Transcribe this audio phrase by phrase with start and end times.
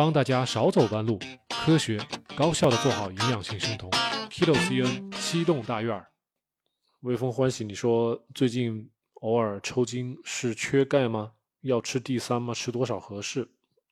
[0.00, 1.18] 帮大家少走弯路，
[1.50, 2.00] 科学
[2.34, 3.90] 高效的做好营养性生酮。
[4.30, 6.06] Kilo CN 七栋大院儿，
[7.00, 11.32] 微风欢喜，你说最近偶尔抽筋是缺钙吗？
[11.60, 12.54] 要吃 D 三吗？
[12.54, 13.46] 吃多少合适？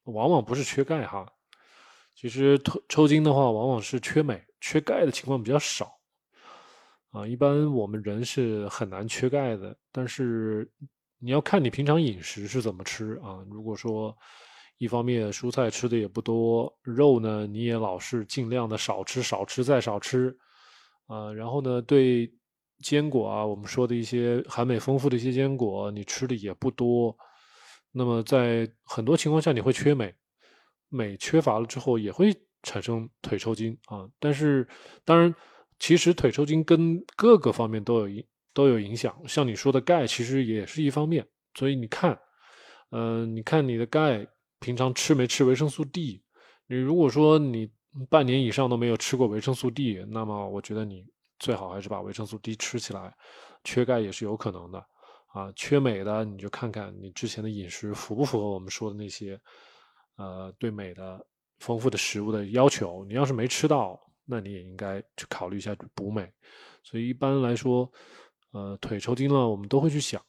[0.04, 1.30] 往往不是缺钙哈，
[2.14, 5.98] 其实抽抽筋的话，往往是缺镁、缺钙的情况比较少
[7.10, 7.26] 啊。
[7.26, 10.72] 一般我们人是很难缺钙的，但是
[11.18, 13.44] 你要看你平常饮食是怎么吃啊。
[13.50, 14.16] 如果说
[14.78, 20.36] 一方面蔬菜吃的也不多，肉呢你也老是尽量的少吃、少吃再少吃
[21.06, 21.32] 啊。
[21.32, 22.32] 然后呢，对
[22.80, 27.16] 坚果啊，我们说的一些含镁丰富的一些坚果，你吃的也不多。
[27.90, 30.14] 那么在很多情况下，你会缺镁，
[30.90, 34.08] 镁缺乏了之后也会产生腿抽筋啊。
[34.20, 34.68] 但是
[35.04, 35.34] 当然，
[35.80, 39.16] 其实腿抽筋跟各个方面都有影都有影响。
[39.26, 41.26] 像你说的钙，其实也是一方面。
[41.54, 42.16] 所以你看，
[42.90, 44.24] 嗯，你看你的钙
[44.60, 46.22] 平常吃没吃维生素 D？
[46.66, 47.70] 你如果说你
[48.08, 51.06] 半年以上都没有吃过维生素 D，那么我觉得你
[51.38, 53.16] 最好还是把维生素 D 吃起来，
[53.64, 54.86] 缺钙也是有可能的。
[55.28, 59.38] 啊，缺镁的你就看看你之前的饮食符不符合我们说的那些，
[60.16, 61.24] 呃，对镁的
[61.58, 63.04] 丰富的食物的要求。
[63.04, 66.32] 你要是没吃到，那你也应该去考虑一下补镁。
[66.82, 67.90] 所以一般来说，
[68.52, 70.20] 呃，腿抽筋了，我们都会去想，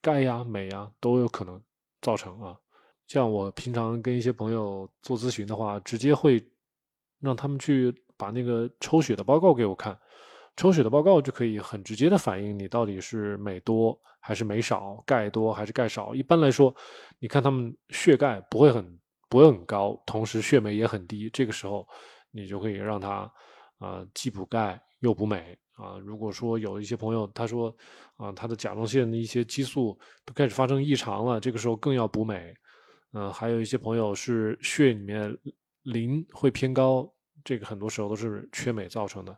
[0.00, 1.62] 钙呀、镁呀都有可能
[2.02, 2.58] 造成啊。
[3.06, 6.42] 像我平常跟一些朋友做咨询的话，直接会
[7.20, 9.98] 让他们去把那个抽血的报告给我看。
[10.56, 16.14] 抽血的报告就可以很直接的反映你到底是镁多还是镁少，钙多还是钙少。
[16.14, 16.74] 一般来说，
[17.18, 21.86] 你看他们血钙不会很不会很高，同时血镁也很低，这个时候
[22.30, 23.30] 你就可以让他
[23.78, 25.98] 啊既补钙又补镁啊。
[25.98, 27.74] 如果说有一些朋友他说
[28.16, 32.54] 啊他的甲状腺的一些激素都开始发生异常了，这个时候更要补镁。
[33.14, 35.36] 嗯，还有一些朋友是血里面
[35.84, 37.08] 磷会偏高，
[37.44, 39.36] 这个很多时候都是缺镁造成的。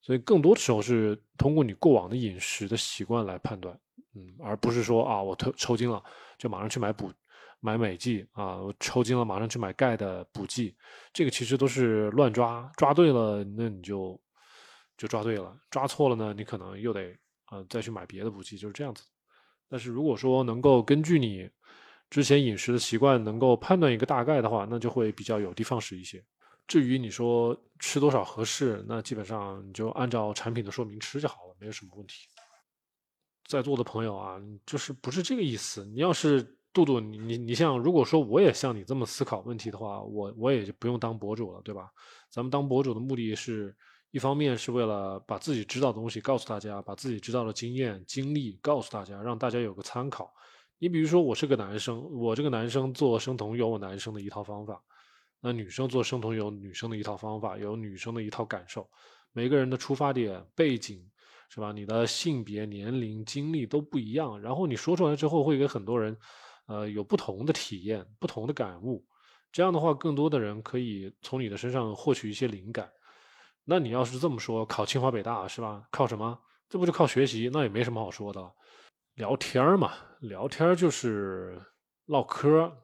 [0.00, 3.78] 所以更多的时候是通过你过往的饮食的习惯来判断，
[4.14, 6.02] 嗯，而不是说啊，我抽抽筋了
[6.38, 7.10] 就马上去买补
[7.60, 10.74] 买镁剂啊，我抽筋了马上去买钙的补剂，
[11.12, 14.20] 这个其实都是乱抓，抓对了那你就
[14.96, 17.16] 就抓对了，抓错了呢，你可能又得
[17.46, 19.04] 啊再去买别的补剂，就是这样子。
[19.70, 21.50] 但是如果说能够根据你
[22.14, 26.24] 之前饮食的习惯能够判断一个大概的话，那就会比较有的放矢一些。
[26.64, 32.28] 至于你说吃多少合适，那基本上你就按照产品的说明吃就好了，没有什么问题。
[33.48, 35.84] 在座的朋友啊，就是不是这个意思。
[35.86, 41.90] 你要是杜杜，你你你像，如果说我也像你这么思考问题的话，我我也就不用当博主了，对吧？
[42.30, 43.74] 咱们当博主的目的是
[44.12, 50.32] 一方面是为了把自己知道的东西告诉大家，把自己知道的经验经历告诉大家，让大家有个参考。
[50.84, 54.78] 你比如说，我是个男生，我这个男生做生酮有我男生的一套方法。
[55.40, 58.86] 那女生做生酮有女生的一套方法，有女生的一套感受，
[59.32, 61.02] 每个人的出发点、背景，
[61.48, 61.72] 是吧？
[61.72, 66.14] 你的性别、年龄、经历都不一样，然后你说出来之后，会给很多人，
[66.66, 69.02] 呃，有不同的体验、不同的感悟。
[69.50, 72.92] 这样的话，更多的人可以从你的身上获取一些灵感。
[73.64, 75.82] 那你要是这么说，考清华北大是吧？
[75.90, 76.38] 靠什么？
[76.68, 77.48] 这不就靠学习？
[77.50, 78.52] 那也没什么好说的，
[79.14, 81.62] 聊天嘛，聊天就是
[82.06, 82.80] 唠嗑。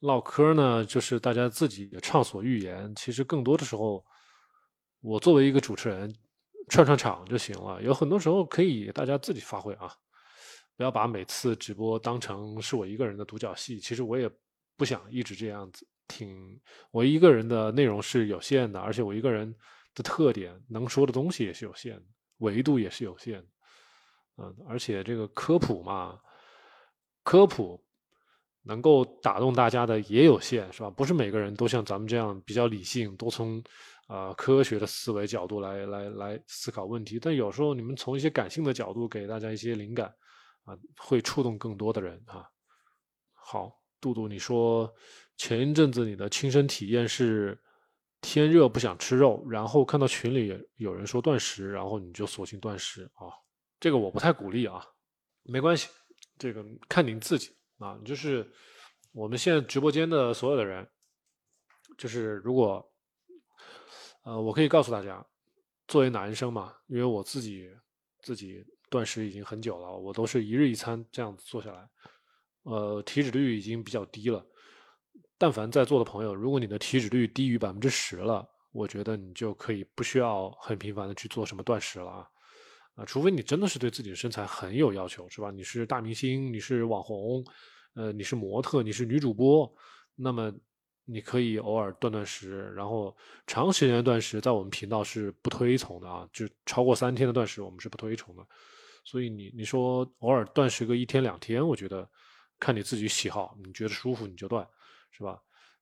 [0.00, 2.94] 唠嗑呢，就是大家自己畅所欲言。
[2.94, 4.02] 其实更多的时候，
[5.00, 6.14] 我作为一个主持人，
[6.70, 7.82] 串串场就行了。
[7.82, 9.92] 有很多时候可以大家自己发挥啊，
[10.74, 13.78] 不要把每次直播当成是我一个人的独角戏。
[13.78, 14.30] 其实我也
[14.74, 16.58] 不想一直这样子，挺
[16.90, 19.54] 我一个人的内容是有限的，而且我一个人
[19.94, 22.04] 的特点能说的东西也是有限的，
[22.38, 23.48] 维度也是有限的。
[24.38, 26.18] 嗯，而且这个科普嘛，
[27.22, 27.82] 科普。
[28.68, 30.90] 能够打动大家的也有限，是吧？
[30.90, 33.62] 不是每个人都像咱们这样比较理性，都从
[34.08, 37.16] 啊科学的思维角度来来来思考问题。
[37.20, 40.12] 但有时候你们从一些感性的角度给大家一些灵感，
[40.64, 42.44] 啊，会触动更多的人啊。
[43.34, 43.70] 好，
[44.00, 44.92] 杜杜，你说
[45.36, 47.56] 前一阵子你的亲身体验是
[48.20, 53.30] 天热不想吃肉，然后看到群里有人说断食，然后你就索性断食啊？
[53.78, 54.84] 这个我不太鼓励啊，
[55.42, 55.88] 没关系，
[56.38, 57.54] 这个看您自己。
[57.78, 58.50] 啊，就是
[59.12, 60.88] 我们现在直播间的所有的人，
[61.98, 62.82] 就是如果，
[64.24, 65.22] 呃，我可以告诉大家，
[65.86, 67.70] 作为男生嘛，因为我自己
[68.22, 71.86] 自己断食已经很久了，我都是一日一餐这样子做下来，
[72.62, 74.42] 呃，体脂率已经比较低了。
[75.36, 82.26] 但凡在座的朋友，如果你的体脂率低于百分之十了，我觉得你就可以不需要很频繁的去做什么断食了啊。
[82.96, 85.50] 啊，除非你真的是对自己的身材很有要求，是吧？
[85.50, 87.44] 你是大明星，你是网红，
[87.94, 89.70] 呃，你是模特，你是女主播，
[90.14, 90.52] 那么
[91.04, 93.14] 你可以偶尔断断食，然后
[93.46, 98.44] 长时间断食在我们频道是不推崇的啊，就超过三天的断食我们是不推崇的。
[99.04, 102.08] 所以你你说偶尔断食个一天两天，我觉得
[102.58, 104.66] 看你自己喜好，你觉得舒服你就断，
[105.10, 105.38] 是吧？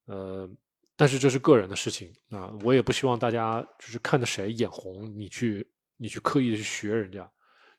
[0.06, 0.50] 呃，
[0.96, 5.66] 但是这是个人的事情啊，我也不希望大家就是看着谁眼红，你去
[5.96, 7.30] 你去刻意的去学人家，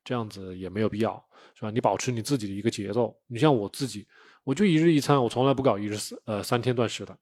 [0.03, 1.23] 这样子也没有必要，
[1.53, 1.71] 是吧？
[1.71, 3.17] 你保持你自己的一个节奏。
[3.27, 4.07] 你像我自己，
[4.44, 7.17] 我就一日一餐，我从来不搞一日三呃三天断食的，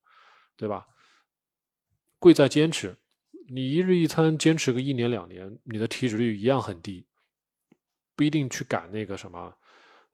[0.56, 0.86] 对吧？
[2.20, 2.96] 贵在坚持，
[3.50, 7.06] 你一日一餐坚持个一年两年，你的体脂率一样很低。
[8.16, 9.52] 不一定去赶那个什么，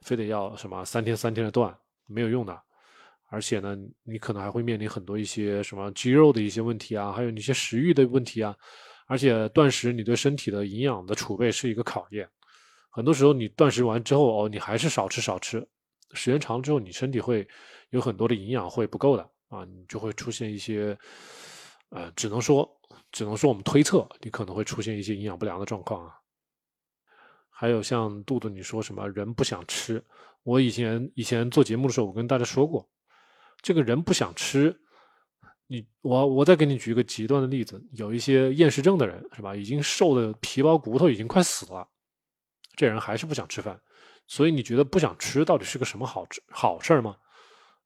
[0.01, 1.77] 非得要什么三天三天的断，
[2.07, 2.61] 没有用的。
[3.31, 8.55] 而且呢，你可能还会面临很多一些什么肌肉的一些问题啊，还有一些食欲的问题啊。
[9.09, 12.29] 而且断食，你对身体的营养的储备是一个考验。
[12.91, 15.67] 很多时候你断食完之后，哦，你还是少吃少吃，
[16.13, 17.47] 时间长了之后，你身体会
[17.89, 20.95] 有很多的营养会不够的啊，你就会出现一些，
[21.89, 22.69] 呃，只能说，
[23.11, 26.13] 只能说我们推测，你可能会出现一些营养不良的状况啊。
[27.50, 30.06] 还有像杜杜你说什么人不想吃，
[30.44, 32.88] 我以前以前做节目的时候，我跟大家说过，
[33.63, 34.79] 这个人不想吃，
[35.71, 41.88] 你我我再给你举一个极端的例子，有一些厌食症的人是吧，已经瘦的皮包骨头，已经快死了，
[42.75, 43.80] 这人还是不想吃饭，
[44.25, 47.16] 所以你觉得不想吃到底是个什么好好事儿吗？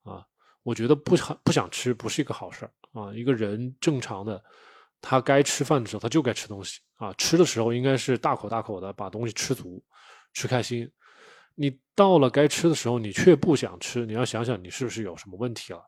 [0.03, 0.25] 啊，
[0.63, 4.41] 我觉得不想不想吃不是一个好事儿啊，一个人正常的。
[5.05, 7.11] 他该吃饭的时候，他就该吃东西啊！
[7.17, 9.83] 吃的时候应该是大口大口的把东西吃足，
[10.31, 10.89] 吃开心。
[11.55, 15.83] 你到了该吃的时候，你却不想吃，你要想想你是不是有什么问题了？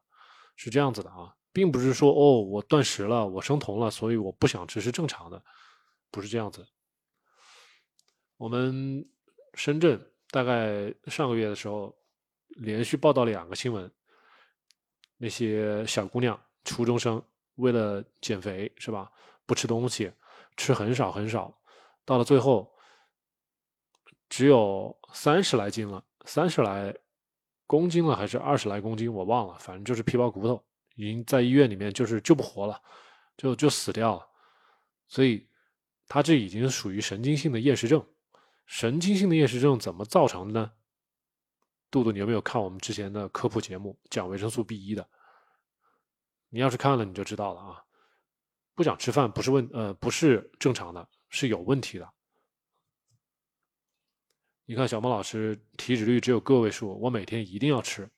[0.57, 5.41] 是这样子的啊，并不是说哦，我断食了，我生酮了，所以我不想吃是正常的，
[6.11, 6.67] 不是这样子。
[8.35, 9.09] 我们
[9.53, 11.95] 深圳大概上个月的时候，
[12.49, 13.89] 连续报道两个新闻，
[15.15, 17.23] 那些小姑娘、初中生。
[17.55, 19.09] 为了减肥是吧？
[19.45, 20.11] 不吃东西，
[20.57, 21.57] 吃很少很少，
[22.03, 22.69] 到了最后
[24.27, 26.93] 只有三十来斤了，三十来
[27.65, 30.61] 公斤了还是二十来公斤，我忘了，反正就是皮包骨头，
[30.95, 32.81] 已经在医院里面就是救不活了，
[33.37, 34.27] 就就死掉了。
[35.07, 35.47] 所以
[36.07, 38.05] 他这已经属于神经性的厌食症。
[38.65, 40.71] 神经性的厌食症怎么造成的呢？
[41.91, 45.07] 杜杜，你有没有看我们之前的科普节目讲维生素 B 一的？
[46.49, 47.85] 你要是看了，你就知道了啊！
[48.73, 52.09] 不想吃饭不是问呃不是正常的，是有问题的。
[54.65, 58.09] 你看小孟老师体脂率只有个位数，我每天一定要吃，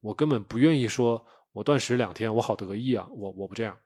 [0.00, 3.06] 我根本不愿意说我断食两天我好得意啊！
[3.10, 3.76] 我我不这样，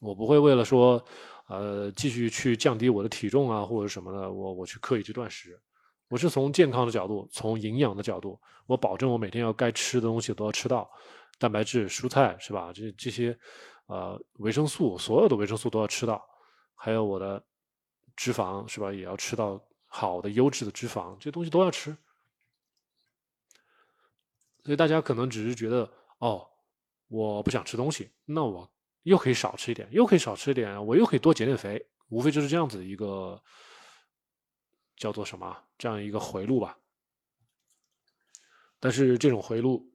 [0.00, 1.04] 我不会为了说
[1.48, 5.60] 呃继续去降低我的体重啊或者什么的，我我去刻意去断食。
[6.08, 10.88] 我是从健康的角度，从营养的角度，我保证我每天要该吃的东西都要吃到。
[11.38, 12.72] 蛋白质、蔬菜是吧？
[12.72, 13.38] 这这些，
[13.86, 16.24] 呃，维生素，所有的维生素都要吃到，
[16.74, 17.44] 还有我的
[18.14, 18.92] 脂肪是吧？
[18.92, 21.94] 也要吃到好的优质的脂肪，这些东西都要吃。
[24.64, 25.88] 所以大家可能只是觉得，
[26.18, 26.48] 哦，
[27.08, 28.70] 我不想吃东西，那我
[29.02, 33.42] 又可以少吃一点，又可以少吃一点，我又可以多减点肥，无非就是这样子一个
[34.96, 36.78] 叫做什么这样一个回路吧。
[38.78, 39.92] 但是这种回路。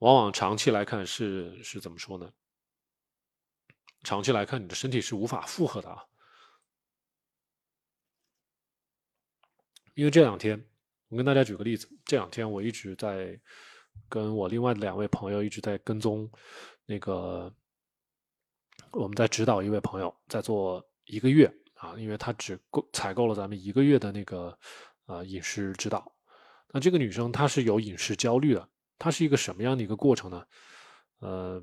[0.00, 2.30] 往往长期来看是是怎么说呢？
[4.02, 6.04] 长期来看，你的身体是无法负荷的啊。
[9.94, 10.68] 因为这两天，
[11.08, 13.40] 我跟大家举个例子，这两天我一直在
[14.08, 16.30] 跟我另外两位朋友一直在跟踪
[16.84, 17.52] 那个，
[18.92, 24.58] 我们在指导一位朋友在做一个月啊，因为他只够采购了咱们一个月的那个
[25.06, 26.12] 呃饮食指导。
[26.72, 28.68] 那这个女生她是有饮食焦虑的。
[28.98, 30.44] 她是一个什么样的一个过程呢？
[31.20, 31.62] 呃，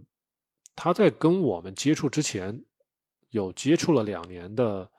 [0.76, 2.64] 她在跟我们接触之前，
[3.30, 4.90] 有接触了两年的，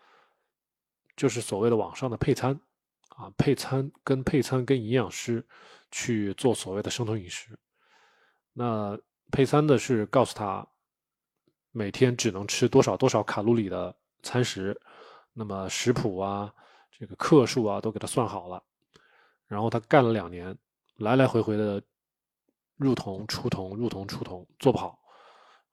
[1.17, 2.61] 就是所谓的网上的配餐
[3.17, 5.45] 啊，配餐跟配餐跟营养师
[5.91, 7.59] 去做所谓的生酮饮食。
[8.53, 8.99] 那
[9.31, 10.67] 配餐的是告诉他
[11.73, 14.81] 每天只能吃多少多少卡路里的餐食，
[15.33, 16.53] 那么食谱啊，
[16.91, 18.63] 这个克数啊都给他算好了，
[19.47, 20.57] 然后他干了两年，
[20.97, 21.83] 来来回回的。
[22.77, 24.99] 入酮、出酮、入酮、出酮，做不好，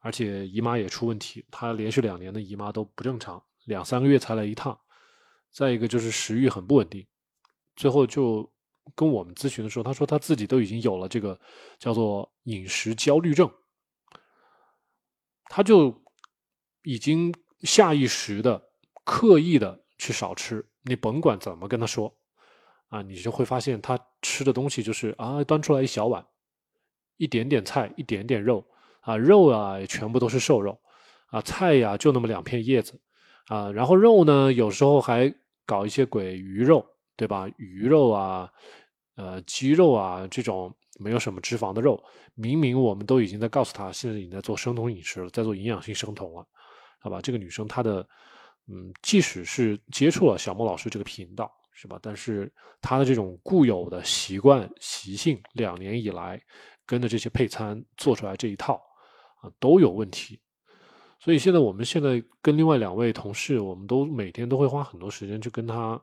[0.01, 1.43] 而且姨妈也出问题。
[1.50, 4.79] 他连续两年的姨妈都不正常，两三个月才来一趟。
[5.50, 7.03] 再一个就是食欲很不稳定，
[7.75, 8.51] 最后就
[8.96, 11.40] 跟我们咨询的时候，他说他自己都已经有了这个
[11.80, 13.50] 叫做饮食焦虑症，
[15.46, 16.04] 他就
[16.84, 18.62] 已经下意识的、
[19.04, 20.66] 刻意的去少吃。
[20.84, 22.16] 你甭管怎么跟他说，
[22.90, 26.25] 啊，你就会发现他吃的东西就是啊，端出来一小碗。
[27.18, 28.66] 一点点菜，一点点肉
[29.01, 30.82] 啊，肉啊全部都是瘦肉
[31.28, 33.00] 啊，菜呀就那么两片叶子
[33.46, 35.32] 啊，然后肉呢有时候还
[35.63, 36.84] 搞一些鬼鱼肉，
[37.15, 37.48] 对吧？
[37.58, 38.50] 鱼肉啊，
[39.15, 42.01] 呃，鸡肉啊这种没有什么脂肪的肉，
[42.36, 46.46] 明明我们都已经在告诉他，现在已经在做生酮饮食了，在做营养性生酮了，
[47.00, 47.20] 好吧？
[47.22, 48.08] 这个女生她的
[48.68, 51.51] 嗯，即使是接触了小莫老师这个频道。
[51.74, 51.98] 是吧？
[52.00, 56.39] 但是他的这种固有的习惯习性，两年以来
[56.86, 58.75] 跟着这些配餐做出来这一套
[59.41, 60.39] 啊，都有问题。
[61.20, 66.00] 所以现在我们现在跟另外两位同事，我们都每天都会花很多时间去跟他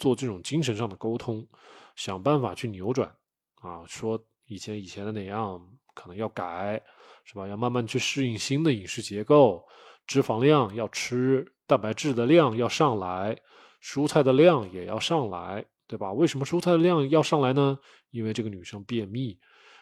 [0.00, 1.46] 做这种精神上的沟通，
[1.94, 3.14] 想办法去扭转
[3.60, 5.64] 啊，说以前以前的哪样
[5.94, 6.82] 可能要改，
[7.24, 7.46] 是吧？
[7.46, 9.64] 要慢慢去适应新的饮食结构，
[10.06, 13.38] 脂肪量要吃，蛋白质的量要上来。
[13.82, 16.12] 蔬菜的量也要上来，对吧？
[16.12, 17.78] 为什么蔬菜的量要上来呢？
[18.10, 19.38] 因为这个女生便秘，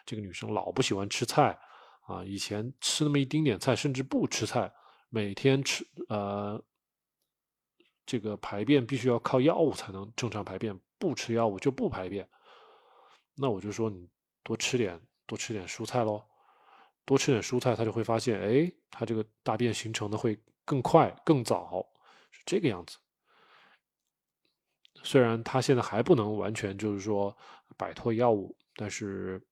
[0.06, 1.58] 这个女生老不喜欢吃菜
[2.06, 2.22] 啊。
[2.25, 4.72] 以前吃那么一丁点菜，甚至不吃菜，
[5.08, 6.62] 每天吃呃，
[8.08, 12.26] 这个排便必须要靠药物才能正常排便，不吃药物就不排便。
[13.34, 14.08] 那我就说你
[14.42, 16.24] 多吃点，多吃点蔬菜喽，
[17.04, 21.86] 多吃点蔬菜，她就会发现，哎，她这个大便形成的会更快、更早，
[22.30, 22.96] 是这个样子。
[25.04, 27.36] 虽然他现在还不能完全就是说
[27.76, 29.46] 摆脱药物，但是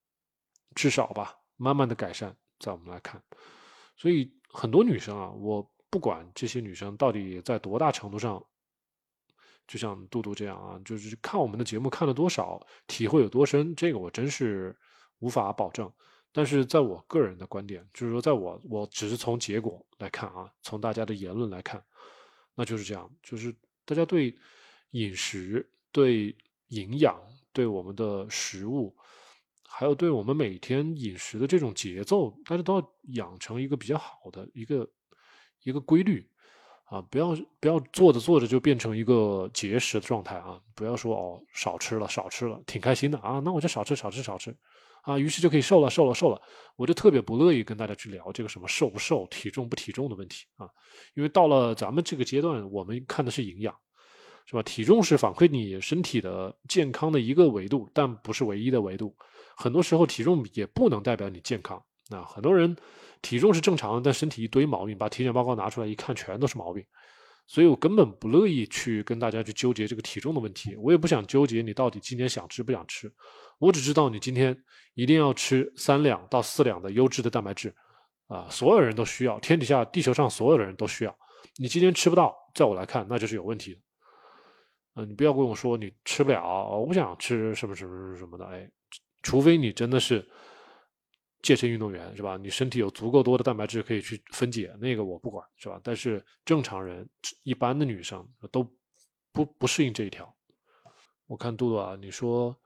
[0.74, 3.22] 至少吧，慢慢的改善，在我们来看，
[3.98, 8.44] 所以很多女生啊，我不管这些女生到底在多大程度上，
[9.66, 14.76] 就像杜杜这样啊，就是看我们的节目看了多少，体会有多深，这个我真是
[15.20, 15.90] 无法保证。
[16.32, 21.82] 但是在我个人的观点，就是说，在我我只是从结果来看啊，从大家的言论来看，
[22.54, 23.50] 那就是这样，就是
[23.86, 24.36] 大家对。
[24.92, 26.34] 饮食对
[26.68, 27.20] 营养，
[27.52, 28.96] 对我们的食物，
[29.62, 34.88] 还有对我们每天饮食的这种节奏，大家都要养成一个比较好的一个
[35.66, 36.26] 一个规律
[36.84, 37.02] 啊！
[37.10, 40.60] 不要不要做着做着就变成一个节食的状态啊！
[40.74, 44.56] 不要说哦少吃了少吃了挺开心的啊，那我就少吃少吃少吃
[45.02, 46.40] 啊，于是就可以瘦了瘦了瘦了。
[46.76, 50.70] 我就特别不乐意跟大家去聊这个什么瘦不瘦、体重不体重的问题啊，
[51.14, 53.74] 因为到了咱们这个阶段，我们看的是营养。
[54.48, 54.62] 是吧？
[54.62, 59.12] 体重是反馈你身体的健康的一个维度，但不是唯一的维度。
[59.56, 61.82] 很多时候，体重也不能代表你健康。
[62.10, 62.76] 啊，很多人
[63.22, 66.84] 体重是正常的，但身体一堆毛病，把体检报告拿出来一看，全都是毛病。
[67.48, 70.74] 所以我根本不乐意去跟大家去纠结这个体重的问题。
[70.76, 73.12] 我也不想纠结你到底今天想吃不想吃。
[73.58, 74.56] 我只知道你今天
[74.94, 77.74] 一定要吃三两到四两的优质的蛋白质。
[78.26, 81.16] 啊，所有人都需要，天底下地球上所有的人都需要。
[81.58, 83.80] 你今天吃不到，在我来看，那就是有问题。
[84.96, 88.68] 嗯，你不要跟我说你吃不了，我不想吃什么什么什么的，哎，
[89.22, 90.28] 除非你真的是
[91.46, 92.36] 健身运动员，是吧？
[92.36, 95.80] 你身体有足够多的蛋白质可以去分解，那个我不管，是吧？
[95.80, 97.08] 但是正常人，
[97.44, 98.68] 一般的女生都
[99.30, 100.34] 不不适应这一条。
[101.28, 102.56] 我看杜杜啊，你说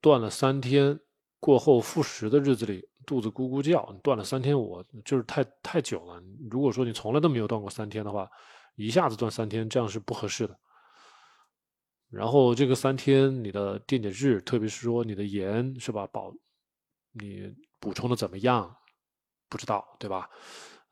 [0.00, 0.96] 断了三天
[1.40, 6.22] 过后复食的日子里，肚子咕咕叫，你断了三天，我就是太太久了。
[6.48, 8.30] 如果说你从来都没有断过三天的话，
[8.76, 10.56] 一下子断三天，这样是不合适的。
[12.10, 16.32] 然后这个三天你的电解质，特别是说你的盐是吧，保
[17.14, 18.76] 你补充的怎么样？
[19.48, 20.28] 不知道对吧？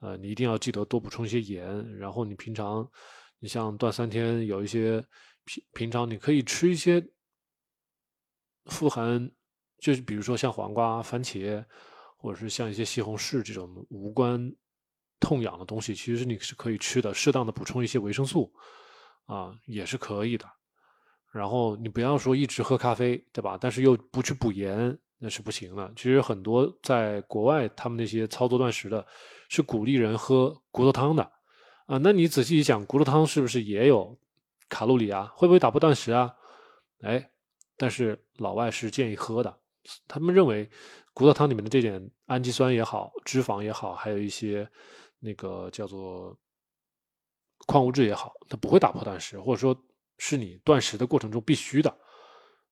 [0.00, 1.96] 呃，你一定要记得多补充一些盐。
[1.96, 2.88] 然后你平常，
[3.38, 5.04] 你像断三天，有一些
[5.44, 7.04] 平平常你可以吃一些
[8.66, 9.30] 富含，
[9.78, 11.64] 就是比如说像黄瓜、番茄，
[12.16, 14.52] 或者是像一些西红柿这种无关
[15.18, 17.12] 痛痒的东西，其实你是可以吃的。
[17.12, 18.52] 适当的补充一些维生素
[19.26, 20.48] 啊，也是可以的。
[21.32, 23.58] 然后你不要说一直喝咖啡，对吧？
[23.60, 25.92] 但是又不去补盐，那是不行的。
[25.94, 29.06] 其实很多在国外，他们那些操作断食的，
[29.48, 31.22] 是鼓励人喝骨头汤的，
[31.86, 34.18] 啊，那你仔细一想，骨头汤是不是也有
[34.68, 35.32] 卡路里啊？
[35.36, 36.34] 会不会打破断食啊？
[37.02, 37.30] 哎，
[37.76, 39.56] 但是老外是建议喝的，
[40.08, 40.68] 他们认为
[41.14, 44.68] 骨头汤里面的这点氨基酸也好，脂肪也好，还有一些
[45.20, 46.36] 那个叫做
[47.66, 49.76] 矿物质也好，它不会打破断食，或者说。
[50.18, 51.92] 是你断食的过程中必须的，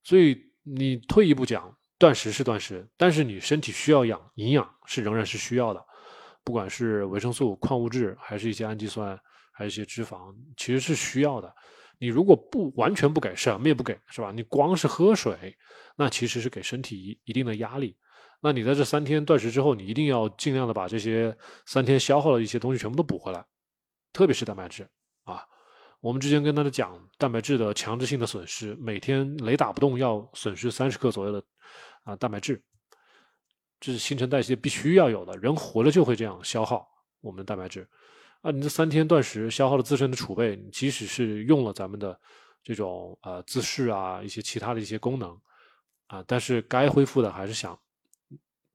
[0.04, 5.84] 所以你退一步讲，断食是断食，但是你身体需要养营养是仍然是需要的，
[6.42, 9.20] 不管是维生素、矿物质，还是一些氨基酸，
[9.52, 11.54] 还是一些脂肪，其实是需要的。
[11.98, 14.32] 你如果不完全不给，什么也不给，是吧？
[14.32, 15.54] 你光是喝水，
[15.94, 17.94] 那其实是给身体一一定的压力。
[18.40, 23.44] 那你在这三天断食之后，你一定要尽量的把这些三天消耗的一些东西全部都补回来，
[24.14, 24.88] 特别是蛋白质
[25.24, 25.44] 啊。
[26.00, 31.44] 我们之前跟大家讲蛋白质的强制性的损失，每天雷打不动要损失三十克左右的
[32.04, 32.62] 啊蛋白质。
[33.80, 36.86] 这是新陈代谢必须要有的，人活着就会这样消耗
[37.20, 37.88] 我们的蛋白质。
[38.42, 42.18] 啊，你这三天断食消耗了自身的储备，即使是用了咱们的
[42.62, 45.40] 这种呃自噬啊一些其他的一些功能
[46.08, 47.78] 啊，但是该恢复的还是想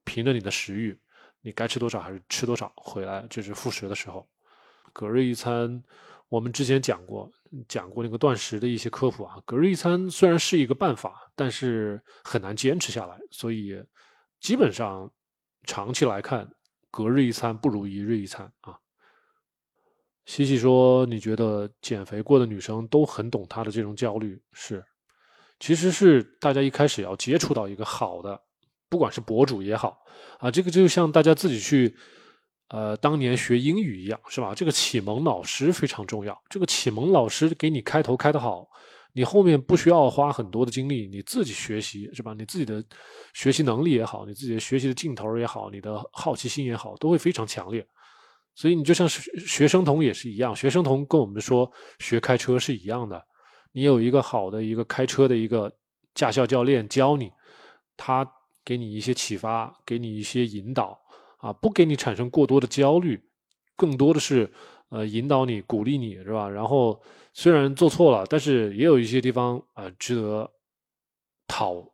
[0.04, 1.00] 凭着你的食欲，
[1.42, 4.28] 你该吃多少还是吃多少，回来这是复食的时候，
[4.92, 5.84] 隔日一餐。
[6.28, 7.32] 我们之前讲过，
[7.68, 9.38] 讲过那个断食的一些科普啊。
[9.46, 13.80] 隔日一餐虽然是一个办法，但是很难坚持下来，所以
[14.40, 15.10] 基本上
[15.64, 16.50] 长期来看，
[16.90, 18.76] 隔日一餐不如一日一餐啊。
[20.26, 24.42] 西西说：“你觉得减肥过的女生都很懂她的这种焦虑？
[24.52, 24.84] 是，
[25.60, 28.42] 其实是大家一开始要接触到一个好的，
[28.90, 30.04] 不管是博主也好
[30.40, 31.96] 啊，这个就像大家自己去。”
[32.70, 34.54] 呃，当年学英语一样，是吧？
[34.56, 36.42] 这个启蒙老师非常重要。
[36.50, 38.68] 这个启蒙老师给你开头开得好，
[39.14, 42.34] 你后面不需要花很多的精力，你自己学习，是吧？
[42.34, 42.84] 你自己的
[43.34, 47.86] 学习能力也好，你自己的学习的劲头也好，你的好奇心也好，都会非常强烈。
[48.56, 53.24] 所以你就像是学生童也是一样，学生童跟我们说学开车是一样的。
[53.74, 55.72] 你有一个好的一个开车的一个
[56.16, 57.32] 驾校教练教你，
[57.96, 58.26] 他
[58.64, 61.00] 给你一些启发，给你一些引导。
[61.46, 63.22] 啊，不给你产生过多的焦虑，
[63.76, 64.52] 更多的是，
[64.90, 66.50] 呃，引导你、鼓励你，是吧？
[66.50, 67.00] 然后
[67.34, 70.52] 虽然做错了，但是也有一些地方啊值得
[71.46, 71.94] 讨，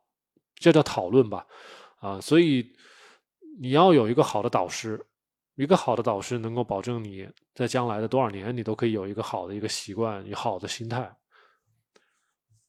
[0.54, 1.46] 这叫讨论吧，
[1.98, 2.66] 啊，所以
[3.60, 4.98] 你要有一个好的导师，
[5.56, 11.14] 一个好的导师能够保证你在将来的多少年，你都可以有一个好的一个习惯，有好的心态。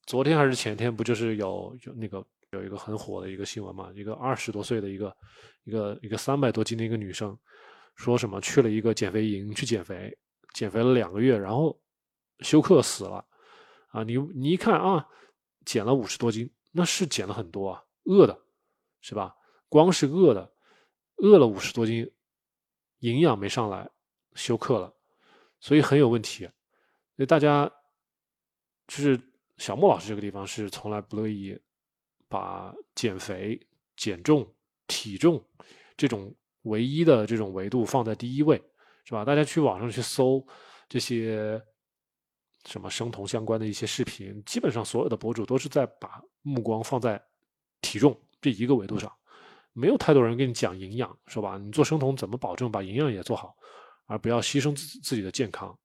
[0.06, 2.22] 昨天还是前天，不就是有有那个？
[2.58, 5.18] 有一个很火的一个新闻嘛，一个二十多岁的一个
[5.64, 7.38] 一个一个三百多斤的一个女生，
[7.96, 10.18] 说什么去了一个减肥营去减肥，
[10.54, 11.80] 减肥了两个月，然后
[12.40, 13.26] 休克死了，
[13.88, 15.08] 啊，你你一看啊，
[15.66, 18.38] 减了五十多斤，那是减了很多啊，饿的，
[19.02, 19.36] 是吧？
[19.70, 20.54] 光是饿的，
[21.18, 22.12] 饿了五十多斤，
[23.00, 23.90] 营养没上来，
[24.36, 24.94] 休克了，
[25.60, 26.46] 所以很有问题。
[27.16, 27.72] 所以大家
[28.88, 29.20] 就是
[29.58, 31.60] 小莫老师这个地方是从来不乐意。
[32.34, 33.60] 把减肥、
[33.96, 34.44] 减重、
[34.88, 35.40] 体重
[35.96, 38.60] 这种唯一的这种维度放在第一位，
[39.06, 39.24] 是吧？
[39.24, 40.44] 大家去网上去搜
[40.90, 41.62] 这些
[42.66, 47.24] 什么生酮相关的一些视频，基本上所有的博主都是在把目光放在
[47.82, 49.14] 体重这一个维度上，
[49.74, 51.60] 没有太多人跟你讲营养，是吧？
[51.60, 53.56] 你做生酮怎么保证把营养也做好，
[54.08, 55.78] 而不要牺牲自自己的健康？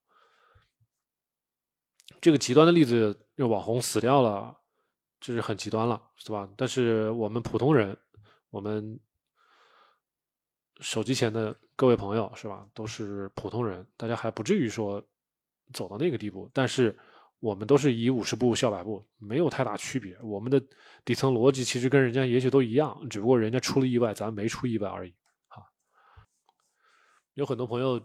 [2.23, 4.58] 这个极端的例子，网红死掉了。
[5.21, 6.49] 这是很极端了，是吧？
[6.57, 7.97] 但是我们普通人，
[8.51, 8.99] 我们
[10.81, 12.67] 手机前的各位朋友，是吧？
[12.73, 15.05] 都是普通人，大家还不至于说
[15.73, 16.49] 走到那个地步。
[16.55, 16.97] 但是
[17.41, 20.17] 我们都是以五十步笑百步，没有太大区别。
[20.23, 20.63] 我们的
[21.05, 25.13] 底层逻辑其实跟人家也许都一样，只不过人家出了意外，咱没出意外而已。
[25.49, 25.65] 哈，
[27.35, 28.01] 有很多朋友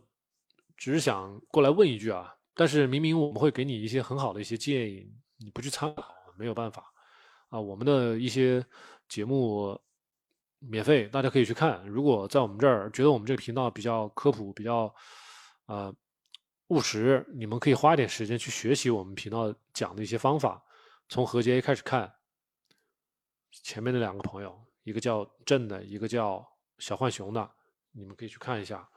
[0.76, 6.93] 只是想过来问一句啊，但是明明我们会给你一些很好的一些建议，你不去参考，没有办法。
[7.54, 8.66] 啊，我们的一些
[9.08, 9.80] 节目
[10.58, 11.86] 免费，大家可以去看。
[11.86, 14.92] 如果在我们这儿觉得我们这个频道比较科普、比较
[15.68, 15.94] 呃
[16.70, 20.64] 务实，你们可以花一点时间去学习我们频道讲的一些方法。
[21.08, 22.12] 从何洁开始看，
[23.52, 26.44] 前面的两个朋友，一个叫郑的，一个叫
[26.80, 27.52] 小浣熊的，
[27.92, 28.90] 你们可以去看一下。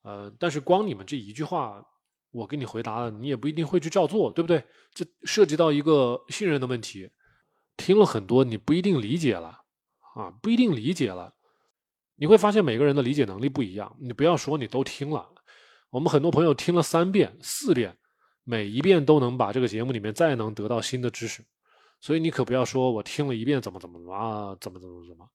[0.00, 1.86] 呃，但是光你们这一句话，
[2.30, 4.64] 我给你回答了，你也不一定会去照做，对不对？
[4.94, 7.10] 这涉及到一个信任的问题。
[7.76, 9.60] 听了很多，你不一定理解了
[10.14, 11.34] 啊，不一定理解了。
[12.16, 13.96] 你会发现每个人的理解能力不一样。
[14.00, 15.28] 你不要说你都听了，
[15.90, 17.96] 我们很多朋友听了三遍、四遍，
[18.44, 21.44] 每一遍都能把这个节目里面再能得到新的知识。
[22.00, 25.28] 所以你可不要说我听了一遍怎么怎么怎么啊，怎么怎么怎么。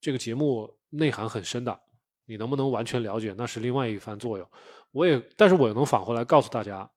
[0.00, 1.80] 这个节目内涵很深的，
[2.26, 4.46] 你能不能完全了解那是另外一番作用。
[4.90, 6.90] 我也，但是我也能返回来告诉大家，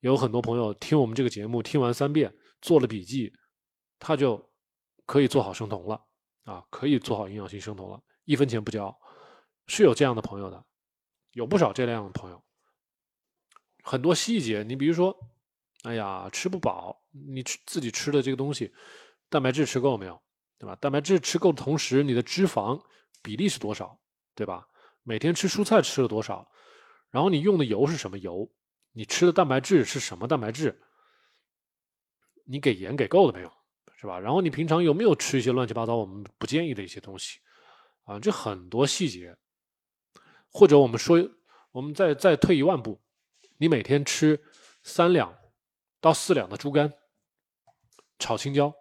[0.00, 3.32] 有很多朋友听我们这个节目听完三遍，做了笔记。
[4.00, 4.50] 他就
[5.06, 6.04] 可以做好生酮了
[6.44, 8.98] 啊，可以做好营养性生酮了，一分钱不交，
[9.68, 10.64] 是有这样的朋友的，
[11.32, 12.42] 有不少这样的朋友。
[13.84, 15.16] 很多细节，你比如说，
[15.82, 18.74] 哎呀，吃不饱，你吃自己吃的这个东西，
[19.28, 20.20] 蛋白质吃够没有？
[20.58, 20.74] 对吧？
[20.76, 22.82] 蛋白质吃够的同时，你的脂肪
[23.22, 23.98] 比例是多少？
[24.34, 24.66] 对吧？
[25.02, 26.50] 每天吃蔬菜吃了多少？
[27.10, 28.50] 然后你用的油是什么油？
[28.92, 30.82] 你吃的蛋白质是什么蛋白质？
[32.44, 33.52] 你给盐给够了没有？
[34.00, 34.18] 是吧？
[34.18, 37.38] 然后你平常有没有吃一些乱七八糟我们不建议的一些东西
[38.04, 38.18] 啊？
[38.18, 39.36] 这很多细节，
[40.50, 41.18] 或者我们说，
[41.70, 42.98] 我们再再退一万步，
[43.58, 44.42] 你每天吃
[44.82, 45.36] 三两
[46.00, 46.90] 到四两的猪肝，
[48.18, 48.72] 炒青椒，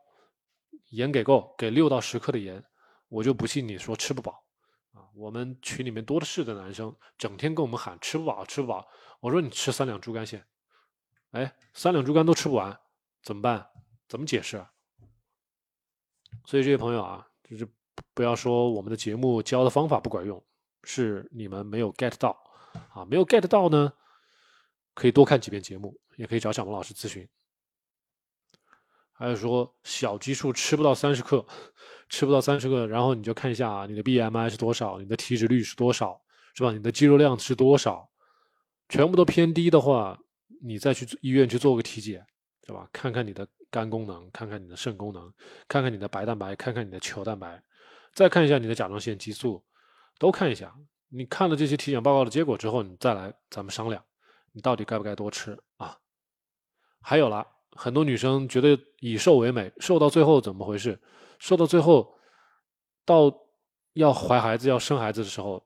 [0.91, 2.63] 盐给够，给六到十克的盐，
[3.09, 4.45] 我就不信你说吃不饱
[4.93, 8.87] 啊，我们群里面多的是的男生，整天跟我们喊吃不饱，吃不饱。
[9.19, 10.47] 我说你吃三两猪肝先，
[11.31, 12.79] 哎，三两猪肝都吃不完，
[13.21, 13.69] 怎么办？
[14.07, 14.65] 怎么解释？
[16.49, 17.67] 所以这些朋友啊，就是
[18.15, 20.43] 不要说我们的节目教的方法不管用，
[20.83, 22.35] 是你们没有 get 到
[22.91, 23.93] 啊，没有 get 到呢，
[24.95, 27.29] 可以多看几遍节目，也可以找小萌老师咨询。
[29.11, 31.45] 还有说小基数吃不到三十克，
[32.09, 36.19] 吃不到三十克，然后你就看一下，你的 BMI 是多少，你的体脂率是多少，
[36.55, 36.71] 是吧？
[36.71, 38.09] 你的肌肉量是多少，
[38.87, 40.19] 全部都偏低的话，
[40.63, 42.25] 你再去医院去做个体检，
[42.65, 42.89] 对吧？
[42.91, 45.31] 看看你的肝功能，看看你的肾功能，
[45.67, 47.61] 看看你的白蛋白，看看你的球蛋白，
[48.13, 49.63] 再看一下你的甲状腺激素，
[50.17, 50.73] 都看一下。
[51.09, 54.03] 你看了这些体检报告的结果之后，你再来咱们商量，
[54.51, 55.97] 你到底该不该多吃啊？
[57.01, 57.47] 还有了。
[57.73, 60.99] 很多女生觉得以瘦为美，瘦到最后怎么回事？
[61.37, 62.17] 瘦到最后，
[63.05, 63.31] 到
[63.93, 65.63] 要怀孩子、要生孩子的时候，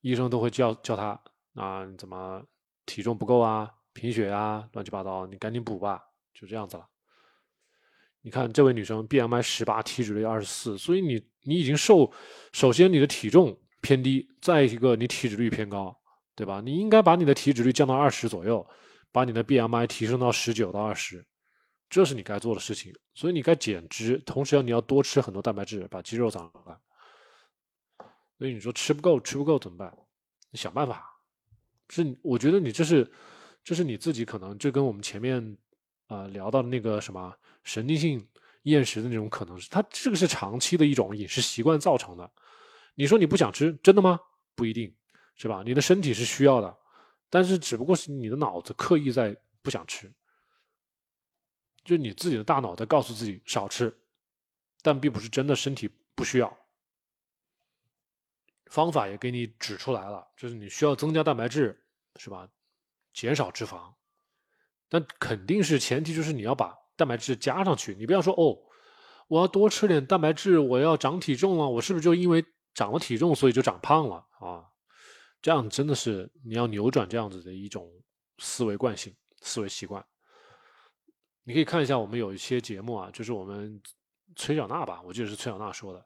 [0.00, 1.20] 医生都会叫叫她
[1.54, 2.42] 啊，你怎么
[2.86, 6.88] 体重不够啊，贫血啊，乱七八糟，你赶紧补吧，就这样子了。
[8.26, 12.12] 你看这位女生 BMI 十八，体脂率二十四，所以你你已经瘦，
[12.52, 15.96] 首先你的体重偏低，再一个你体脂率偏高，
[16.34, 16.60] 对吧？
[16.60, 18.68] 你应该把你的体脂率降到二十左右，
[19.12, 21.24] 把你的 BMI 提升到十九到二十。
[21.88, 26.76] 这是你该做的事情，所以你该减脂，同时要你要多吃很多蛋白质，把肌肉长出来。
[28.38, 29.96] 所以你说吃不够，吃不够怎么办？
[30.50, 31.08] 你想办法。
[31.90, 33.08] 是，我觉得你这是，
[33.62, 35.56] 这是你自己可能这跟我们前面
[36.06, 38.28] 啊聊到那个什么神经性
[38.62, 42.30] 厌食的那种可能是，它这个是长期的一种饮食习惯造成的。
[42.94, 44.18] 你说你不想吃，真的吗？
[44.54, 44.94] 不一定，
[45.36, 45.62] 是吧？
[45.64, 46.76] 你的身体是需要的，
[47.28, 50.12] 但是只不过是你的脑子刻意在不想吃。
[51.84, 53.96] 就你自己的大脑在告诉自己少吃，
[54.82, 56.58] 但并不是真的身体不需要。
[58.66, 61.80] 方法也给你指出来了，就是你需要增加蛋白质，
[62.16, 62.48] 是吧？
[63.12, 63.94] 减少脂肪，
[64.88, 67.94] 但肯定是前提就是你要把蛋白质加上去。
[67.94, 68.56] 你不要说哦，
[69.28, 72.44] 我要多吃点蛋白质，我要长体重了，我是不是就因为
[72.74, 74.64] 长了体重所以就长胖了啊？
[75.42, 77.90] 这样真的是你要扭转这样子的一种
[78.38, 80.04] 思维惯性、思维习惯。
[81.44, 83.80] 你可以看一下，我们有一些节目啊，就是我们
[84.34, 86.04] 崔小娜吧，我记得是崔小娜说的。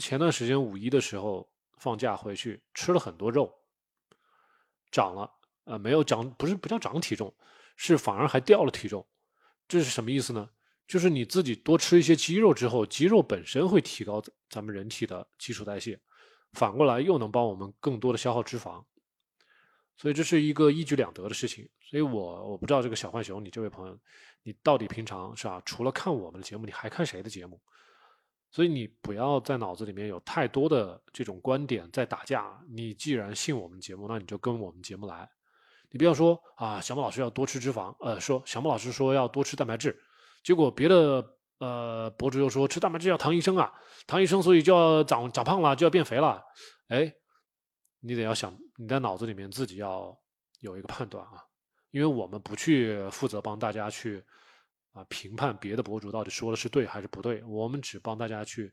[0.00, 1.46] 前段时间五一的时候
[1.78, 3.52] 放假回去吃了很多肉，
[4.90, 5.30] 长了，
[5.64, 7.32] 呃，没有长，不是不叫长体重，
[7.76, 9.06] 是反而还掉了体重。
[9.66, 10.50] 这是什么意思呢？
[10.86, 15.98] 就是你自己多吃一些肌肉之后，肌肉本身会提高咱们人体的基础代谢，
[16.52, 18.84] 反过来又能帮我们更多的消耗脂肪。
[19.96, 23.98] 所以这是一个一举两得的事情，所以我我不知道这个小浣熊，你这位朋友，
[24.42, 25.62] 你到底平常是吧？
[25.64, 27.60] 除了看我们的节目，你还看谁的节目？
[28.50, 32.62] 所以你不要在脑子里面有太多的这种观点在打架。
[32.68, 35.28] 你既然信我们节目，那你就跟我们节目来。
[35.94, 39.96] 你不要说啊，小马老师要多吃脂肪，呃，说小马老师说要多吃蛋白质，
[40.42, 41.24] 结果别的
[41.58, 43.72] 呃博主又说吃蛋白质要唐医生啊，
[44.04, 46.42] 唐医生所以就要长长胖了，就要变肥了，
[46.88, 47.14] 哎。
[48.06, 50.14] 你得要想，你在脑子里面自己要
[50.60, 51.42] 有一个判断啊，
[51.90, 54.22] 因为我们不去负责帮大家去
[54.92, 58.70] 啊评判别的博主到底说的是对还是不对，我们只帮大家去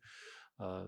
[0.57, 0.86] 呃，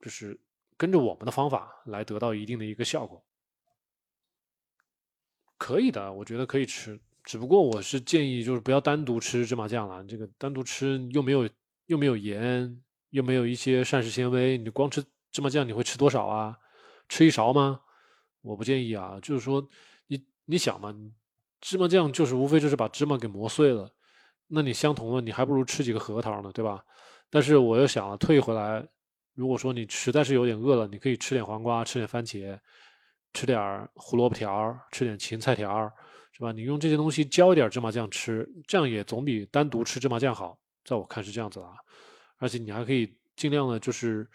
[0.00, 0.38] 就是
[0.76, 3.24] 跟着我们的方法来得到一定的一个效果，
[5.58, 11.46] 可以的，我觉得可以吃，只不过我是建议就是不要单独吃芝麻酱了，这个单独吃又没有
[11.86, 16.56] 又没有盐，又没有一些膳食纤维，你光吃芝麻酱你会吃多少啊？
[17.08, 17.80] 吃一勺吗？
[18.40, 19.18] 我不建议啊。
[19.20, 19.66] 就是说，
[20.06, 20.94] 你你想嘛，
[21.60, 23.90] 芝麻酱就是无非就是把芝麻给磨碎了，
[24.46, 26.84] 那你相同的，你还不如吃几个核桃呢，对吧？
[27.30, 28.86] 但是我又想了，退回来，
[29.34, 32.58] 如果说你实在是有点饿了，你可以吃点黄瓜，吃点番茄，
[33.32, 35.90] 吃点胡萝卜条，吃点芹菜条，
[36.32, 36.52] 是吧？
[36.52, 40.58] 你用这些东西浇一点芝麻酱吃，这样也总比单独吃芝麻酱好。
[40.84, 41.72] 在我看是这样子啊，
[42.38, 44.28] 而且你还可以尽量的，就是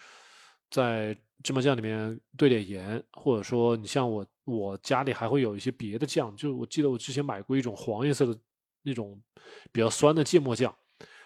[0.70, 1.18] 在。
[1.44, 8.40] 芝麻酱里面兑点盐，或者说你像我，我家里还会有一些别的酱，就我记得我之前买过一种黄颜色的
[8.82, 9.22] 那种
[9.70, 10.74] 比较酸的芥末酱，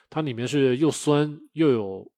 [0.10, 2.12] 它里面是又酸又有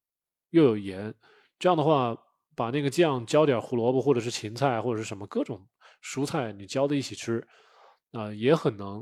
[0.51, 1.13] 又有盐，
[1.57, 2.17] 这样的话
[2.60, 5.65] 把那个酱浇点胡萝卜或者是芹菜或者是什么各种
[6.04, 7.41] 蔬菜，你浇在一起吃，
[8.12, 9.02] 啊也很能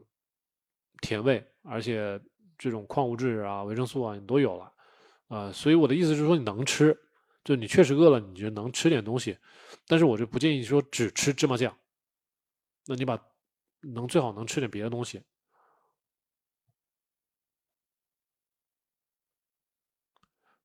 [1.02, 2.22] 甜味，而且
[2.56, 4.72] 这种矿物质啊、维生素啊你都有了，
[5.28, 6.96] 啊，所以我的意思是说你能吃。
[7.44, 9.36] 就你确实饿了，你就能吃点东西，
[9.88, 11.76] 但是我就不建议说只吃芝麻酱。
[12.86, 13.18] 那你把
[13.82, 15.24] 能最好能吃点别的东西。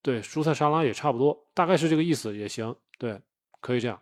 [0.02, 2.74] 对，蔬菜沙拉也差不多，大概是这个意思也行。
[2.98, 3.20] 对，
[3.60, 4.00] 可以这样。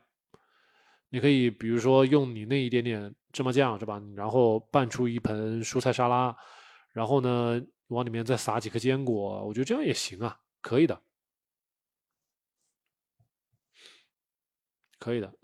[1.10, 4.00] 你可以比如说用你那一点点芝麻酱是吧？
[4.14, 6.34] 然后拌出一盆蔬菜沙拉，
[6.92, 11.02] 然后呢往里面再撒几颗坚果，我觉得这样也行啊，可以的，
[14.98, 15.34] 可以的，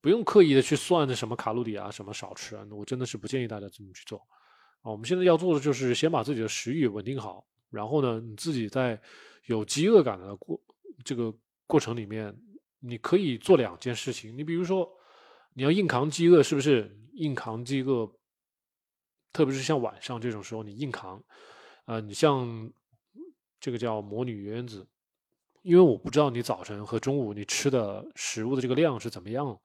[0.00, 4.18] 不用刻意的去算着什么卡路里啊，什么少吃啊，我真的是不建议大家这么去做
[4.80, 4.90] 啊。
[4.90, 8.98] 我们现在要做的就是先把自己的食欲稳定好，然后呢你自己在
[9.48, 10.58] 有饥饿感的过
[11.04, 11.34] 这个
[11.66, 12.34] 过程里面。
[12.80, 14.88] 你可以做两件事情，你比如说，
[15.52, 16.96] 你要硬扛饥饿，是不是？
[17.14, 18.08] 硬扛饥饿，
[19.32, 21.20] 特别是像晚上这种时候，你硬扛。
[21.86, 22.72] 呃，你像
[23.58, 24.86] 这个叫魔女原子，
[25.62, 29.58] 因为我不知道你早晨和中午你吃的食物的这个量是怎么样，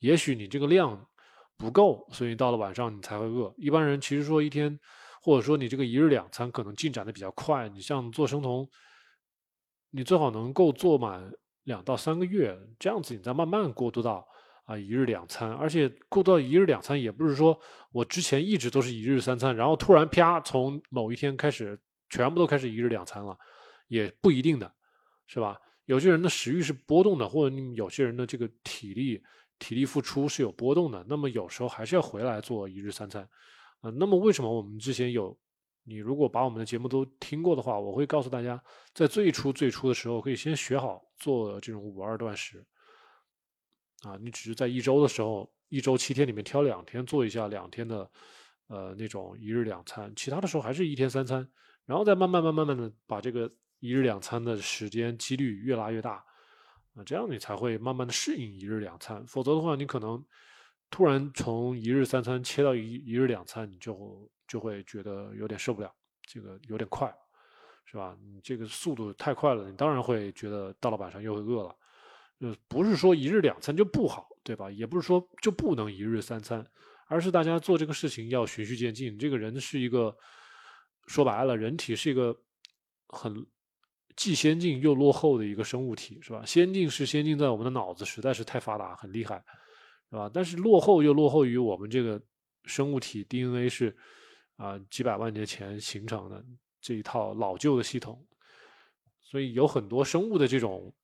[0.00, 1.08] 也许你这个量
[1.56, 3.54] 不够，所以到了晚上你才会饿。
[3.56, 4.78] 一般人其实说一天，
[5.22, 7.70] 或者说你这个一日两餐可能进展的比较快。
[7.70, 8.68] 你像做生酮，
[9.90, 11.32] 你最好能够做满。
[11.64, 14.26] 两到三个月这样子，你再慢慢过渡到
[14.64, 17.56] 啊一日两餐，而且过渡到一日两餐，也不是说
[17.92, 23.36] 我之前一直都是一日三餐，然后突然啪从某一天开始全部都开始一日两餐了，
[23.88, 24.72] 也不一定的，
[25.26, 25.56] 是吧？
[25.84, 29.22] 有些人的食欲是波动的，或者你有些人的这个体力
[29.58, 33.22] 体力付出是有波动的，那么有时候还是要回来做一日三餐
[33.82, 33.90] 啊。
[33.90, 35.38] 那么为什么我们之前有？
[35.82, 38.62] 你如果把我们的节目都听过的话，我会告诉大家，
[38.94, 42.64] 在最初最初的时候，可以先学好做这种五二断食。
[44.02, 48.10] 啊，你只是在一周的时候，一周七天里面挑两天做一下两天的，
[48.68, 51.48] 呃，那种一日两餐，其他的时候还是一天三餐，
[51.86, 56.24] 然后再慢慢慢慢慢的把这个一日两餐的时间几率越拉越大，
[56.94, 59.26] 啊，这样你才会慢慢的适应一日两餐。
[59.26, 60.24] 否则的话，你可能
[60.90, 64.30] 突然从一日三餐切到一一日两餐，你就。
[64.50, 67.08] 就会觉得有点受不了，这个有点快，
[67.84, 68.18] 是吧？
[68.20, 71.72] 你这个速度太快了，你当然会觉得到了晚上又会饿了。
[72.40, 74.68] 呃，不是说一日两餐就不好，对吧？
[74.68, 76.66] 也不是说就不能一日三餐，
[77.06, 79.16] 而是大家做这个事情要循序渐进。
[79.16, 80.12] 这个人是一个
[81.06, 82.36] 说白了，人体是一个
[83.06, 83.46] 很
[84.16, 86.44] 既先进又落后的一个生物体，是吧？
[86.44, 89.40] 先进是先进在我们的脑子实在是太发达，很厉害，
[90.10, 90.28] 是吧？
[90.34, 92.20] 但是落后又落后于我们这个
[92.64, 93.96] 生物体 DNA 是。
[94.60, 96.44] 啊，几百万年前形成的
[96.82, 98.22] 这一套老旧的系统，
[99.22, 100.94] 所以有很多生物的这种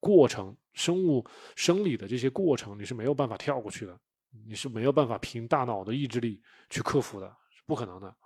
[0.00, 1.22] 过程，生物
[1.54, 4.00] 生理的这些过程，你是没有办法跳过去的，
[4.46, 8.16] 你是没有办法凭大脑的意志力去克服的，是不可能的。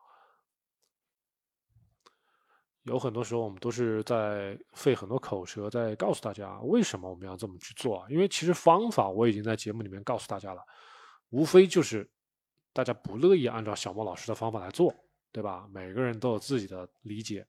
[2.85, 8.07] 有很多时候，我们都是在费很多口舌，在告诉大家为什么我们要这么去做。
[8.09, 10.62] 因为其实方法我已经在节目里面告诉大家了，
[11.31, 12.09] 无非就是。
[12.77, 14.95] 大家不乐意按照小莫老师的方法来做，
[15.33, 15.67] 对吧？
[15.73, 17.47] 每个人都有自己的理解，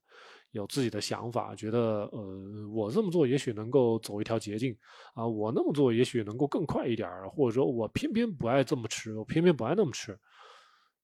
[0.52, 4.74] 有自己的想法，觉得呃，我这么做也许能够走一条捷径
[5.12, 10.18] 啊，我那么做也许能够更快一点儿，或者说我偏偏不爱这么吃，我偏偏不爱那么吃，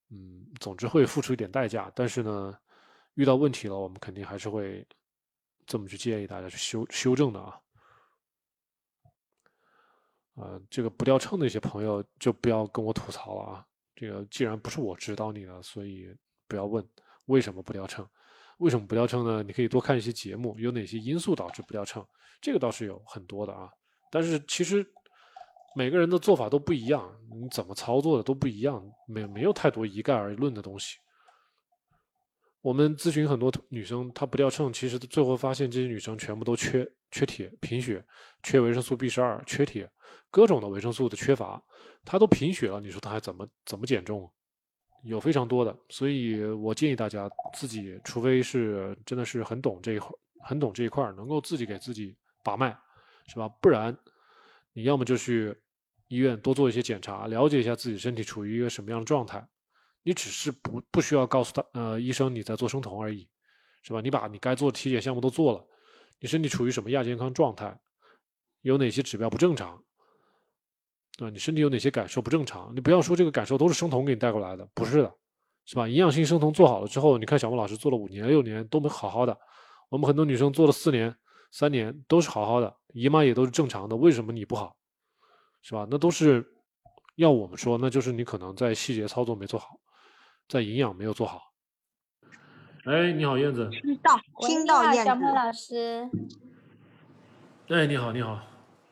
[0.09, 1.93] 嗯，总之会付出一点代价。
[1.95, 2.59] 但是呢，
[3.17, 4.87] 遇到问题了，我们肯定还是会
[5.67, 7.61] 这么去建议大家去修修正的啊。
[10.37, 13.67] 啊，这个不掉秤的一些朋友就不要跟我吐槽了啊。
[13.97, 16.09] 这个既然不是我指导你的，所以
[16.49, 16.87] 不要问
[17.27, 18.07] 为什么不掉秤。
[18.59, 19.43] 为什么不掉秤呢？
[19.43, 22.07] 你可以多看一些节目，有哪些因素导致不掉秤？
[22.41, 23.69] 这个倒是有很多的啊。
[24.11, 24.87] 但是其实
[25.75, 30.99] 每个人的做法都不一样，你怎么操作的都不一样，没没有太多一概而论的东西。
[32.65, 38.03] 我们咨询很多女生，她不掉秤，其实最后发现这些女生全部都缺缺铁、贫血、
[38.43, 39.87] 缺维生素 B 十二、缺铁，
[40.31, 41.63] 各种的维生素的缺乏，
[42.07, 44.33] 她都贫血了，你说她还怎么怎么减重？
[45.03, 50.09] 有非常多的，所以我建议大家自己，除非是真的是很懂这一块，
[50.43, 52.75] 很懂这一块，能够自己给自己把脉，
[53.27, 53.47] 是吧？
[53.61, 53.95] 不然，
[54.73, 55.55] 你要么就去
[56.09, 59.47] 医院多做一些检查，了解一下自己身体处于一个什么样的状态。
[60.05, 63.29] 你只是不不需要告诉他，呃，医生你在做生酮而已，
[63.83, 64.01] 是吧？
[64.01, 65.67] 你把你该做的体检项目都做了，
[66.21, 67.77] 你身体处于什么亚健康状态？
[68.61, 69.83] 有哪些指标不正常？
[71.19, 72.75] 啊，你身体有哪些感受不正常？
[72.77, 75.15] 你不要说这个感受都是生酮给你带过来的，不是的，
[75.65, 75.89] 是吧？
[75.89, 79.39] 营养性生酮做好了之后，你看小孟老师做了五年六年都没好好的，
[79.89, 81.15] 我们很多女生做了四年
[81.51, 84.77] 三年都是好好的，姨妈也都是正常的，为什么你不好？
[85.63, 85.87] 是吧？
[85.91, 86.45] 那都是
[87.17, 89.79] 要我们说，那就是你可能在细节操作没做好。
[90.49, 91.53] 在营养没有做好。
[92.85, 93.69] 哎，你好，燕子。
[93.71, 95.05] 听到，听到，燕子。
[95.05, 96.09] 小莫老师。
[97.69, 98.41] 哎，你好，你好。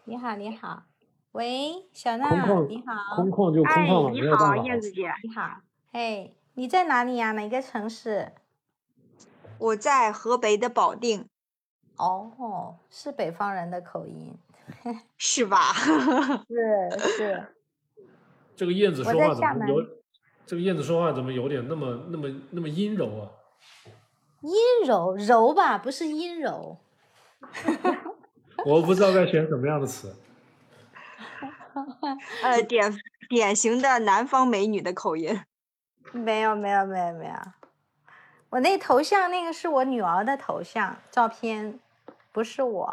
[0.05, 0.85] 你好，你好。
[1.33, 2.31] 喂，小娜，
[2.67, 3.17] 你好。
[3.17, 5.13] 空旷就空旷了，你好，燕子姐。
[5.23, 5.61] 你好。
[5.93, 7.33] 哎，你在哪里呀？
[7.33, 8.33] 哪个城市？
[9.59, 11.29] 我在河北的保定。
[11.99, 14.39] 哦，是北方人的口音。
[15.19, 15.75] 是吧？
[16.49, 17.57] 是是。
[18.57, 20.02] 这个燕子说话怎么有？
[20.47, 23.31] 这个燕子说话怎么有点那么那么那么阴柔啊？
[24.43, 26.77] 阴柔柔吧，不是阴柔。
[28.67, 30.15] 我不知道该选什么样的词。
[32.43, 32.93] 呃，典
[33.29, 35.41] 典型的南方美女的口音。
[36.13, 37.35] 没有没有没有没有，
[38.51, 41.81] 我那头像那个是我女儿的头像照片，
[42.31, 42.85] 不是我。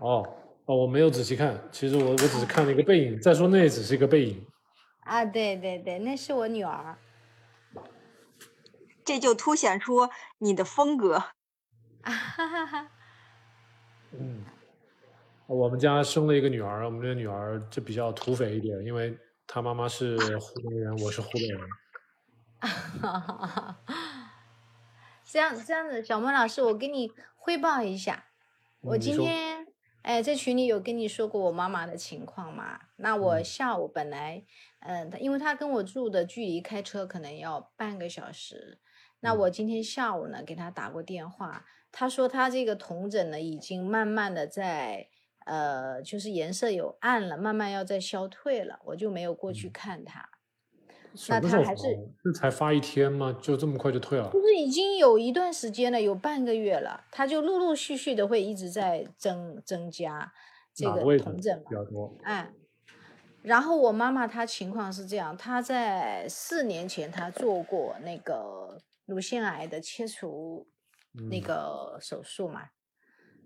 [0.00, 0.28] 哦
[0.64, 3.20] 哦，我没有仔细看，其实我我只是看了一个背影。
[3.20, 4.44] 再说那也只是一个背影。
[5.06, 6.98] 啊，对对对，那是我女儿。
[9.04, 11.14] 这就凸显出你的风格。
[12.02, 12.90] 啊哈哈哈。
[14.12, 14.44] 嗯。
[15.46, 19.16] 我们家生了一个女儿，我们这个女儿就比较土匪一点，因为
[19.46, 21.60] 她妈妈是湖北人，我是湖北人。
[22.58, 23.76] 哈哈哈
[25.24, 28.24] 这样这样子，小孟老师，我给你汇报一下，
[28.80, 29.45] 我今天
[30.06, 32.78] 哎在群里有跟你说过我妈妈的情况吗？
[32.94, 34.44] 那我下午本来
[34.78, 38.78] 嗯，因为她跟我住的距离开车可能要半个小时，
[39.18, 45.08] 那我今天下午呢给她打过电话，她说她这个瞳疹呢已经慢慢的在。
[45.44, 50.28] 呃，就是颜色有暗了，慢慢要再消退了，我就没有过去看他。
[51.28, 51.82] 那他还是
[52.22, 53.36] 这才发一天吗？
[53.40, 54.28] 就这么快就退了？
[54.30, 60.32] 不是已经有一段时间了，有半个月了，他就陆陆续续的会一直在增增加
[60.74, 62.16] 这个同疹比较多。
[62.22, 62.52] 哎，
[63.42, 70.66] 然后我妈妈她情况是这样，她在四年前她做过那个乳腺癌的切除
[71.30, 72.68] 那个手术嘛，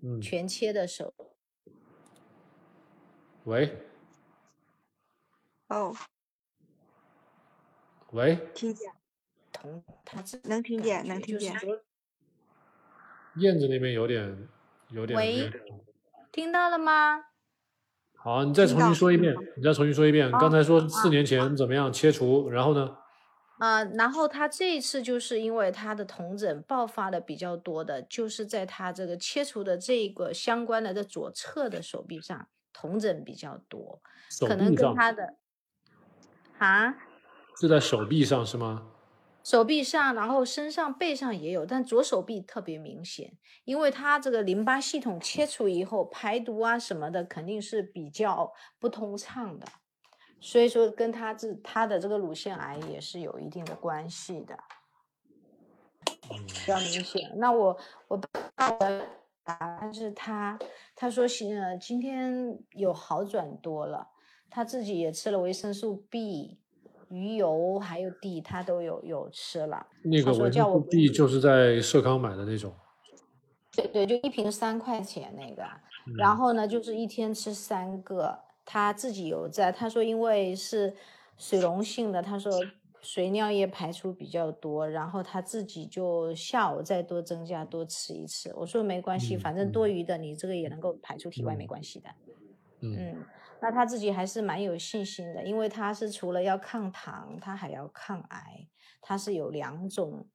[0.03, 1.15] 嗯，全切的手。
[3.45, 3.77] 喂，
[5.69, 5.95] 哦，
[8.13, 8.93] 喂，听见，
[9.53, 11.55] 同他能听见，能听见。
[13.37, 14.49] 燕子那边有点，
[14.89, 15.17] 有点。
[15.17, 15.51] 喂，
[16.33, 17.25] 听到了吗？
[18.17, 20.31] 好，你再重新说一遍，你再重新说一遍。
[20.33, 22.97] 刚才说四年前怎么样切除，然后呢？
[23.59, 32.49] 啊，然后他这一次就是因为他的同疹爆发的比较多的，就是在他这个切除的这个相关的在左侧的手臂上。
[32.73, 34.01] 同疹比较多，
[34.47, 35.35] 可能跟他的
[36.57, 36.97] 啊，
[37.61, 38.87] 是在手臂上是吗？
[39.45, 49.67] 手臂上，然后身上、背上也有，但左手臂特别明显，因为他这个淋巴系统切除以后，排毒啊什么的肯定是比较不通畅的，
[50.41, 54.59] 所以说跟他这他的这个乳腺癌也是有一定的关系的，
[56.29, 57.31] 比较明显。
[57.37, 58.19] 那我我
[59.45, 60.59] 但是他
[60.95, 64.09] 他说行呃今天有好转多了，
[64.49, 66.59] 他自己也吃了维生素 B、
[67.11, 69.87] 鱼油还有地他都有有吃了。
[70.03, 72.73] 那个维生素 B 就是在社康买的那种。
[73.73, 75.63] 对对，就一瓶三块钱那个，
[76.17, 79.71] 然后呢就是一天吃三个，他自己有在。
[79.71, 80.95] 他说因为是
[81.37, 82.53] 水溶性的，他说。
[83.03, 88.53] 水尿液排出比较多，然后他自己就下午再多增加多吃一次。
[88.55, 92.11] 我说没关系，反正多余的你这个也能够排出体外，没关系的。
[92.83, 93.25] 嗯，
[93.63, 98.69] 那他自己还是蛮有信心的，因为他是除了要抗糖，他还要抗癌，
[99.01, 100.29] 他是有两种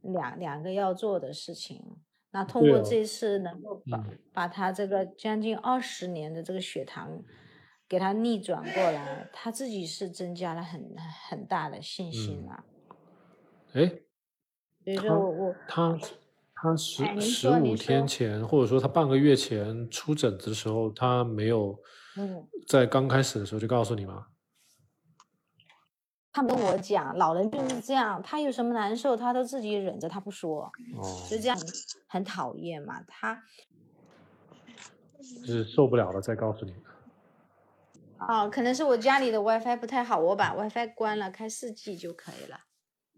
[0.00, 1.98] 两两个要做的事情。
[2.30, 7.22] 那通过这次能够把把他这个将近二十年的这个血糖。
[7.86, 10.96] 给他逆转过来，他自己是增加了很
[11.28, 12.64] 很大的信心了。
[13.74, 13.86] 哎，
[14.82, 15.96] 所以说我我他
[16.54, 21.78] 他十十五天前，或者说他半个月前出疹子的时候，他没有
[22.16, 24.26] 嗯在刚开始的时候就告诉你吗？
[26.32, 30.64] 他跟我讲，老人就是这样，他有什么难受，他都自己忍着，他不说，
[30.96, 31.56] 哦就这样
[32.08, 33.02] 很讨厌嘛。
[33.06, 33.42] 他
[35.20, 36.74] 就是受不了了再告诉你。
[38.18, 42.60] 哦，可能是我家里的 WiFi 不太好，我把 WiFi 关了，开四 G 就可以了。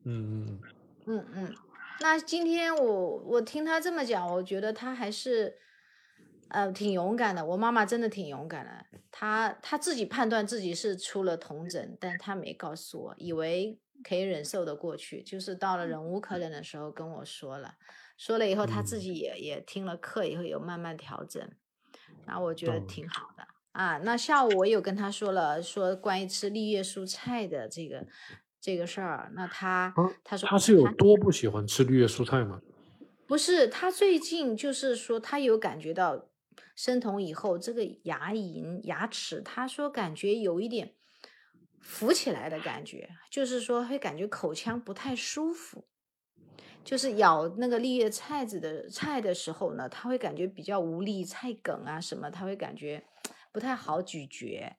[0.04, 0.60] 嗯嗯
[1.06, 1.54] 嗯嗯
[2.00, 5.56] 那今天我我听他这么讲，我觉得他还是
[6.48, 7.44] 呃挺勇敢的。
[7.44, 17.74] 我妈妈真的挺勇敢的，她她自己判断自己是出了同疹，但她没告诉我，以为可以忍受的过去，就是到了忍无可忍的时候跟我说了，
[18.16, 21.50] 说了以后她自己也也听了课以后有慢慢调整，
[22.26, 23.46] 然后我觉得挺好的。
[23.72, 28.06] 啊，那下午我有跟她说了，说关于吃绿叶蔬菜的这个
[28.58, 29.30] 这个事儿。
[29.34, 29.92] 那他
[30.24, 32.62] 他说他是有多不喜欢吃绿叶蔬菜吗？
[33.26, 36.28] 不是，他最近就是说他有感觉到
[36.76, 40.94] 生酮以后这个牙龈牙齿，他说感觉有一点
[41.80, 45.88] 浮起来的感觉，就是说会感觉口腔不太舒服。
[46.84, 53.02] 就是咬那个绿叶菜子的菜的时候呢，他会感觉比较无力，菜梗啊什么，他会感觉
[53.50, 54.76] 不太好咀嚼。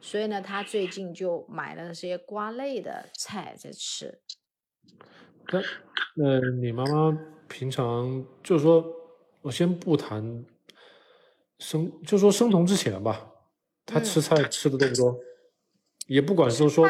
[0.00, 4.22] 所以呢，他最近就买了些瓜类的菜在吃。
[5.52, 5.58] 那
[6.24, 7.18] 呃，你妈妈
[7.48, 8.84] 平常就是说，
[9.42, 10.44] 我先不谈
[11.58, 13.32] 生，就说生酮之前吧，
[13.84, 15.20] 他吃嗯，菜吃的多不多？
[16.06, 16.88] 也不管是说，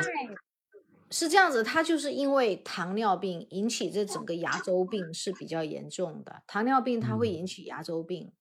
[1.10, 8.32] 是这样子，他就是因为糖尿病引起这整个牙周病是比较严重的，糖尿病它会嗯引起牙周病。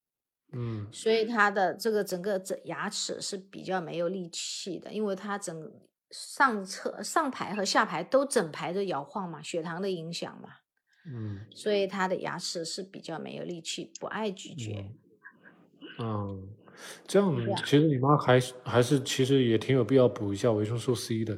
[0.51, 5.71] 嗯所以他的这个整个整牙齿是比较没有力气的，因为他整
[6.11, 10.49] 上侧上排和下排都整排的摇晃嘛，血糖的影响嘛，
[11.07, 14.75] 嗯所以他的牙齿是比较没有力气，不爱咀嚼。
[14.79, 14.97] 嗯
[15.97, 16.49] 嗯，
[17.07, 21.37] 这样其实你妈还是还是其实也挺有必要补一下维生素 C 的，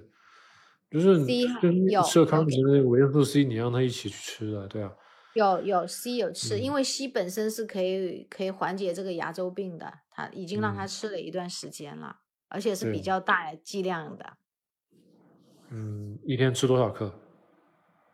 [0.89, 1.19] 就是
[1.61, 4.91] 跟有社康有里面的维生素 C，你让她一起去吃的，对啊，
[5.33, 6.73] 有有 C 有吃，因嗯。
[6.73, 10.87] 为 C 本身是可以可以缓解这个牙周病的，他已经让他嗯。
[10.87, 12.17] 吃了一段时间了，
[12.49, 14.37] 而且是比，较大剂量的，
[15.69, 17.13] 嗯，一天吃多少克？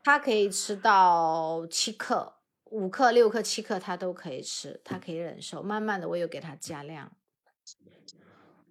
[0.04, 2.34] 他可以吃到七克、
[2.74, 5.61] 五克、六克、七克，他都可以吃，他可以忍受。
[5.61, 7.11] 慢慢的，我有给他加量。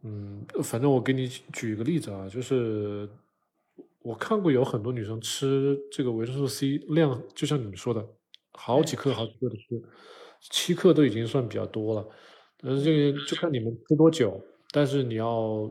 [0.02, 3.08] 嗯，反正我给你举举一个例子啊，就是
[4.00, 8.04] 我看过有很多女生吃这个维生素 C 量，就像你们说的，
[8.54, 9.82] 好几嗯，克好几克的吃，
[10.50, 12.04] 七克都已经算比较多了。
[12.58, 14.40] 但是这个就看你们吃多久，
[14.72, 15.70] 但是你要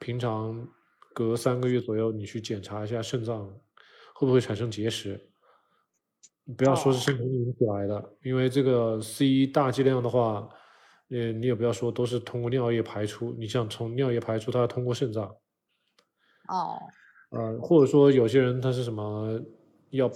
[0.00, 0.68] 平常
[1.14, 3.48] 隔三个月左右，你去检查一下肾脏
[4.14, 5.31] 会不会产生结石。
[6.56, 10.48] 不要说是哦，生酮引起来的，因为这个 C 大剂量的话，
[11.10, 15.24] 呃，你也不要说都是通过尿液排出，你想从尿液排出，它要通过肾脏，
[16.48, 16.76] 哦，
[17.30, 19.40] 呃，或者说有些人他是什么
[19.90, 20.12] 要要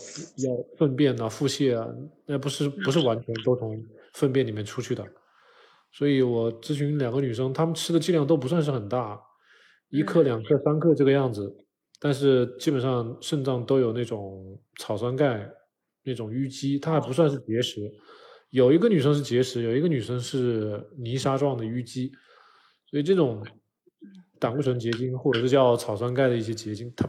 [0.77, 1.89] 粪便啊、腹泻啊，
[2.27, 3.81] 那不是不是完全都从
[4.15, 5.07] 粪便里面出去的，
[5.93, 9.21] 所以我咨询两个女生，她们吃的剂量都不算是很大，
[9.91, 11.57] 一克、嗯，两克、三克这个样子，
[12.01, 15.49] 但是基本上肾脏都有那种草酸钙
[16.07, 17.93] 那种淤积，它还不，算是结石。
[18.51, 22.11] 有一个女生是结石，有一个女生是泥沙状的淤积，
[22.89, 23.45] 所以这种
[24.39, 27.07] 胆固醇结晶或者是叫草酸钙的一些结晶，它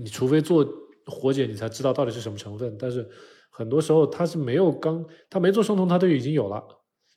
[0.00, 0.64] 你除非做
[1.06, 2.76] 活检，你才知道到底是什么成分。
[2.78, 3.06] 但是
[3.50, 6.62] 很多时候它是没有刚，它没做生酮，它都已经有了，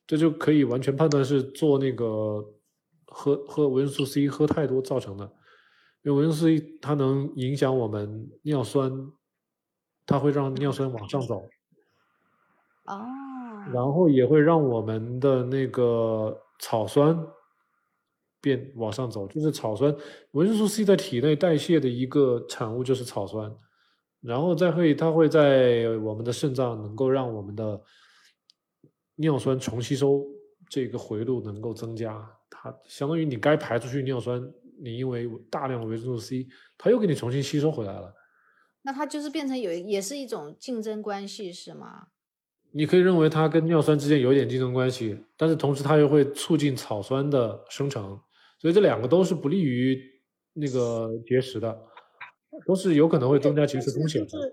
[0.07, 2.43] 这就可以完全判断是做那个
[3.05, 5.31] 喝喝维生素 C 喝太多造成的。
[6.03, 8.91] 因为维生素 C 它能影响我们尿酸，
[10.08, 11.43] 它会让尿酸往上走。
[12.86, 13.03] 哦，
[13.74, 17.16] 然后也会让我们的那个草酸
[18.39, 19.93] 变往上走，就是草酸，
[20.32, 23.53] 维生素 C 在体内代谢的一个产物就是草酸，
[24.22, 27.82] 然后再会它会在我们的肾脏能够让我们的
[29.16, 30.26] 尿酸重吸收
[30.70, 34.41] 这个回路能够增加，它相当于你该排出去尿酸，
[34.80, 36.47] 你因为大量的维生素 C，
[36.78, 38.14] 它又给你重新吸收回来了。
[38.88, 42.07] 那它就是变成有一也是一种竞争关系是吗？
[42.71, 48.17] 你可以认为它跟尿酸之间有一点竞争关系，但是同时它又会促进草酸的生成，
[48.57, 50.01] 所以这两个都是不利于
[50.53, 51.77] 那个结石的，
[52.65, 54.27] 都是有可能会增加结石风险的。
[54.27, 54.51] 就是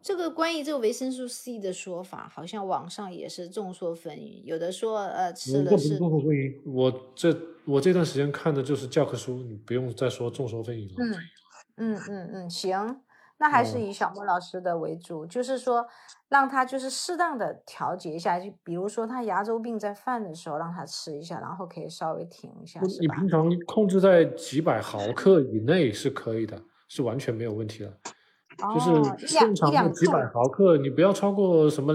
[0.00, 10.94] 这个关于这个维生素 C 的说法，好像网上也是众说纷纭，有的说呃吃我这不是了是众说纷纭，我这我这段时间看的就是教科书，你不用再说众说纷纭了。
[10.96, 13.00] 嗯嗯嗯嗯，行，
[13.40, 15.84] 那还是哦以小莫老师的为主，就是说
[16.28, 22.78] 让他就是适当的调节一下，就比如说他牙周病在犯的时候，让他吃一下，然后可以稍微停一下？
[23.00, 27.92] 你平常控制在几百毫克以内是可以的，是完全没有问题的。
[28.74, 31.94] 就是正常的几百，毫克，你不要超过什么，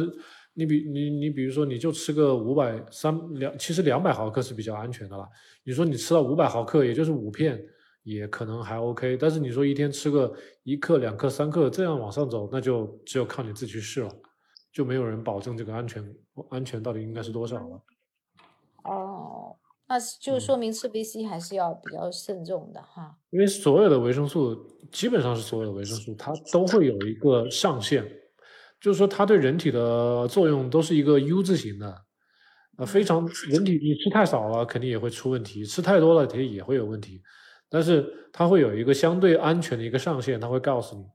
[0.56, 5.30] 你比你你比如说你就吃个五百三两，其实两百毫克是比较安全的啦。
[5.64, 7.64] 你说你吃到五百毫克，也就是五片，
[8.06, 9.18] 也可能还 OK。
[9.18, 10.34] 但是你说一天吃个
[10.64, 14.10] 一克、两克、三克这样往上走，那就只有靠你自己去试了，
[14.72, 16.16] 就没有人保证这个安全
[16.49, 17.82] 安全到底应该是多少了。
[18.84, 19.56] 哦，
[19.88, 23.18] 那就嗯说明吃 VC 还是要比较慎重的哈。
[23.32, 24.56] 因为所有的维生素，
[24.91, 28.06] 基本上是所有的维生素，它都会有一个上限，
[28.80, 32.01] 就是说它对人体的作用都是一个 U 字形的，
[32.78, 37.22] 呃，非常人体你吃太少了肯定也会出问题，吃太多了肯定也会有问题，
[37.76, 41.06] 但是它会有一个相对安全的一个上限，它会告诉你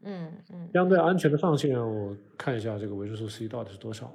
[0.00, 4.12] 嗯嗯相对安全的上限，我看一下这个维生素 C 到底是多少。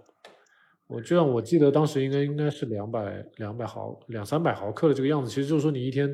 [0.85, 6.13] 我就像我记得当时应该应该是两百两百毫两三百毫克的这个样子，其实就是说你一天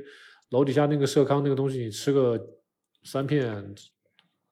[0.51, 2.39] 楼底下那个社康那个东西，你吃个
[3.03, 3.74] 三片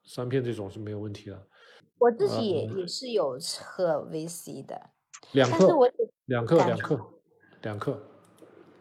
[0.05, 1.39] 三片这种是没有问题的。
[1.99, 4.89] 我自己也呃也是有喝维 C 的，
[5.33, 6.99] 两克，但是我只两克，两克，
[7.61, 8.01] 两克。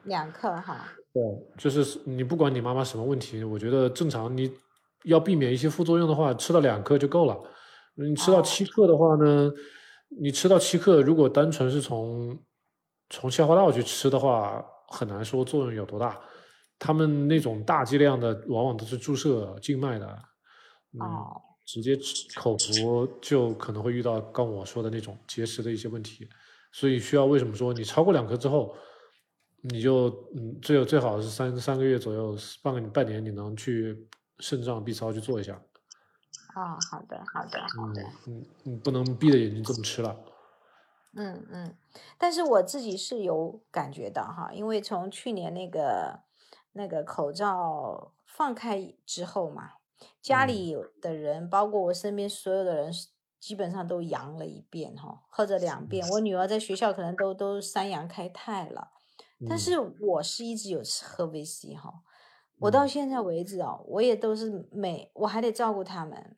[0.04, 0.88] 两克哈。
[1.16, 1.22] 对，
[1.56, 4.52] 就是你不管你妈妈什么问题，我觉得正常你
[5.04, 7.34] 要避免一些副作用的话，吃到两克就够了。
[7.94, 9.50] 你吃到哦七克的话呢，
[10.20, 12.38] 你吃到七克，如果单纯是从
[13.08, 16.20] 从消化道去吃的话，很难说作用有多大。
[16.78, 20.06] 他们那种大剂量的，往往都是注射静脉的，
[20.92, 26.28] 嗯，哦，直接吃口服就可能会遇到刚我说的那种结石的一些问题，
[26.72, 28.76] 所以需要为什么说你超过两克之后，
[29.70, 34.08] 你就嗯最最好是三三个月左右，半个半年你能去
[34.38, 35.54] 肾脏 B 超去做一下，
[36.54, 38.02] 哦，好的，好的，好的。
[38.02, 40.16] 嗯嗯嗯，不能闭着眼睛这么吃了，
[41.14, 41.76] 嗯嗯，
[42.18, 46.20] 但是我自己是有感觉到哈，因为从去年那个
[46.72, 49.72] 那个口罩放开之后嘛，
[50.20, 52.92] 家嗯里有的人，包括我身边所有的人，
[53.40, 56.06] 基本上都阳了一遍哈，或者两遍。
[56.10, 58.90] 我女儿在学校可能都都三阳开泰了，
[59.44, 59.58] 但嗯。
[59.58, 61.92] 是我是一直有吃喝 VC 哈，
[62.58, 62.86] 我到嗯。
[62.86, 66.36] 现在为止哦，我也都是每我还得照顾他们，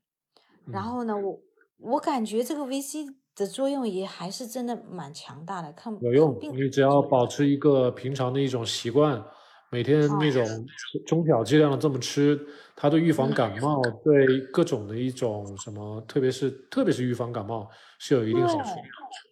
[0.71, 0.85] 然嗯。
[0.85, 1.41] 后呢，我
[1.79, 9.21] 我感觉这个 VC 的作用也还是真的蛮强大的，看有用，你只要保持一个平常的一种习惯，
[9.71, 10.45] 每天那种
[11.07, 12.39] 中小剂量的这么吃，
[12.75, 18.71] 它对预防感冒，对各种的一种什么，特别是特别是预防感冒是有一定好处。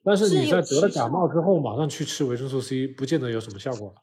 [0.04, 3.94] 但是你在得了感冒之后，马上去吃维生素 C，不见得有什么效果。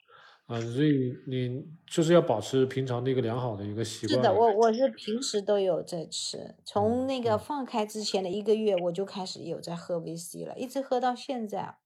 [0.46, 4.18] 啊、所以你就是要保持平常的一个良好的一个习惯。
[4.18, 11.78] 是的，我我是平时都有在吃，从那个嗯放开之前的一个月我就开始有在喝 VC 了，一直喝到现在。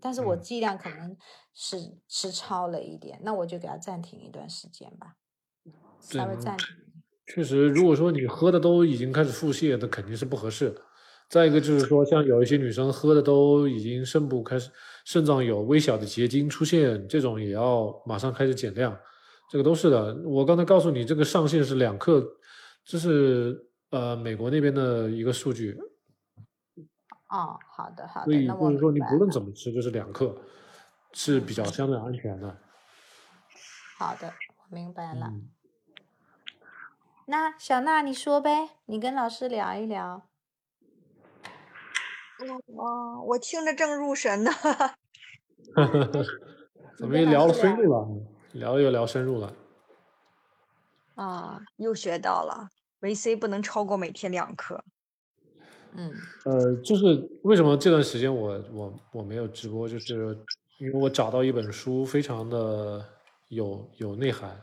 [0.00, 1.16] 但是我嗯剂量可能
[1.54, 1.76] 是
[2.08, 5.16] 吃超了一点，那我就给它暂停一段时间吧，
[6.00, 6.66] 稍微暂停。
[7.26, 10.82] 确实，如果说你喝的都已经开始腹泻，那肯定是不合适的。
[11.28, 14.68] 再一个就是说，像有一些女生喝的都已经肾部开始
[15.04, 18.98] 肾脏有微小的结晶出现，这种也要马上开始减量，
[19.48, 20.12] 这个都是的。
[20.24, 22.26] 我刚才告诉你，这个上限是两克，
[22.84, 25.78] 这是呃美国那边的一个数据，
[27.30, 30.36] 哦，好的好的，那我以就是说你不论怎么吃，就是两克，
[31.12, 32.56] 是比较嗯相对安全的。
[33.96, 35.26] 好的，我明白了。
[35.28, 35.48] 嗯，
[37.26, 40.26] 那小娜，你说呗，你跟老师聊一聊。
[42.74, 44.50] 哇，我听着正入神呢。
[46.98, 48.08] 怎么又聊了深入了，
[48.52, 49.54] 聊又聊深入了。
[51.14, 52.70] 啊，又学到了，
[53.00, 54.82] 维 C 不能超过每天两克。
[55.96, 56.12] 嗯
[56.44, 60.36] 呃，就是为什么这段时间我我我没有直播，就是
[60.78, 63.04] 因为我找到一本书，非常的
[63.48, 64.60] 有有内涵，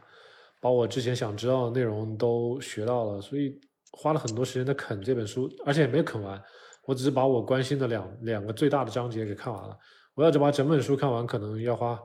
[0.61, 3.59] 把我之前想知道的内容都学到了，所以
[3.91, 6.41] 花了很多时间在啃这本书，而且也没有啃完，
[6.85, 9.77] 我只是把我关心的两两个最大的章节给看完了。
[10.15, 11.99] 我要是把整本书看完，可能要花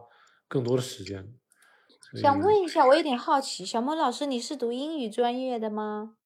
[0.46, 1.26] 更多的时间。
[2.20, 6.16] 想问一下，我有点好奇，小莫老师，你是读英语专业的吗？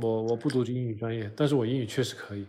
[0.00, 2.46] 我我不读英语专业，但是我英语确实可以。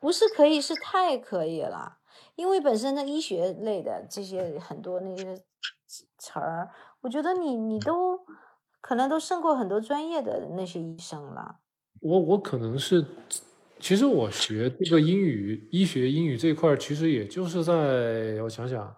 [0.00, 1.98] 不是可以，是太可以了。
[2.36, 5.36] 因为本身的医学类的这些很多那些
[5.86, 6.68] 词词儿，
[7.00, 8.18] 我觉得你你都
[8.80, 11.56] 可能都胜过很多专业的那些医生了。
[12.00, 13.04] 我我可能是，
[13.80, 18.94] 其实我学这个英语、医学英语这一块儿，其实也就是在我想想，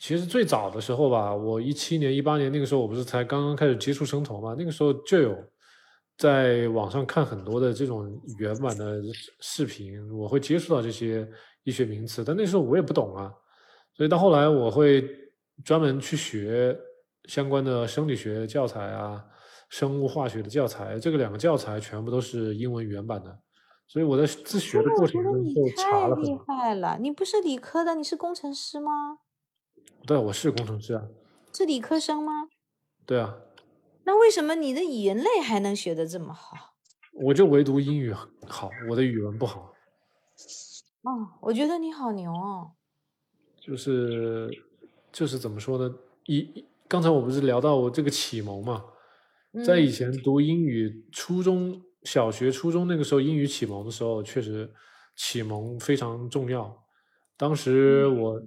[0.00, 5.36] 其实最早的时候吧，我一七年、一八年那个时候，我不是才刚刚开始接触生酮嘛，那个时候就有
[6.16, 9.02] 在网上看很多的这种原版的
[9.40, 11.28] 视频，我会接触到这些
[11.64, 13.32] 医学名词，但那时候我也不懂啊，
[13.94, 15.08] 所以到后来我会
[15.64, 16.78] 专门去学
[17.24, 19.24] 相关的生理学教材啊。
[19.70, 23.36] 生物化学的教材，这个两个教材全部都是英文原版的，
[23.88, 26.44] 所以我在自学的过程中就查太厉了很多。
[26.46, 29.18] 害了，你不是理科的，你是工程师吗？
[30.06, 31.02] 对，我是工程师啊，
[31.52, 32.46] 是理科生吗？
[33.04, 33.34] 对啊，
[34.04, 36.74] 那为什么你的语言类还能学得这么好？
[37.12, 39.72] 我就唯独英语好，我的语文不好，
[41.02, 42.72] 哦，我觉得你好牛哦。
[43.60, 44.50] 就是
[45.12, 45.94] 就是怎么说呢？
[46.26, 48.84] 一刚才我不是聊到我这个启蒙嘛，
[49.64, 54.70] 在以嗯前读英语，初中小学、初中那个时候英语启蒙的时候，确实
[55.16, 56.84] 启蒙非常重要。
[57.36, 58.42] 当时嗯我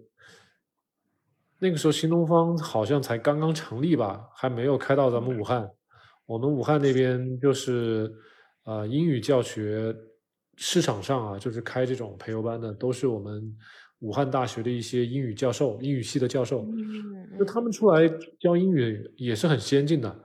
[1.60, 5.68] 那个时候新东方好像才刚刚成立吧，还没有开到咱们武汉。
[6.26, 8.12] 我们武汉那边就是
[8.66, 9.96] 呃英语教学
[10.56, 13.42] 市场上啊，就是开这种培优班的，都是我们
[14.00, 16.64] 武汉大学的一些英语教授、英语系的教授。
[16.64, 18.08] 嗯就他们出来
[18.40, 20.20] 教英语也是很先进的，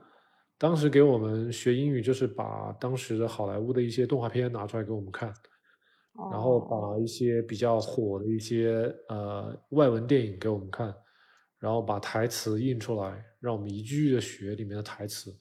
[0.57, 5.31] 当时给我们学英语，就是把当时的好莱坞的一些动画片拿出来给我们看，
[6.31, 10.93] 然后哦，把一些比较火的一些呃外文电影给我们看，
[11.63, 15.33] 然后把台词印出来，让我们一句句的学里面的台词，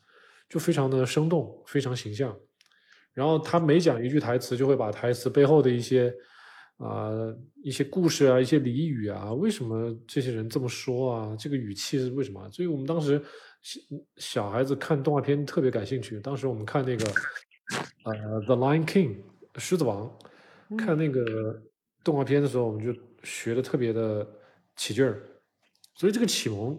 [0.49, 2.33] 就非常的生动，非常形象。
[3.12, 6.14] 然后他每讲一句台词，就会把台词背后的一些
[6.77, 7.11] 啊、
[7.64, 11.37] 一些故事啊、一些俚语啊，为什么这些人这么说啊？
[11.37, 12.49] 这个语气是为什么？
[12.53, 13.20] 所以我们当时
[13.61, 13.81] 小
[14.18, 16.20] 小孩子看动画片特别感兴趣。
[16.20, 17.05] 当时我们看那个
[18.05, 18.14] 呃
[18.45, 19.16] 《The Lion King》
[19.59, 20.09] 狮子王，
[20.79, 21.61] 看嗯，那个
[22.05, 24.25] 动画片的时候，我们就学的特别的
[24.77, 25.20] 起劲儿。
[25.95, 26.78] 所以这个启蒙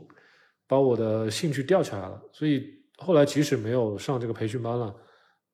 [0.67, 2.21] 把我的兴趣吊起来了。
[2.31, 4.95] 所以后来即使没有上这个培训班了，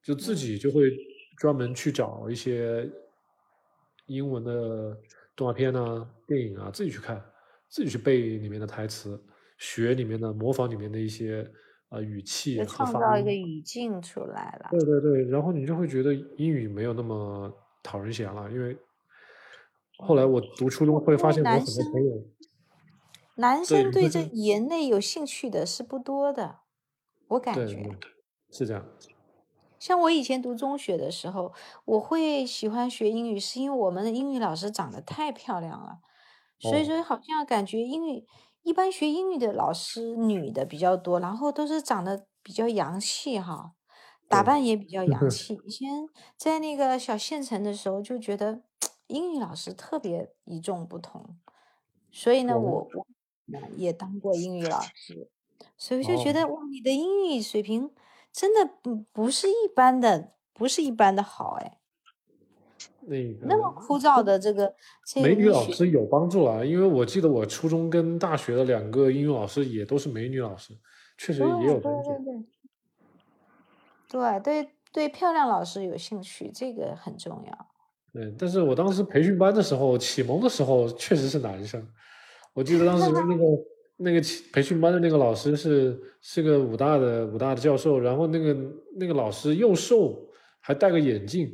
[0.03, 0.89] 就自嗯，己就会
[1.37, 2.89] 专门去找一些
[4.07, 4.97] 英文的
[5.35, 7.23] 动画片啊、电影啊，自己去看，
[7.69, 9.21] 自己去背里面的台词，
[9.57, 11.49] 学里面的模仿里面的一些
[11.89, 13.31] 呃语气创造一个。
[13.31, 14.69] 语境出来了。
[14.71, 17.51] 对对对，然后你就会觉得英语没有那么
[17.83, 18.77] 讨人嫌了，因为
[19.97, 22.11] 后来嗯，我读初中会发现我很多朋友
[23.39, 26.59] 男生对这语言类有兴趣的是不多的，
[27.29, 27.97] 我感觉。
[28.51, 28.85] 是这样。
[29.79, 31.53] 像我以前读中学的时候，
[31.85, 35.99] 我会喜欢学英语，是因为我们的英语老师长得太漂亮了，
[36.59, 38.25] 所以哦，说好像感觉英语
[38.63, 43.71] 一般学英语的老师女的比较多，然后都是长得比较洋气哈，
[44.27, 45.57] 打，扮也比较洋 气。
[45.65, 48.61] 以前在那个小县城的时候，就觉得
[49.07, 51.37] 英语老师特别与众不同，
[52.11, 53.07] 所以呢，我我
[53.75, 55.29] 也当过英语老师，
[55.77, 57.89] 所以就觉哦，得哇，你的英语水平
[58.31, 61.79] 真的不不是一般的，不是一般的好哎，
[63.07, 64.73] 那那么枯燥的这个
[65.15, 70.77] 美女老师有帮助啊，因为我记得我初中跟大学的两个英语老师也都是美女老师，
[71.17, 72.09] 确实也有帮助。
[72.09, 72.17] 对
[74.09, 77.67] 对对对对，漂亮老师有兴趣，这个很重要。
[78.11, 81.87] 对，但是我当时培训班的时候，启蒙的时候确实是男生。
[82.59, 83.43] 我记得当时 那个
[83.95, 84.19] 那个
[84.51, 88.57] 培训班的那个老师是是个武大的武大的教授，然后那个
[88.97, 90.29] 那个老师又瘦，
[90.59, 91.49] 还戴个眼镜，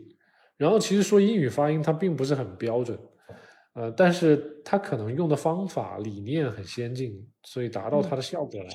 [0.57, 2.97] 然后其实说英语发音他并不是很标准，
[3.73, 8.69] 呃，但是他可能用的方法理念很先进，所以达到他嗯的效果了。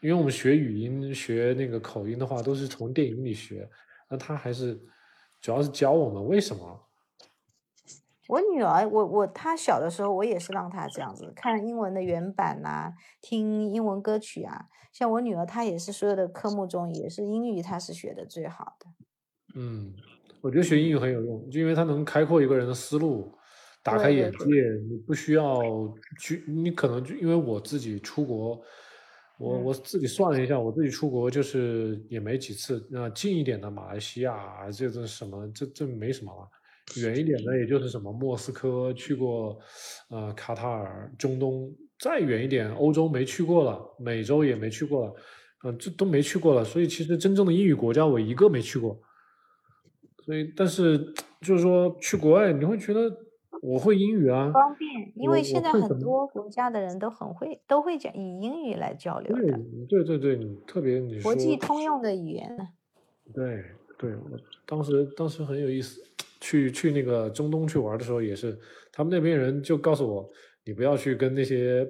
[0.00, 3.68] 因为我们学语音、学那个口音的话，都是从电影里学，
[4.08, 4.78] 那他还是
[5.40, 6.87] 主要是教我们为什么。
[8.28, 14.66] 我女儿，我我她小的时候，我也是让她这样子看英文的原版呐、听英文歌曲啊。
[14.92, 18.90] 像我女儿，她也是所有的科目中也是英语，她是学的最好的。
[19.54, 19.94] 嗯，
[20.42, 23.34] 我觉得学英语很有用，就因为它能开阔一个人的思路，
[23.82, 24.46] 打开对对对，眼界。
[24.88, 28.60] 你不需要去，你可能就因为我自己出国，
[29.38, 32.86] 我嗯我自己算了一下，我自己出国就是也没几次。
[32.90, 36.48] 那近一点的马来西亚，这这什么，这这没什么了。
[36.96, 39.58] 远一点的也就是什么莫斯科去过，
[40.10, 45.14] 呃，卡塔尔、中东，再远一点，欧洲没去过了，美洲也没去过了，
[45.64, 46.64] 嗯、这都没去过了。
[46.64, 49.00] 所以其实真正的英语国家我一个没去过。
[50.24, 50.98] 所以，但是
[51.40, 53.10] 就是说去国外，你会觉得
[53.62, 55.72] 我会英语啊，方便，因为现在？
[55.72, 59.34] 很多国家的人都很会，都会讲以英语来交流
[59.88, 62.68] 对对对，你特别你国际，通用的语言呢。
[63.34, 63.64] 对
[63.98, 66.02] 对，我当时当时很有意思，
[66.40, 68.58] 去去那个中东去玩的时候也是，
[68.92, 70.30] 他们那边人就告诉我，
[70.64, 71.88] 你不要去跟那些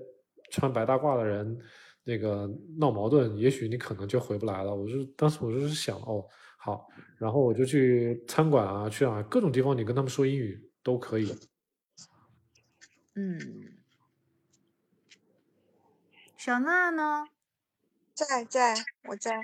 [0.50, 1.58] 穿白大褂的人
[2.04, 4.74] 那个闹矛盾，也许你可能就回不来了。
[4.74, 6.24] 我就当时我就是想，哦，
[6.58, 6.88] 好，
[7.18, 11.34] 然后我就去餐馆啊，去啊各种地方，你跟他们说英语都可以。
[13.14, 13.38] 嗯，
[16.36, 17.26] 小娜呢？
[18.14, 18.74] 在在
[19.08, 19.38] 我在，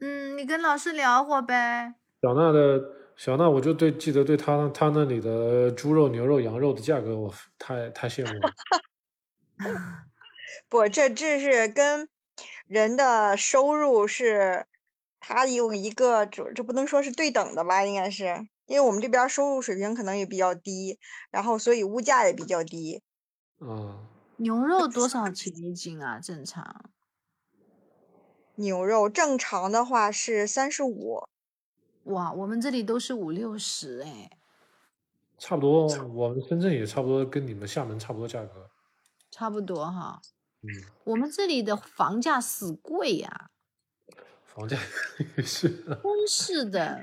[0.00, 1.94] 嗯，你跟老师聊会儿呗。
[2.20, 2.78] 小娜的
[3.18, 8.52] 小娜，我就对记得对他他那里的猪肉、牛肉、羊肉的价格，我太太羡慕了。
[10.70, 12.08] 不，这这是跟
[12.68, 14.66] 人的收入是，
[15.18, 21.00] 它有一个这这不能说是对等的吧，应该是，因为我们这边收入水平可能也比较低，
[21.32, 23.02] 然后所以物价也比较低。
[23.58, 24.06] 啊，
[24.36, 26.20] 牛肉多少钱一斤啊？
[26.20, 26.88] 正常？
[28.54, 31.24] 牛肉正常的话是三十五，
[32.08, 34.30] 哇，我们这里都是五六十哎，
[35.38, 38.68] 差不多，我们深圳也差不多，跟你们厦门差不多价格。
[39.30, 40.20] 差不多哈。
[40.62, 40.68] 嗯，
[41.04, 43.50] 我们这里的房价死贵呀、
[44.44, 44.76] 房价
[45.36, 45.68] 也是。
[45.68, 47.00] 真是的。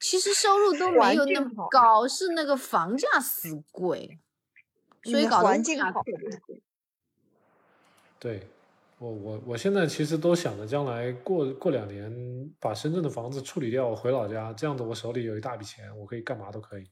[0.00, 4.18] 其实收入都没有那么好高，是那个房价死贵，
[5.04, 6.62] 所以搞得物环境好价特别贵。
[8.18, 8.48] 对，
[8.98, 12.10] 我我我现在其实都想着将来过过两年
[12.58, 16.84] 把深圳的房子处理掉，回老家，这样子我手里有一大笔钱，我可以干嘛都可以。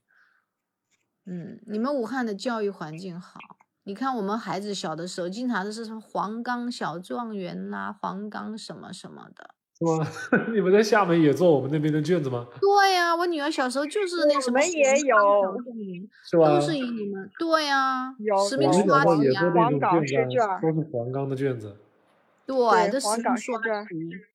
[1.26, 3.40] 嗯，你们武汉的教育环境好，
[3.84, 9.55] 你看我们孩子小的时候，经常都是什么黄冈小状元啦、黄冈什么什么的。
[9.78, 10.07] 是吗？
[10.55, 12.46] 你们在厦门也做我们那边的卷子吗？
[12.61, 15.59] 对呀、我女儿小时候就是那什么们也黄冈小有
[16.22, 16.61] 是吧？
[16.61, 21.74] 都是以你们对呀、有实名我们小时候刷题呀、也做那种黄冈卷子啊，试卷都是黄冈的卷子。
[22.47, 24.26] 对，这黄都实名刷冈试卷儿题。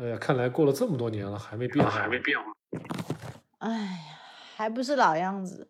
[0.00, 1.90] 哎呀，看来过了这么多年了，还没变化。
[1.90, 2.52] 还没变化。
[3.58, 4.18] 哎呀，
[4.54, 5.68] 还不是老样子。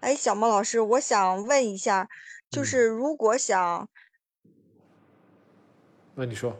[0.00, 2.08] 哎，小莫老师，我想问一下，
[2.50, 3.88] 就嗯是如果想，
[6.14, 6.56] 那你说，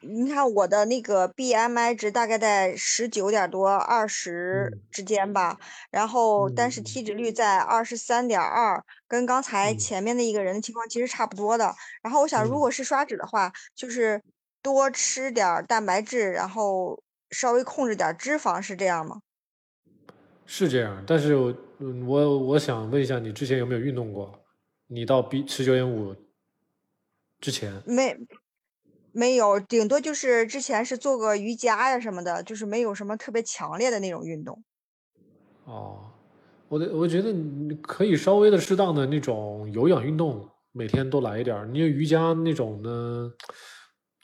[0.00, 5.58] 你看我的那个 BMI 值大概在十九点多、二十嗯之间吧，
[5.90, 11.74] 然后但是嗯体脂率在二十三点二，跟刚才嗯前面的一个人的情况其实差不多的。
[12.02, 14.22] 然后我想，如嗯果是刷脂的话，就是
[14.62, 19.20] 多吃点儿蛋白质，然后稍微控制点儿脂肪，是这样吗？
[20.46, 24.44] 是这样，但是我嗯我我想问一下，你之前有没有运动过？
[24.86, 26.14] 你到 B 十九点五
[27.40, 28.16] 之前，没，
[29.18, 34.62] 没有，顶多就是之前是做个瑜伽呀什么的，就是没有什么特别强烈的那种运动。
[35.64, 35.98] 哦，
[36.68, 41.66] 我的我觉得你可以稍微的适当的那种有氧运动，每天都来一点儿。
[41.66, 43.28] 你瑜伽那种呢，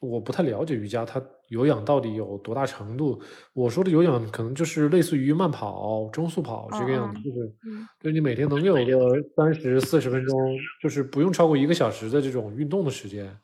[0.00, 3.20] 我不太了解瑜伽，它有氧到底有多大程度？
[3.52, 13.36] 我说的有氧可能就是类似于慢跑、中速跑这个样子，嗯就是嗯就是你每天能有个三十四十分钟，就是不用超过一个小时的这种运动的时间。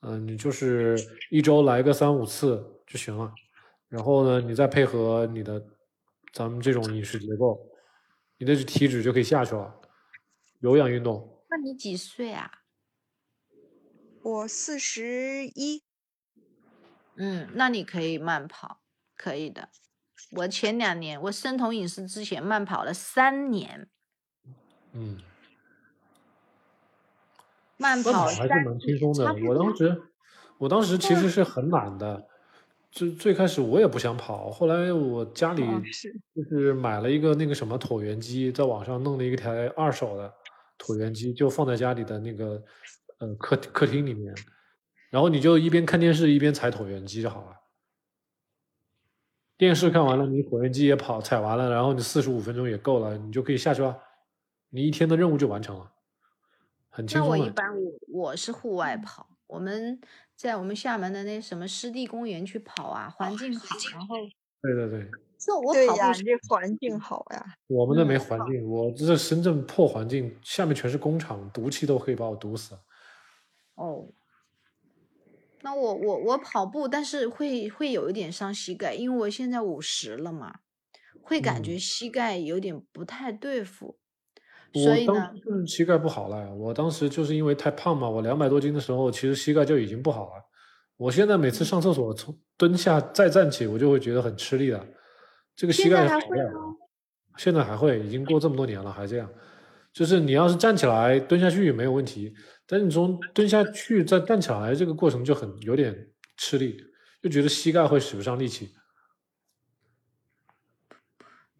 [0.00, 0.96] 嗯，你就是
[1.30, 3.32] 一周来个三五次就行了。
[3.88, 5.64] 然后呢，你再配合你的
[6.32, 7.58] 咱们这种饮食结构，
[8.36, 9.74] 你的体脂就可以下去了。
[10.60, 12.50] 有氧运动，那你几岁啊？
[14.22, 15.82] 我四十一，
[17.16, 18.80] 嗯，那你可以慢跑，
[19.16, 19.70] 可以的。
[20.32, 23.88] 我前两年我生酮饮食之前慢跑了三年，
[24.92, 25.16] 嗯，
[27.78, 30.02] 慢跑还是蛮轻松的我当时，
[30.58, 31.30] 我当时其实。
[31.30, 32.26] 是很懒的，
[32.90, 35.62] 最最开始我也不想跑，后来我家里
[36.34, 40.32] 就是买了一个那个什么椭圆机，在网上弄了一台二手的
[40.78, 42.62] 椭圆机，就放在家里的那个
[43.18, 44.34] 呃客客厅里面，
[45.10, 47.56] 然后你就一边看电视一边踩椭圆机就好了。
[49.56, 53.96] 电视看完了，你椭圆机也跑踩完了，然后你四十五分钟也够了，你就可以下去了，
[54.70, 55.92] 你一天的任务就完成了，
[56.98, 57.38] 很轻那我。
[57.38, 60.00] 一般我我是户外跑，我们
[60.34, 64.16] 在我们厦门的那什么湿地公园去跑啊，环境好，然后
[64.60, 67.54] 对对对，就我对呀，跑步这环境好呀。
[67.68, 72.76] 我们那没嗯环境，我这深圳破环境，下面全是工厂，毒气都可以把我毒死。
[73.76, 74.08] 哦，
[75.62, 80.58] 那我我我跑步，但是会会有一点伤膝盖，因为我现在五十了嘛，
[81.22, 83.96] 会感觉嗯膝盖有点不太对付，我
[84.74, 90.32] 所以呢当，时是膝盖不好了，我当时就是因为太胖嘛，我两百多斤的时候，其实膝盖就已经不好了。
[90.96, 94.86] 我现在每次上厕所从蹲下再站起，我就会觉得很吃力的，
[95.56, 96.76] 这个膝盖好不了还会吗了。
[97.36, 99.30] 现在还会，已经过这么多年了，还这样。
[99.92, 102.32] 就是你要是站起来蹲下去也没有问题，
[102.66, 105.96] 但你从蹲下去再站起来这个过程就很有点
[106.36, 106.76] 吃力，
[107.22, 108.68] 就觉得膝盖会使不上力气。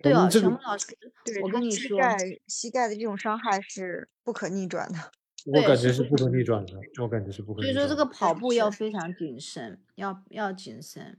[0.01, 0.87] 对哦，我们这个小孟老师，
[1.25, 4.99] 对，我跟你说，膝盖膝盖的这种伤害是不可逆转的。
[5.47, 7.97] 我感觉是不可逆转的，我感觉是不可所以说这。
[7.97, 11.19] 个跑步要非常谨慎，要要谨慎。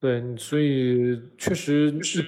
[0.00, 2.24] 对，所以确实是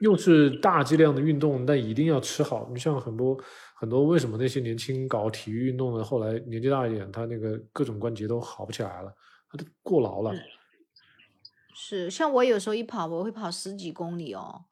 [0.00, 2.68] 又是大剂量的运动，但一定要吃好。
[2.72, 3.38] 你像很多
[3.76, 9.14] 很多，为什么那些年轻搞体育运动的，后来年纪大一点，他那个各种关节都好不起来了，
[9.48, 10.34] 他都过劳了。
[11.74, 14.64] 是，像我有时候一跑，我会跑十几公里哦，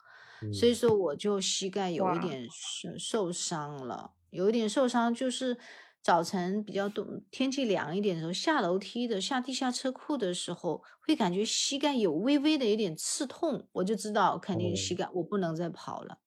[0.50, 5.58] 所以嗯，说我就膝盖有一点受受伤了，有一点受伤，就是
[6.02, 16.18] 早晨比较冻，天气凉一点的时候，下楼梯的下地下车库的时候，会感觉膝盖有微微的有点刺痛，我就知道肯定膝哦，盖我不能再跑了。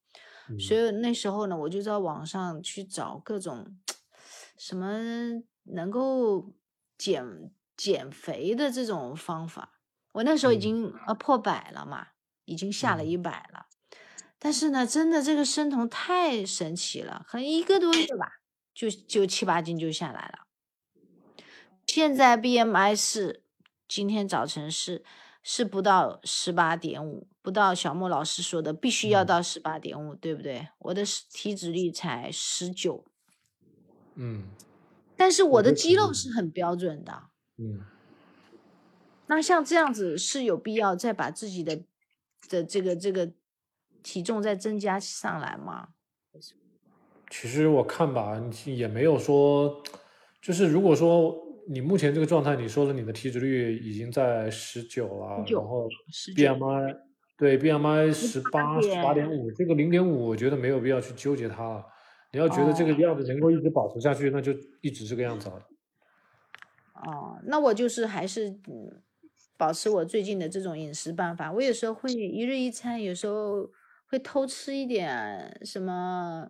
[0.48, 3.78] 嗯，所以那时候呢，我就在网上去找各种
[4.58, 5.02] 什么
[5.64, 6.54] 能够
[6.98, 9.80] 减减肥的这种方法。
[10.14, 12.08] 我那时候已嗯经呃破百了嘛，
[12.46, 13.66] 已经下了嗯一百了。
[14.38, 18.34] 但是呢，真的这个生酮太神奇了，可能一个多月吧，
[18.74, 20.48] 就就七八斤就下来了。
[21.88, 23.44] 现在 BMI 是
[23.88, 25.04] 今天早晨是
[25.42, 30.68] 是不到十八点五，不到小莫老师说的必须要嗯到十八点五，对不对？
[30.80, 33.06] 我的体脂率才十九，
[34.16, 34.50] 嗯
[35.16, 37.30] 但是我的肌肉是很标准的。
[37.58, 37.80] 嗯，
[39.28, 41.84] 那像这样子是有必要再把自己的
[42.50, 43.32] 的这个这个
[44.06, 45.88] 体重再增加上来吗？
[47.32, 49.82] 其实我看吧，也没有说，
[50.40, 51.36] 就是如果说
[51.68, 55.90] 你目前这个状态，你说了你的体脂率已经在十九了，19然后
[56.36, 56.98] BMI
[57.36, 61.84] 对 BMI 十八十八点点五，这个零点五，我觉得没有必要去纠结它了。
[62.32, 65.56] 你要觉得这个哦样子能够一直保持下去，那就一直这个样子了。
[66.94, 69.02] 哦，那我就是还是嗯，
[69.58, 71.52] 保持我最近的这种饮食办法。
[71.52, 73.68] 我有时候会一日一餐，有时候
[74.16, 76.48] 会偷吃一点什么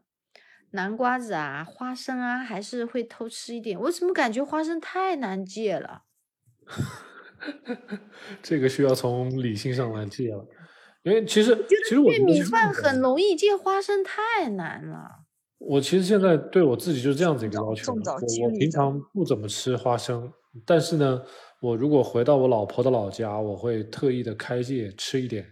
[0.74, 3.80] 南瓜子啊、花生啊，还是会偷吃一点。
[3.80, 6.04] 我怎么感觉花生太难戒了？
[8.44, 10.46] 这个需要从理性上来戒了，
[11.02, 15.24] 因为其实其实我戒米饭很容易，戒花生太难了。
[15.58, 20.32] 我其实现在对我自己就是这样子一个要求我平常不怎么吃花生，
[20.68, 21.20] 但是呢，
[21.62, 25.44] 我如果回到我老婆的老家，我会特意的开戒吃一点，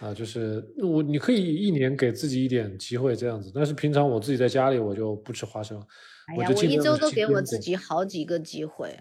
[0.00, 5.80] 啊，就是我你可以一年给自己一点机会这样子，但是平常我自己在家里我就不吃花生，
[6.28, 8.98] 哎呀，我就我一周都给我自己好几个机会。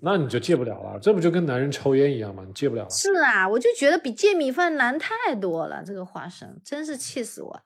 [0.00, 2.44] 那你就戒不了了，这不就跟男人抽烟一样吗？
[2.46, 2.90] 你戒不了了。
[2.90, 5.82] 是啊，我就觉得比戒米饭难太多了。
[5.82, 7.62] 这个花生真是气死我了。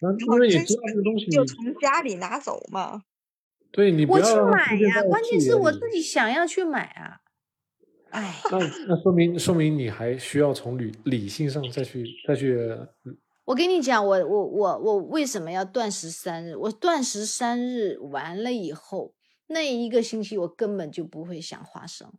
[0.00, 0.10] 那
[0.44, 3.02] 你真知道这个东西，就从家里拿走嘛。
[3.70, 7.20] 对你不我去要让它买呀，关键是我自己想要去买啊。
[8.10, 12.58] 哎，那那说明说明你还需要从理理性上再去再去
[13.44, 16.54] 我跟你讲，我我我我为什么要断食三日？
[16.56, 19.14] 我断食三日完了以后，
[19.46, 22.12] 那一个星期我根本就不会想花生，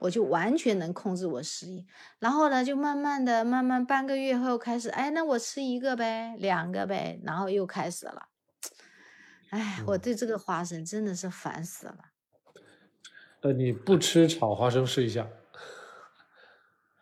[0.00, 1.84] 我就完全能控制我食欲。
[2.18, 8.28] 然后呢，就慢慢的、慢慢半个月后开始，哎，那我吃一个呗，两个呗，然后又开始了。
[9.50, 12.11] 哎，我嗯对这个花生真的是烦死了。
[13.42, 15.28] 呃，你不吃炒花生试一下。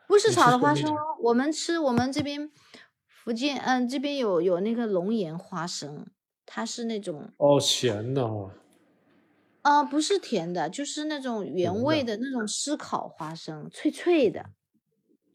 [0.07, 2.51] 不是炒的花生我们吃我们这边
[3.07, 6.07] 福建，嗯，这边有有那个龙岩花生，
[6.45, 8.51] 它是那种哦，咸的哦，
[9.62, 14.47] 啊、不是甜的，就是那种原味的的那种湿烤花生，脆脆的，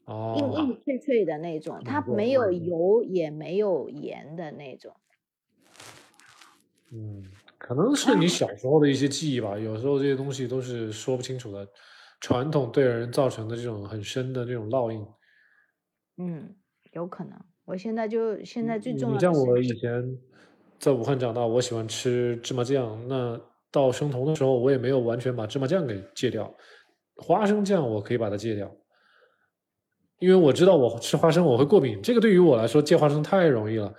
[0.04, 0.52] 哦，硬。
[0.52, 4.94] 硬脆脆的那种，它没有嗯油也没有盐的那种。
[6.92, 7.24] 嗯，
[7.66, 9.58] 可能是你小时候的一些记忆吧。
[9.58, 11.66] 有时候这些东西都是说不清楚的，
[12.20, 15.04] 传统对人造成的这种很深的这种烙印。
[16.18, 16.54] 嗯，
[16.92, 17.32] 有可能。
[17.64, 20.16] 我现在就现在最重要的像我以前
[20.78, 23.40] 在武汉长大，我喜欢吃芝麻酱，那
[23.72, 26.54] 到生酮的时候，我也没有完全把芝麻酱给戒掉，
[27.16, 28.70] 花生酱我可以把它戒掉，
[30.20, 33.92] 因为我知道我吃花生我会过敏，这个对于我来说戒花生太容易了，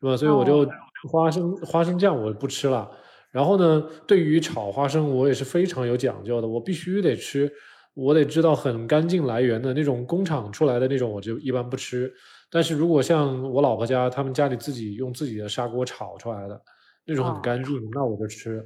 [0.00, 0.16] 是吧？
[0.16, 0.70] 所以我就哦
[1.10, 2.90] 花生花生酱我不吃了。
[3.32, 7.50] 然后呢，对于炒花生我也是非常有讲究的，我必须得吃，
[7.94, 12.12] 我得知道很干净来源的那种工厂出来的那种，我就一般不吃。
[12.50, 16.62] 但是如果像我老婆家，他们家里自己用自己的砂锅炒出来的
[17.06, 18.62] 那种很哦干净，那我就吃，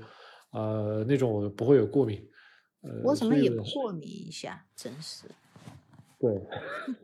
[0.51, 2.21] 呃，那种我不会有过敏。
[2.83, 5.27] 呃，我怎么也过敏一下，真是
[6.19, 6.33] 对，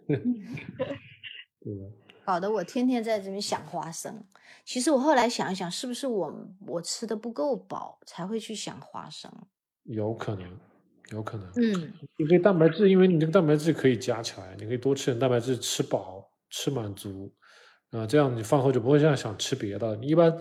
[1.63, 1.91] 对的，
[2.25, 4.25] 搞得我天天在这边想花生。
[4.65, 6.33] 其实我后来想一想，是不是我
[6.67, 9.31] 我吃的不够饱，才会去想花生？
[9.85, 10.49] 有可能，
[11.11, 11.51] 有可能。
[11.57, 17.33] 嗯，你可以蛋白质，因为你这个蛋白质可以加起来，你可以多吃点蛋白质，吃饱吃满足，
[17.91, 19.97] 啊，这样你饭后就不会这样想吃别的。
[19.97, 20.33] 你一般，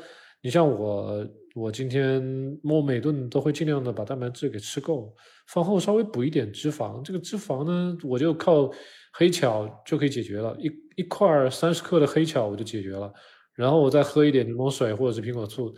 [0.43, 2.21] 你像我，我今天
[2.63, 5.15] 我每顿都会尽量的把蛋白质给吃够，
[5.47, 8.69] 饭后稍微补一点脂肪，这个脂肪呢，我就靠
[9.13, 10.69] 黑巧就可以解决了，一
[11.01, 13.11] 一块三十克的黑巧我就解决了，
[13.55, 15.73] 然后我再喝一点柠檬水或者是苹果醋。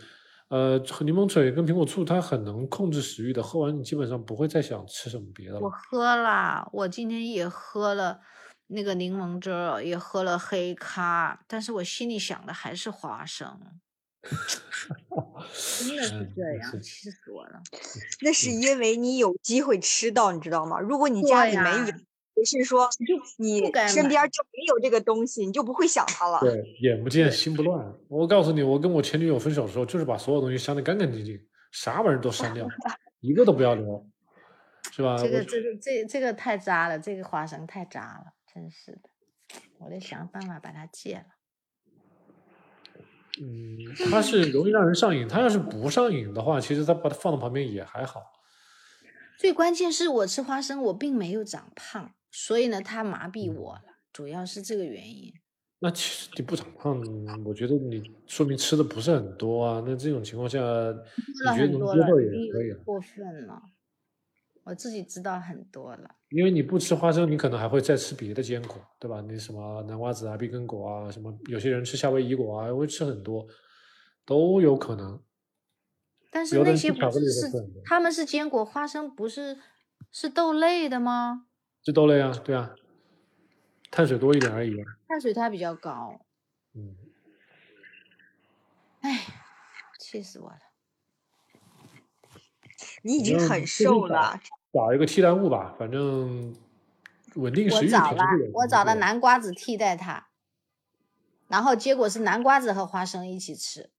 [0.48, 5.60] 呃，柠檬水跟苹果醋它很能控制食欲的，喝完你基本上不会再想吃什么别的了。
[5.60, 8.20] 我喝了，我今天也喝了
[8.66, 13.58] 那个柠檬汁儿，也喝了黑咖，但是我心里想的还是花生。
[14.24, 17.60] 真的是嗯这样，气死我了。
[18.20, 20.78] 那是因为你有机会吃到，你知道吗？
[20.78, 21.86] 如果你家里没有
[22.44, 22.88] 是说
[23.38, 26.40] 你身边就没有这个东西，你就不会想它了。
[26.40, 27.92] 对，眼不见心不乱。
[28.08, 31.40] 我告诉你，我跟我前女友分手的时候，就是把所有东西删得干干净净，
[31.72, 32.68] 啥玩意儿都删掉，
[33.20, 34.06] 一个都不要留，
[34.92, 35.16] 是吧？
[35.18, 39.00] 这个这个这这个太渣了，这个花生太渣了，真是的。
[39.78, 41.24] 我得想办法把它戒了。
[43.40, 43.76] 嗯，
[44.10, 45.26] 它是容易让人上瘾。
[45.26, 48.22] 它要是不上瘾的话，其实它把它放到旁边也还好。
[49.36, 53.82] 最关键是我吃花生，我并没有长胖，所以呢，他麻痹我了，
[54.12, 55.32] 主要是这个原因。
[55.78, 57.00] 那其实你不长胖，
[57.44, 59.84] 我觉得你说明吃的不是很多啊。
[59.86, 62.78] 那这种情况下，你觉得能接受也你可以啊。
[62.84, 63.62] 过分了，
[64.64, 66.16] 我自己知道很多了。
[66.30, 69.20] 因为你不吃花生，你可能还会再吃别的坚果，对吧？
[69.20, 73.46] 你什么南瓜子啊、碧根果啊，什么有些人吃夏威夷果啊，会吃很多，
[74.26, 75.22] 都有可能。
[76.32, 77.46] 但是那些不是是
[77.84, 79.56] 他们是坚果，花生不是
[80.10, 81.46] 是豆类的吗？
[81.84, 82.74] 这豆类啊，对啊，
[83.90, 84.84] 碳水多一点而已啊。
[85.06, 86.18] 碳水它比较高，
[86.72, 86.96] 嗯，
[89.02, 89.26] 哎，
[90.00, 90.58] 气死我了。
[93.02, 94.40] 你已经很瘦了，
[94.72, 96.56] 找一个替代物吧，反正
[97.34, 98.24] 稳定食欲我找了
[98.54, 100.28] 我找了的南瓜子替代它，
[101.48, 103.90] 然后结果是南瓜子和花生一起吃。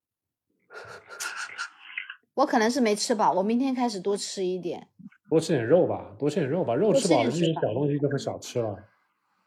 [2.34, 4.88] 我可能是没吃饱，我明天开始多吃一点。
[5.28, 8.76] 多吃点肉吧，多吃点肉吧，肉吃饱了，吃点水吧这些小东西就会少吃了。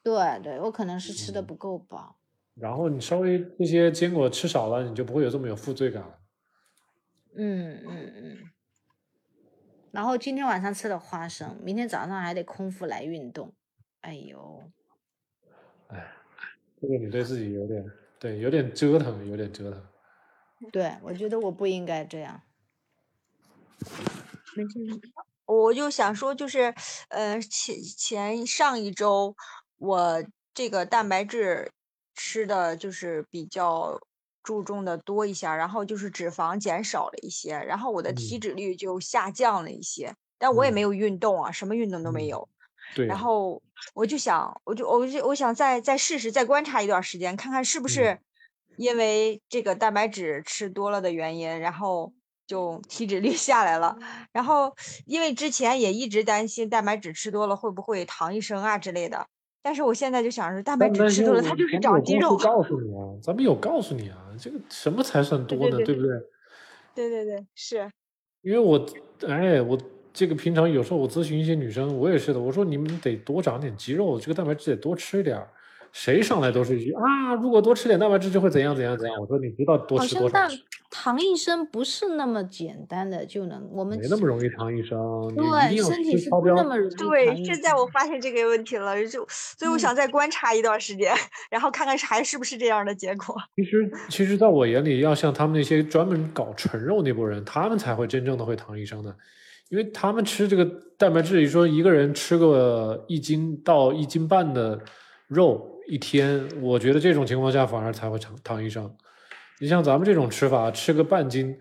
[0.03, 2.17] 对对，我可能是吃的嗯不够饱。
[2.55, 6.19] 然后你稍微这些坚果吃少了，你就不会有这么有负罪感了。
[7.35, 8.37] 嗯嗯嗯。
[9.91, 13.53] 然后今天晚上吃的花生，明天早上还得空腹来运动。
[14.01, 14.71] 哎呦，
[15.87, 16.13] 哎，
[16.81, 17.85] 这个你对自己有点
[18.19, 19.81] 对，有点折腾，有点折腾。
[20.71, 22.41] 对我觉得我不应该这样。
[24.55, 25.01] 没事没事
[25.57, 26.73] 我就想说，就是，
[27.09, 29.35] 呃，前前上一周
[29.77, 30.23] 我
[30.53, 31.71] 这个蛋白质
[32.13, 33.99] 吃的就是比较
[34.43, 38.39] 注重的多一些，然后就是脂肪减少了一些，然后我的体嗯。
[38.39, 40.81] 脂率就下降了一些，但我也没嗯。
[40.81, 42.47] 有运动啊，什么运动都没嗯有。
[42.93, 43.61] 对，然后
[43.95, 47.89] 我就想，我就我就我想再再试试，再观察一段时间，看看是不嗯。
[47.89, 48.19] 是
[48.75, 52.13] 因为这个蛋白质吃多了的原因，然后
[52.49, 53.95] 就体脂率下来了。
[54.31, 54.75] 然后
[55.05, 59.23] 因为之前也一直担心蛋白质吃多了会不会糖一生啊之类的，
[59.61, 62.35] 但是我现在就想着蛋白质吃多了，它就是长肌肉。
[62.41, 65.77] 告诉你啊，咱们有告诉你啊，这个什么才算多呢？
[65.77, 66.19] 对对对对不对？
[66.95, 67.87] 对对对，是，
[68.41, 68.83] 因为我，
[69.27, 69.77] 哎，我
[70.11, 75.47] 这个平常有时候我咨询一些女生，我也是的，我说你们得多长点肌肉，这个蛋白质得多吃一点儿。
[75.91, 79.19] 谁上来都是一句啊，如果多吃点蛋白质就会怎样怎样怎样。
[79.19, 80.57] 我说你知道多吃多少吃，
[80.89, 84.97] 糖医生不是那么简单的就能，我们没那么容易糖医生，
[85.35, 86.29] 对身体是。
[86.29, 91.13] 不那么容易对，现在我发现这个问题了，就所以我嗯想再观察一段时间，
[91.49, 93.35] 然后看看是还是不是这样的结果。
[93.55, 99.13] 其实，其实，在我眼里，要像他们那些专门搞纯肉那波人，他们才会真正的会糖医生的，
[99.69, 100.65] 因为他们吃这个
[100.97, 104.79] 蛋白质，你说一个人吃个一斤到一斤半的
[105.27, 108.95] 肉一天，我觉得这种情况下反而才会糖糖医生。
[109.59, 111.57] 你像咱们这种吃法，吃个半斤，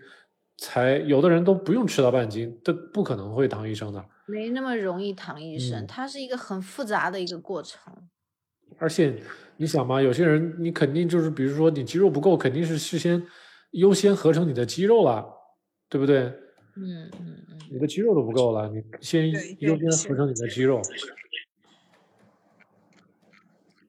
[0.57, 4.05] 才有的人都不用吃到半斤，都不可能会躺医生的。
[4.27, 7.91] 没那么容易躺医生，嗯它是一个很复杂的一个过程。
[8.77, 9.15] 而且
[9.57, 13.21] 你想嘛，有些人你肯定就是，比如说你肌肉不够，肯定是事先
[13.71, 15.25] 优先合成你的肌肉了，
[15.89, 16.21] 对不对？
[16.77, 20.79] 嗯嗯嗯，你的肌肉都不够了，你先优先合成你的肌肉，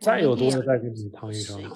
[0.00, 1.68] 再有多的再给你糖医生是。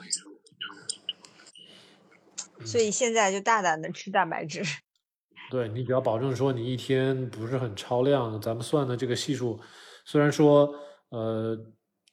[2.66, 4.62] 所以现在就大胆的吃蛋白质。
[5.50, 9.60] 对你只要保证说你一天不是很超量，咱们算的这个系数，
[10.04, 10.74] 虽然说
[11.10, 11.56] 呃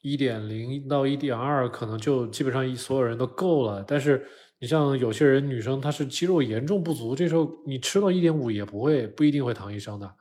[0.01, 4.27] 一点零到一点二可能就基本上一所有人都够了，但是
[4.59, 10.13] 你像有些人女生她是肌肉严重不足，这时候你吃到一点五也不会不一定会糖医生的。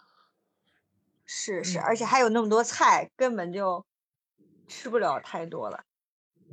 [1.26, 3.84] 是是，嗯而且还有那么多菜，根本就
[4.70, 5.78] 吃不了太多了。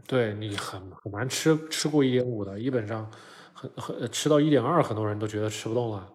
[0.08, 3.10] 对你很很难吃吃过一点五的，基本上
[3.54, 6.12] 很很吃到一点二，很多人都觉得吃不动了。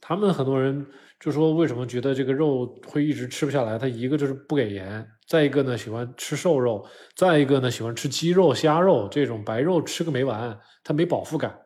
[0.00, 0.86] 他们很多人
[1.20, 3.78] 就说为什么觉得这个肉会一直吃不下来？
[3.78, 11.58] 他一个就是不给盐，再一个呢喜欢吃瘦肉，再一个呢喜欢吃鸡肉、虾肉这种白肉吃个没完，他没饱腹感。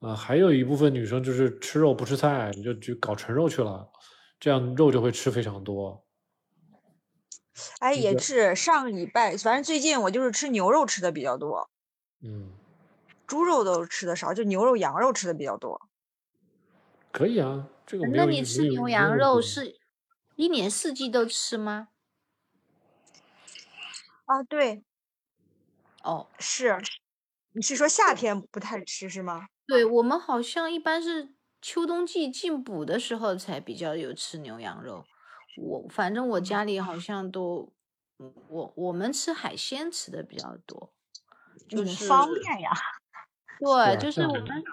[0.00, 3.86] 啊、还有一部分女生就是吃肉不吃菜，就就搞纯肉去了，
[4.38, 6.04] 这样肉就会吃非常多。
[7.80, 11.70] 哎，也是上礼拜，反正最近我就是吃牛肉吃的比较多，
[12.22, 12.50] 嗯，
[13.26, 15.80] 猪肉都吃的少，就牛肉、羊肉吃的比较多。
[17.10, 19.78] 可以啊，这个没那你吃牛羊肉是
[20.36, 21.88] 一年四季都吃吗？
[24.26, 24.84] 啊，对，
[26.02, 26.78] 哦，是，
[27.52, 29.48] 你是说夏天不太吃是吗？
[29.66, 35.04] 对，我们好像一般是秋冬季进补的时候才比较有吃牛羊肉。
[35.60, 37.72] 我反正我家里好像都，
[38.18, 40.92] 嗯我我们吃海鲜吃的比较多，
[41.68, 42.70] 就是方便呀。
[43.58, 44.64] 对，啊就是我们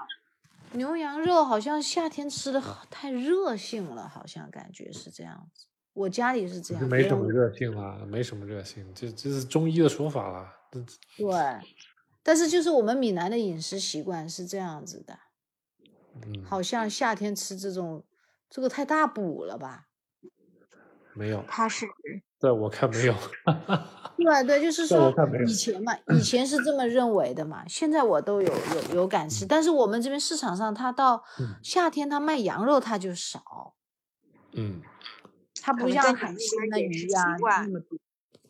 [0.74, 5.66] 牛羊肉好像夏天吃的太热性了，好像感觉是这样子。
[5.94, 10.54] 我家里是这样，没什么热性啦，没什么热性，这这是中医的说法啦。
[10.72, 10.80] 这
[11.18, 11.76] 对，
[12.22, 15.18] 但是就是我们闽南的饮食习惯是这样子的，
[16.14, 18.06] 嗯，好像夏天吃这种
[18.50, 19.88] 这个太大补了吧？
[21.16, 21.88] 没有，他是
[22.40, 23.16] 对我看没有。
[24.18, 25.14] 对对，就是说
[25.46, 31.56] 以前嘛，以前是这么认为的嘛，现在我都有有有感知，但是我们这边市场上，它到嗯。
[31.64, 33.74] 夏天它卖羊肉它就少，
[34.54, 34.82] 嗯，
[35.62, 37.98] 它不像海鲜的鱼呀、习惯那么多。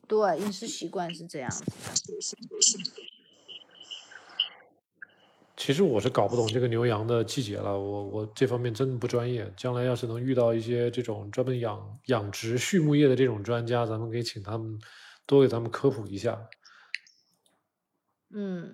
[0.07, 1.71] 对，饮食习惯是这样子的。
[5.57, 9.49] 其实我是搞不懂这个牛羊的季节了，我我这方面真的不专业。
[9.55, 14.77] 将来要是能遇到一些这种专门养养殖畜牧业的这种专家，咱们可以请他们
[15.25, 16.37] 多给咱们科普一下。
[18.33, 18.73] 嗯，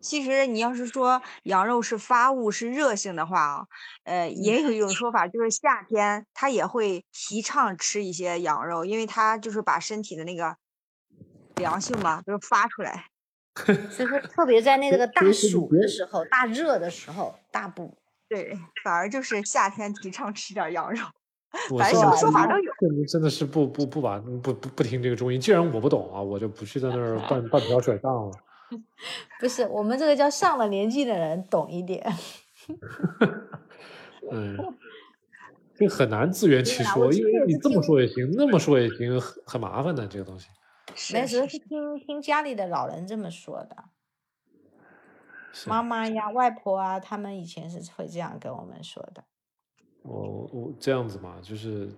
[0.00, 3.66] 其实你要是说羊肉是发物是热性的话啊，
[4.04, 10.56] 呃，也有一种说法，就是夏天它也会提倡吃一些羊肉，因为它就是把身体的那个
[11.56, 13.09] 凉性嘛，就是发出来。
[13.90, 17.96] 所以说特别在那个大暑的时候、大热的时候、大补。
[18.28, 21.04] 对，反而就是夏天提倡吃点羊肉，
[21.72, 22.72] 我反正什么说法都有。
[22.80, 25.38] 真的真的是不不不把不不不听这个中医。
[25.38, 28.32] 既然我不懂啊，我就不去在那儿半半瓢水上了。
[29.40, 32.06] 不是，我们这个叫上了年纪的人懂一点。
[34.30, 34.56] 嗯，
[35.74, 40.46] 这很难自圆其说，因为你这么说也行，那么说也行，很很麻烦的这个东西。
[41.12, 43.76] 那时候是是听听家里的老人这么说的，
[45.66, 49.24] 妈妈呀、外婆啊，他们以前是会这样跟我们说的。
[50.02, 51.90] 我我这样子嘛，就是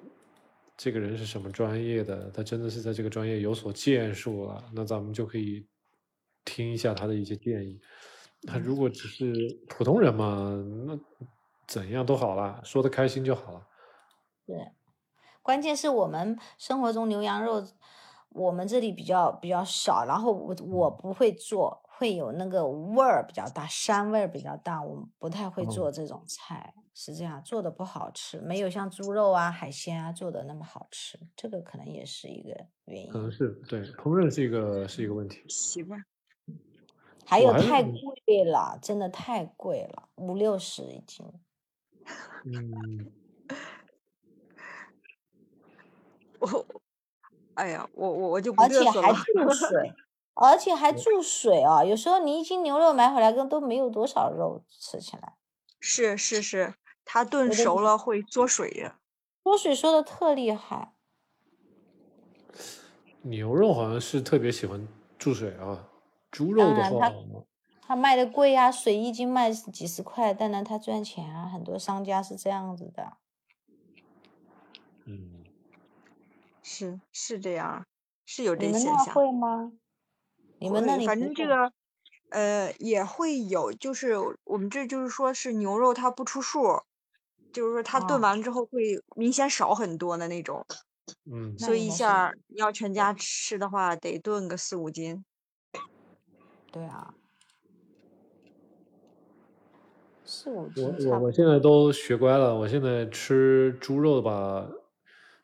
[0.76, 5.68] 这个人是什么专业的，他真的是在这个专业有所建树了，那咱们就可以
[6.44, 7.80] 听一下他的一些建议。
[8.46, 9.32] 他如果只是
[9.68, 10.50] 普通人嘛，
[10.86, 10.98] 那
[11.68, 13.68] 怎样都好啦，说的开心就好了。
[14.44, 14.56] 对，
[15.42, 17.64] 关键是我们生活中牛羊肉，
[18.34, 33.30] 我们这里比较比较少，然后我我不会做，会有那个味儿比较大，膻味儿比较大，我们不太会哦做这种菜，是这样做的不好吃，没有像猪肉啊、海鲜啊做的那么好吃，这个可能也是一个原因可能。
[33.30, 35.42] 是对烹饪是一个是一个问题。
[35.48, 36.02] 习惯。
[37.24, 41.24] 还有太贵了，真的太贵了，五六十一斤。
[42.44, 43.12] 嗯，
[46.40, 46.66] 我，
[47.62, 49.12] 哎呀，我我我就不而且还。
[49.12, 49.92] 注 水，
[50.34, 51.84] 而且还注水啊！
[51.84, 55.34] 有时候你一斤牛肉买回来，跟都没有多少肉吃起来。
[55.78, 58.96] 是是是，它炖熟了会缩水的。
[59.44, 60.92] 缩水缩的特厉害，
[63.22, 65.88] 牛肉好像是特别喜欢注水啊，
[66.32, 67.44] 猪肉的当然它话，
[67.82, 73.12] 它卖的贵啊，水一斤卖几十块，但然它赚钱啊，很多商家是这样子的。
[75.04, 75.41] 嗯，
[76.62, 77.84] 是是这样，
[78.24, 79.14] 是有你们那这现象。
[79.14, 79.72] 会吗？
[80.58, 81.72] 你们那里反正这个，
[82.30, 86.82] 呃，也会有，就是我们这就是说是牛肉它不出数，
[87.52, 90.64] 就是说它炖哦完之后会明显少很多的那种，
[91.30, 95.24] 嗯，所以一下你要全家吃的话，得炖个四五斤。
[96.70, 97.14] 对啊，
[100.24, 104.66] 四五斤差不我我现在都学乖了，我现在吃猪肉吧，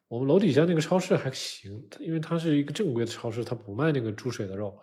[0.09, 4.77] 我们楼底下那个超市还行，因为它是一个正规的超市，它不卖那个注水的肉。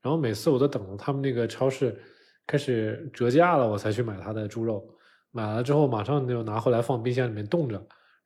[0.00, 2.00] 然后每次我都等着他们那个超市
[2.46, 4.88] 开始折价了，我才去买它的猪肉。
[5.32, 7.74] 买了之后马上就拿回来放冰箱里面冻着，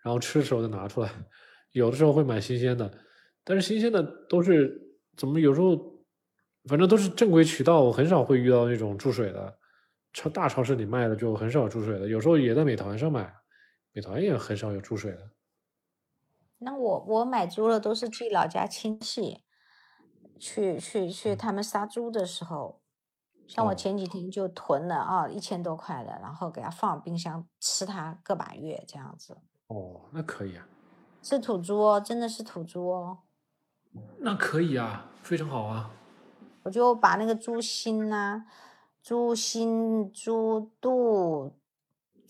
[0.04, 1.10] 然后吃的时候再拿出来。
[1.72, 2.90] 有的时候会买新鲜的，
[3.44, 4.78] 但是新鲜的都是
[5.16, 5.74] 怎么有时候
[6.68, 9.58] 反正都是正规渠道，我很少会遇到那种注水的。
[10.12, 13.34] 超大超市里卖的就很少注水的，有时候也在美团上买，
[13.94, 15.18] 美团也很少有注水的。
[16.62, 19.44] 那我我买猪肉都是寄老家亲戚，
[20.38, 22.80] 去去去他们杀猪的时候，
[23.46, 29.36] 像我哦前几天就囤了啊一千多块的，然后给它放冰箱吃它个把月这样子。
[29.66, 30.66] 哦，那可以啊，
[31.22, 33.18] 是土猪哦，真的是土猪哦。
[34.18, 35.90] 那可以啊，非常好啊。
[36.62, 38.44] 我就把那个猪心呐、
[39.02, 41.58] 猪心、猪肚、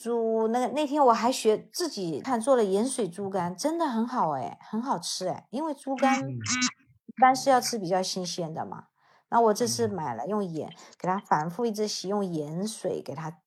[0.03, 8.87] 猪那个那天我还学自己看做了盐水猪肝，真的很好哎，很好吃哎，因为猪肝嗯一般是要吃比较新鲜的嘛。
[9.31, 10.69] 那我这次嗯买了，用盐
[10.99, 13.39] 给它反复一直洗，用盐水给它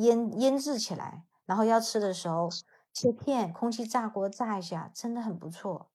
[0.00, 2.48] 腌腌制起来，然后要吃的时候
[2.92, 5.90] 切片，空气炸锅炸一下，真的很不错。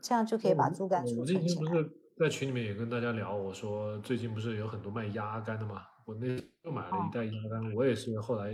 [0.00, 1.40] 这样就可以把猪肝储存起来。
[1.40, 6.26] 天不是在群里面也跟大家聊，我说最近不是有很多卖鸭肝的嘛，我那
[6.62, 8.52] 又买了一袋鸭肝，我也是后来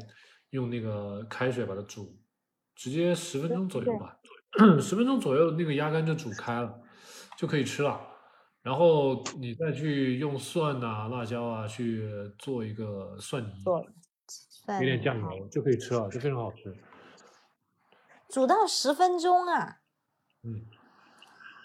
[0.51, 2.17] 用那个开水把它煮，
[2.75, 4.19] 直接十分钟左右吧，
[4.81, 6.81] 十分钟左右那个鸭肝就煮开了，
[7.37, 8.01] 就可以吃了。
[8.63, 13.79] 然后你再去用蒜啊、辣椒啊去做一个蒜泥，做
[14.75, 16.77] 有点酱油就可以吃了，就非常好吃。
[18.29, 19.79] 煮到十分钟啊？
[20.43, 20.67] 嗯，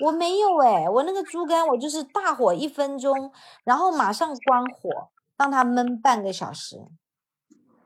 [0.05, 3.33] 我没有哎，我那个猪肝我就是大火一分钟，
[3.63, 6.77] 然后马上关火，让它焖半个小时，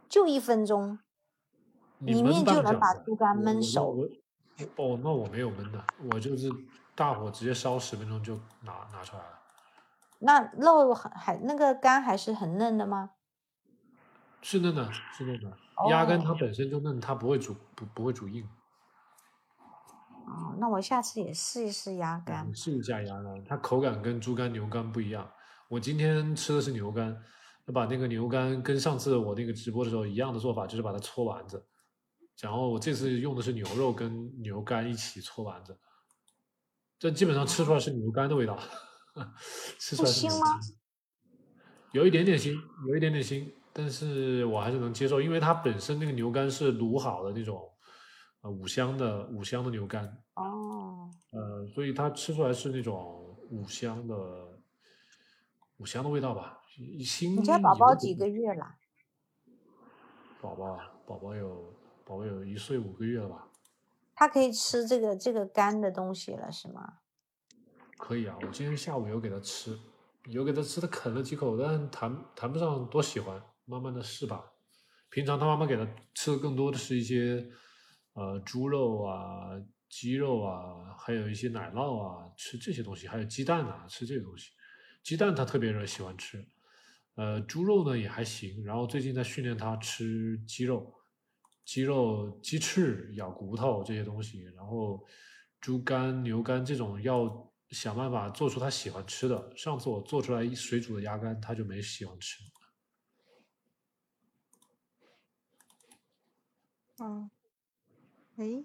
[0.09, 0.99] 就一分钟，
[1.99, 4.07] 里面就能把猪肝焖熟。
[4.77, 6.49] 哦，那我没有焖的，我就是
[6.95, 9.39] 大火直接烧十分钟就拿拿出来了。
[10.19, 13.11] 那肉还还那个肝还是很嫩的吗？
[14.41, 15.57] 是嫩的，是嫩的。
[15.89, 18.47] 鸭肝它哦本身就嫩，它不会煮不不会煮硬。
[20.25, 22.53] 哦，那我下次也试一试鸭肝你。
[22.53, 25.29] 试一下鸭肝，它口感跟猪肝、牛肝不一样。
[25.67, 27.21] 我今天吃的是牛肝，
[27.65, 31.65] 那把那个牛肝跟上次我那个直播的时候一样的做法，就是把它搓丸子。
[32.39, 35.79] 然后我这次用的是牛肉跟牛肝一起搓丸子，
[36.99, 38.59] 这基本上吃出来是牛肝的味道，
[39.79, 40.61] 吃出来是牛腥吗肝。
[41.93, 42.59] 有一点点腥，
[42.89, 47.71] 有一点点腥，但是我还是能接受，因为它本身那个牛肝是卤好的那种，
[48.41, 54.15] 呃五香的五香的牛肝，哦，呃，所以它吃出来是那种五香的
[55.77, 56.59] 五香的味道吧。
[57.03, 58.75] 腥你家宝宝几个月了？
[60.41, 61.73] 宝宝啊，宝宝有
[62.03, 63.47] 宝宝有一岁五个月了吧？
[64.13, 66.99] 他可以吃这个这个干的东西了是吗？
[67.97, 69.77] 可以啊，我今天下午有给他吃，
[70.25, 74.51] 有给他吃，他啃了几口，但谈谈不上多喜欢，慢慢的试吧。
[75.09, 77.49] 平常他妈妈给他吃的更多的是一些
[78.13, 79.49] 呃猪肉啊、
[79.89, 84.51] 鸡肉啊，还有一些奶酪啊，吃这些东西，还有鸡蛋啊，吃这些东西。
[85.03, 86.45] 鸡蛋他特别热喜欢吃，
[87.15, 88.63] 呃，猪肉呢也还行。
[88.63, 90.93] 然后最近在训练它吃鸡肉，
[91.65, 95.05] 鸡肉、鸡翅、咬骨头这些东西，然后
[95.59, 99.51] 猪肝、牛肝这种要想办法做出它喜欢吃的。
[99.57, 102.43] 上次我做出来一水煮的鸭肝，它就没喜欢吃。
[106.97, 107.29] 嗯，
[108.37, 108.63] 哎，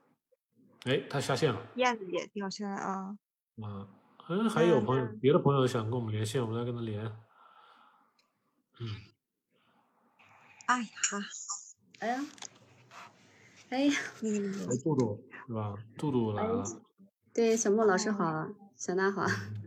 [0.85, 1.61] 哎，他下线了。
[1.75, 3.19] 燕子也掉线了啊。
[3.57, 3.89] 嗯，
[4.29, 7.05] 嗯，还有嗯朋友，别的朋友想跟我们连线，我们再跟他连。
[8.81, 8.89] 嗯，
[10.67, 10.89] 哎呀，
[11.99, 12.25] 哎呀，
[13.69, 15.75] 哎呀，那个那个哎，杜杜是吧？
[15.99, 16.65] 杜杜来了。
[17.35, 19.23] 对，小莫老师哦好，小娜好。
[19.27, 19.67] 嗯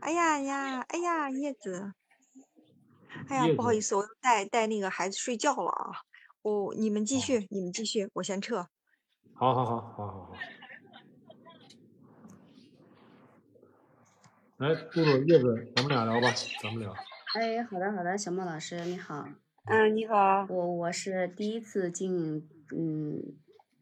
[0.00, 1.92] 哎呀呀，哎呀，叶子，
[3.28, 6.02] 哎呀，不好意思，我带带那个孩子睡觉了啊。
[6.42, 8.66] 我你们继哦续，你们继续，我先撤。
[9.34, 10.36] 好好好好好好。
[14.58, 16.92] 来，杜杜叶子，咱们俩聊吧，咱们聊。
[17.34, 19.26] 哎，好的好的，小莫老师你好，
[19.64, 20.46] 嗯，你好。
[20.50, 22.46] 我我是第一次进
[22.76, 23.22] 嗯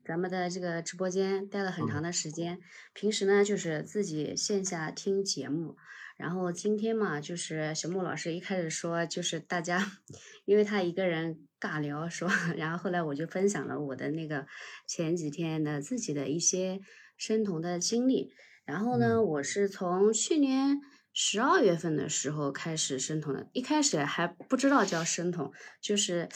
[0.04, 2.60] 咱们的这个直播间，待了很长嗯的时间。
[2.92, 5.74] 平时呢就是自己线下听节目，
[6.16, 9.84] 然后今天嘛就是小莫老师一开始说就是大家，
[10.44, 14.46] 因为他一个人尬聊说，然后后来我就分享了我的那个
[14.86, 16.78] 前几天的自己的一些
[17.16, 18.32] 生酮的经历。
[18.64, 20.80] 然后呢，嗯我是从去年
[21.12, 26.28] 十二月份的时候开始生酮的，一开始还不知道叫生酮，就是，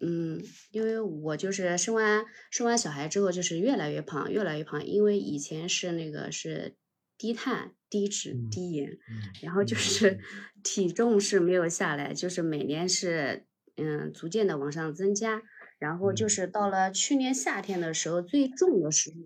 [0.00, 6.76] 嗯，因为我就是生完生完小孩之后，就是越来越胖，越来越胖，因为以前是那个是
[7.16, 10.20] 低碳、低脂、嗯低盐，嗯，然后就嗯是
[10.62, 13.46] 体重是没有下来，就是每年是
[13.76, 15.42] 嗯逐渐的往上增加，
[15.78, 19.16] 然后就嗯是到了去年夏天的时候最重的时候。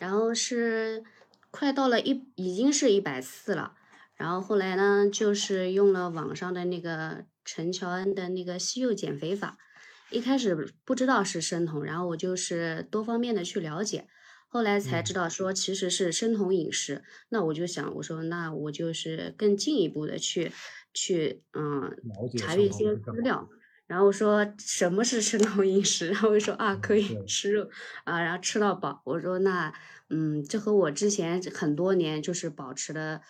[0.00, 1.04] 然后是
[1.52, 3.74] 快到了一，已经是一百四了。
[4.16, 9.58] 然后后来呢，就是用了网上的那个陈乔恩的那个西柚减肥法。
[10.10, 14.06] 一开始不知道是生酮，然后我就是多方面的去了解，
[14.48, 17.02] 后来才知嗯道说其实是生酮饮食。
[17.28, 20.52] 那我就想，我说那我就是更进一步的去
[20.94, 21.96] 去嗯
[22.36, 23.48] 查阅一些资料。
[23.88, 27.68] 然后说什么是生酮饮食， 然后我说啊可以吃肉
[28.04, 29.02] 啊，然后吃到饱。
[29.04, 29.70] 我说那
[30.14, 33.22] 嗯，这和我之前很多年就是保持的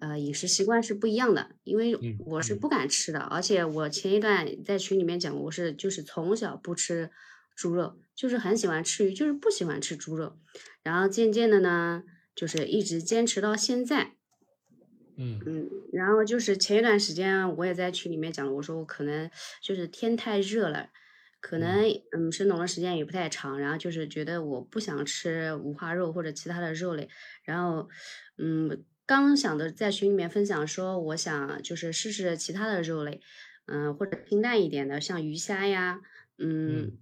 [0.00, 1.96] 呃饮食习惯是不一样的，因为
[2.26, 7.10] 我是不敢吃的，而且我前一段在群里面讲过，我是就是从小不吃
[7.54, 10.36] 猪肉，就是很喜欢吃鱼，就是不喜欢吃猪肉，
[10.82, 12.02] 然后渐渐的呢，
[12.34, 14.14] 就是一直坚持到现在。
[15.16, 15.40] 嗯。
[15.46, 19.30] 嗯，然后就是前一段时间我也在群里面讲了，我说我可能
[19.62, 20.88] 就是天太热了，
[21.44, 27.06] 可能嗯生酮的时间也不太长，然后就是觉得我不想吃五花肉或者其他的肉类，
[27.42, 27.86] 然后
[28.38, 33.20] 嗯刚想的在群里面分享说我想就是试试其他的肉类，
[33.66, 36.00] 嗯、或者清淡一点的，像鱼虾呀，
[36.38, 36.98] 嗯嗯。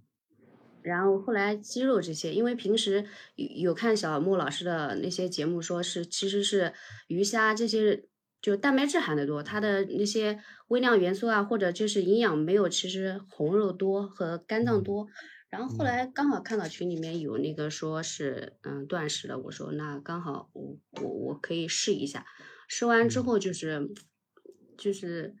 [0.81, 3.05] 然后后来鸡肉这些，因为平时
[3.35, 6.73] 有有看小莫老师的那些节目，说是其实是
[7.07, 8.03] 鱼虾这些
[8.43, 10.37] 就蛋白质含的多，它的那些
[10.67, 15.07] 微量元素啊，或者就是营养没有其实红肉多和肝脏嗯多。
[15.49, 15.85] 然后后嗯。
[15.85, 22.25] 来刚好看到群里面有那个说是嗯断食的，我说那刚好我我我可以试一下，
[22.67, 23.23] 试完之嗯。
[23.23, 23.89] 后就是
[24.77, 25.35] 就是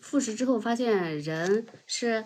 [0.00, 2.24] 复食之后发现人是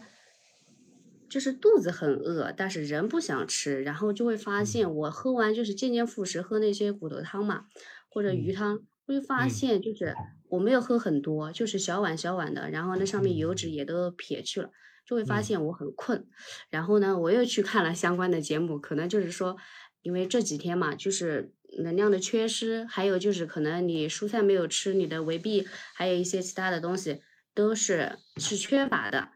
[1.28, 4.64] 就是肚子很饿，但是人不想吃，然后就会发嗯。
[4.64, 7.66] 现我喝完就是渐渐复食，喝那些骨头汤嘛，
[8.08, 8.54] 或者鱼嗯。
[8.54, 10.14] 汤，会发嗯现就是
[10.50, 14.70] 我没有喝很多，就是小碗小碗的，然后那上面油脂嗯也都撇去了，
[15.06, 16.26] 就会发嗯现我很困。
[16.70, 19.56] 然后呢，我又去看了相关的节目，可能就是说，
[20.02, 21.52] 因为这几天嘛，就是
[21.82, 27.22] 能量的缺失，还有就是可能你蔬菜没有吃，你的维 B，还有一些其他的东西
[27.54, 29.30] 都是是缺乏的。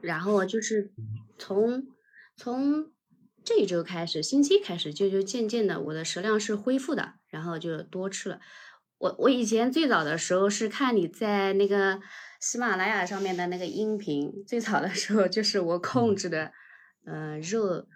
[0.00, 0.92] 然后就是
[1.38, 1.88] 从
[2.36, 2.92] 从
[3.42, 8.40] 这一周开始，星期一开始就就渐渐的我的食量是恢复的，然后就多吃了。
[8.96, 12.00] 我我以前最早的时候是看你在那个
[12.40, 16.50] 喜马拉雅上面的那个音频，最早的时候就是我控嗯制的，
[17.04, 17.86] 呃肉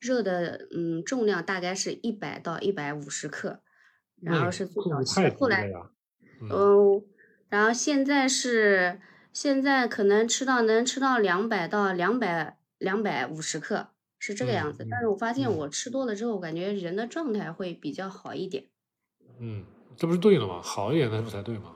[0.00, 3.62] 肉的嗯重量大概是一百到一百五十克，
[4.20, 5.70] 然后是最早期后来。
[6.40, 7.04] 嗯嗯，
[7.48, 9.00] 然后现在是
[9.32, 14.86] 现在可能吃到能吃到两百到两百两百五十克，是这个样嗯子。
[14.90, 18.64] 但是嗯我发现嗯我吃多了之后，我感觉人的状态会比较好一点。
[19.40, 19.64] 嗯，
[19.96, 20.60] 这不是对了吗？
[20.62, 21.72] 好一点那不才对吗？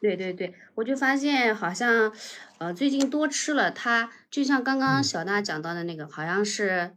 [0.00, 2.12] 对对对，我就发现好像，
[2.58, 6.96] 呃，最近多吃了它，就像刚刚嗯小娜讲到的那个，好像是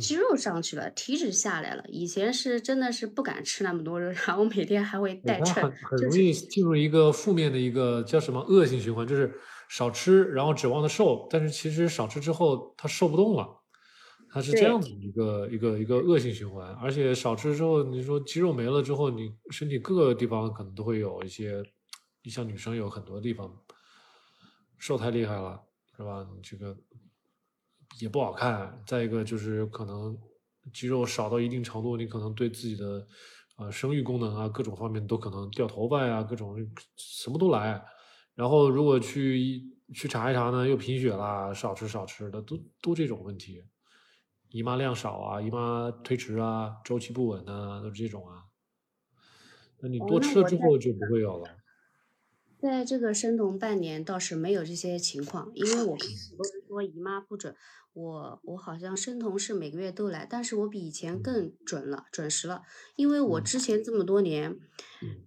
[0.00, 1.84] 肌肉上去了，体脂下来了。
[1.86, 9.32] 以前是真的是不敢吃那么多肉，然后每天还会对，带秤，它很很容易进入一个负面的一个叫什么恶性循环，就是
[9.68, 13.46] 少吃，然后指望它瘦，但是其实少吃之后它瘦不动了，
[14.28, 16.72] 它是这样子一个一个一个恶性循环。
[16.74, 21.62] 而且少吃之后，你说肌肉没了之后，你身体各个地方可能都会有一些，
[22.22, 23.50] 你像女生有很多地方
[24.78, 25.60] 瘦太厉害了，
[25.96, 26.26] 是吧？
[26.34, 26.76] 你这个
[28.00, 28.82] 也不好看。
[28.86, 30.18] 再一个就是可能
[30.72, 33.06] 肌肉少到一定程度，你可能对自己的
[33.56, 36.56] 呃生育功能啊各种方面都可能掉头发呀、各种
[36.96, 37.82] 什么都来。
[38.34, 43.62] 然后如果去一去查一查呢，又贫血啦，少吃少吃的，都都这种问题。
[44.50, 48.44] 姨妈量少啊，姨妈推迟啊，周期不稳啊，都是这种啊。
[49.80, 51.48] 那你哦多吃了之后就不会有了。
[52.60, 57.54] 在这个生酮半年倒是没有这些情况，因为我开始都是说姨妈不准，
[57.92, 62.62] 我我好像生酮是每个月都来，但是我比以前更准了，准时了，
[62.96, 63.42] 因为我嗯。
[63.42, 64.58] 之前这么多年，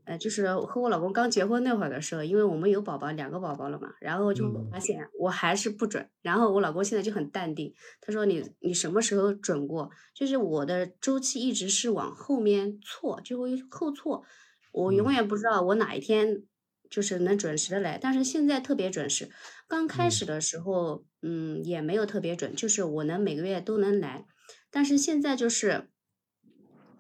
[0.06, 4.72] 呃，就是和我老公刚结婚那会儿的时候，因为我们有宝宝，两个宝宝了嘛，然后就嗯。
[4.72, 9.92] 发现我还是不准，然后我老公现在就很淡定，他说你你什么时候准过？
[10.16, 14.24] 就是我的周期一直是往后面错，就会后错，
[14.72, 15.14] 我永嗯。
[15.14, 16.44] 远不知道我哪一天
[16.90, 19.30] 就是能准时的来，但是现在特别准时。
[19.68, 20.10] 刚开嗯。
[20.10, 24.26] 始的时候，嗯，也没有特别准，就是我能每个月都能来，
[24.72, 25.90] 但是现在就是，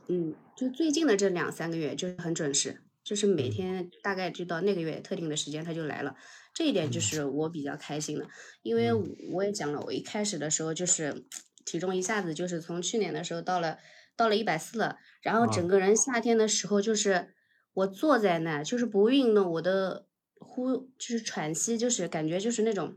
[0.07, 3.49] 嗯，就最近的这两三个月就是很准时，就是每嗯。
[3.49, 6.15] 天大概就到那个月特定的时间他就来了，
[6.53, 7.01] 这一点就嗯。
[7.01, 8.27] 是我比较开心的，
[8.61, 9.15] 因为嗯。
[9.33, 11.25] 我也讲了，我一开始的时候就是
[11.65, 13.77] 体重一下子就是从去年的时候到了
[14.15, 15.47] 到了一百四了，然后啊。
[15.47, 17.33] 整个人夏天的时候就是
[17.79, 20.05] 我坐在那就是不运动，我的
[20.39, 22.93] 呼就是喘息就是感觉就是那种。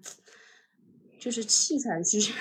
[1.24, 2.32] 就是气喘吁吁，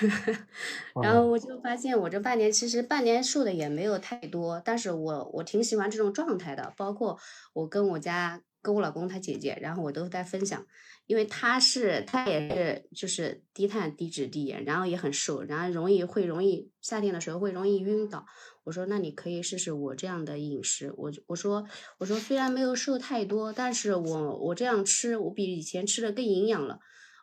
[1.04, 7.16] 然啊后我就发现我这半年其实半年瘦的也没有太多，但是我我挺喜欢这种状态的，包括
[7.52, 10.66] 我跟我家跟我老公他姐姐，然后我都在分享，
[11.06, 18.26] 因为他是他也是就是低碳低脂低盐，然后也很瘦，然后容易会容易夏天的时候会容易晕倒。
[18.64, 21.66] 我说那你可以试试我这样的饮食，我我说
[21.98, 26.78] 我说虽然没有瘦太多，但是我我这样吃，我比以前吃的更营养了。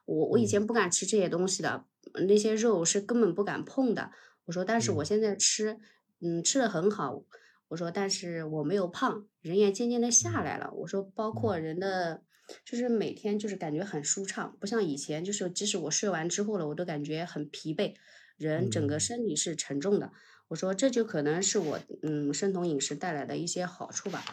[0.05, 1.85] 我我以前不敢吃这些东西的，
[2.27, 4.11] 那些肉是根本不敢碰的。
[4.45, 5.77] 我说，但是我嗯现在吃，
[6.19, 7.23] 嗯，吃的很好。
[7.67, 10.71] 我说，但是我没有胖，人也渐渐的下来了。
[10.73, 12.23] 我说，包括人的，
[12.65, 17.93] 就是每天就是感觉很舒畅，不像以前，就是即使我睡完之后了，我都感觉很疲惫，
[18.35, 20.11] 人整个嗯身体是沉重的。
[20.49, 24.23] 我说，这就可能是我嗯生酮饮食带来的一些好处吧。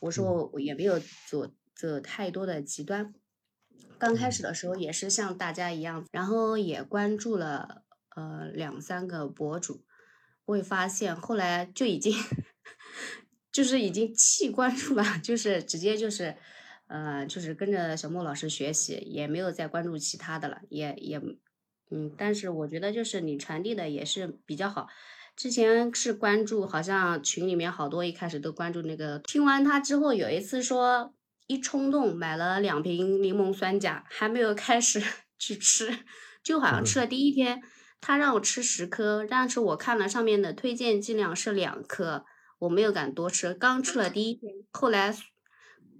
[0.00, 3.14] 我说，我也没有做做太多的极端。
[3.98, 7.82] 刚开始的时候也是像大家一样，然后也关注了
[8.14, 9.84] 呃两三个博主，
[10.44, 12.12] 会发现后来就已经
[13.52, 16.36] 就是已经弃关注了，就是直接就是
[16.88, 21.20] 呃，就是跟着小莫老师学习，也没有再关注其他的了，也也，
[21.90, 24.88] 嗯，但是我觉得就是你传递的也是比较好。
[25.36, 31.12] 之前是关注，好像群里面好多一开始都关注那个，听完他之后，有一次说
[31.46, 35.02] 一冲动买了两瓶柠檬酸钾，还没有开始
[35.38, 35.98] 去吃，
[36.42, 37.62] 就好像吃了第一天，
[38.00, 42.24] 他让我吃十颗，但是我看了上面的推荐剂量是两颗，
[42.60, 45.14] 我没有敢多吃，刚吃了第一天，后来，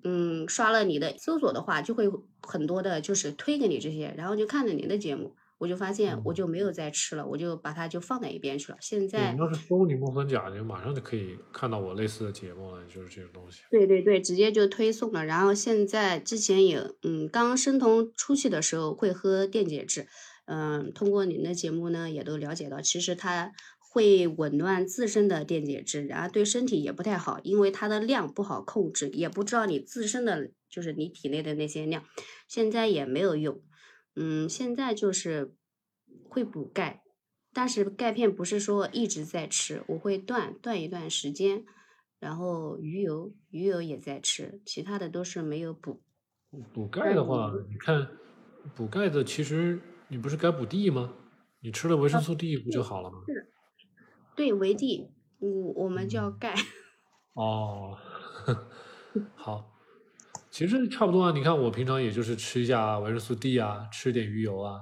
[0.03, 2.11] 嗯，刷了你的搜索的话，就会
[2.41, 5.37] 很多的就是推给你这些，然后就看了你的节目。
[5.59, 8.78] 我就发现我就没有再吃了，我就把它就放在一边去了。
[8.81, 13.62] 现在你要是搜柠檬酸钾，你马上就可以看到我类似的节目了，就是这种东西。
[13.70, 15.24] 对对对，直接就推送了。
[15.24, 20.07] 然后现在之前也嗯，刚生酮初期的时候会喝电解质，
[20.45, 32.05] 嗯，通过您的节目呢也都了解到，其实它会紊乱自身的电解质，然后对身体也不太好，因为它的量不好控制，也不知道你自身的就是你体内的那些量，
[32.47, 33.62] 现在也没有用。
[34.16, 35.55] 嗯，现在就是
[36.28, 37.02] 会补钙，
[37.52, 41.64] 但是钙片不是说一直在吃，我会断断一段时间，
[42.18, 46.02] 然后鱼油鱼油也在吃，其他的都是没有补。
[46.72, 48.09] 补钙的话，你看
[48.74, 49.78] 补钙的其实
[50.09, 51.14] 你不是该补 D 吗？
[51.60, 53.18] 你吃了维生素 D 不就好了吗？
[53.26, 53.52] 是，
[54.34, 55.51] 对维 D，我
[55.84, 56.55] 我们叫钙。
[57.34, 57.98] 哦，
[59.36, 59.76] 好。
[60.57, 64.81] 其实差不多啊，你看我平常也就是吃一下维生素 D 啊，吃点鱼油啊，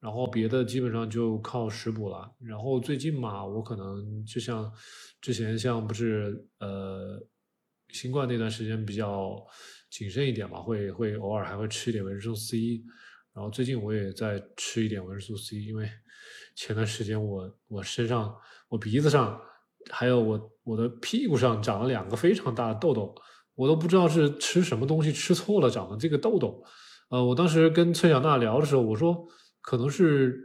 [0.00, 2.34] 然后别的基本上就靠食补了。
[2.40, 4.72] 然后最近嘛，我可能就像
[5.20, 7.22] 之前像不是呃
[7.90, 9.36] 新冠那段时间比较
[9.90, 12.82] 谨慎一点嘛，会会偶尔还会吃一点维生素 C。
[13.34, 15.86] 然后最近我也在吃一点维生素 C，因为
[16.56, 18.34] 前段时间我我身上
[18.70, 19.38] 我鼻子上
[19.90, 23.14] 还有我我的屁股上长了两个非常大的痘痘。
[23.56, 26.60] 我都不知道是吃什么东西吃错了长的这个痘痘，
[27.08, 29.24] 呃，我当时跟崔小娜聊的时候，我说
[29.60, 30.36] 可能是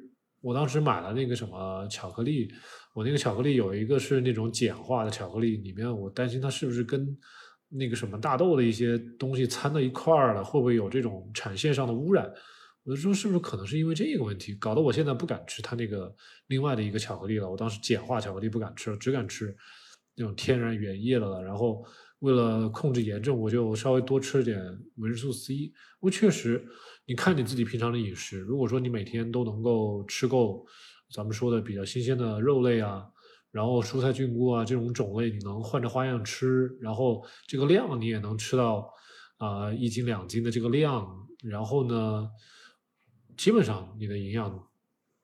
[0.41, 2.47] 我当时买了那个什么巧克力，
[2.93, 7.17] 我那个巧克力有一个是那种碱化的巧克力，里面我担心它是不是跟
[7.69, 12.31] 那个什么大豆的一些东西掺到一块儿了，会不会有这种产线上的污染？
[12.83, 16.13] 我就说是不是可能是因为这个问题，搞得我现在不敢吃它那个
[16.45, 17.49] 另外的一个巧克力了。
[17.49, 19.55] 我当时碱化巧克力不敢吃了，只敢吃
[20.15, 21.83] 那种天然原液了，然后。
[22.19, 24.61] 为了控制炎症，我就稍微多吃点
[24.95, 25.71] 维生素 C。
[25.99, 26.65] 我确实，
[27.05, 30.65] 你看你自己平常的饮食，如果说你每天都能够吃够
[31.13, 33.05] 咱们说的比较新鲜的肉类啊，
[33.51, 38.91] 然后蔬菜菌菇啊这种种类，你能换着花样吃，然后这个量你也能吃到
[39.37, 42.29] 啊一斤两斤的这个量，然后呢，
[43.37, 44.67] 基本上你的营养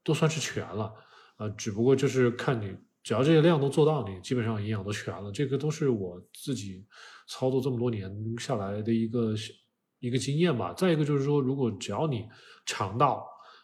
[0.03, 0.93] 都算是全了
[1.35, 2.73] 啊，只不过就是看你。
[3.05, 5.31] 只要这些量都做到，你基本上营养都全了。
[5.31, 6.83] 这个都是我自己
[7.27, 9.35] 操作这么多年下来的一个
[9.99, 10.73] 一个经验吧。
[10.73, 12.27] 再一个就是说，如果只要你
[12.65, 13.23] 肠道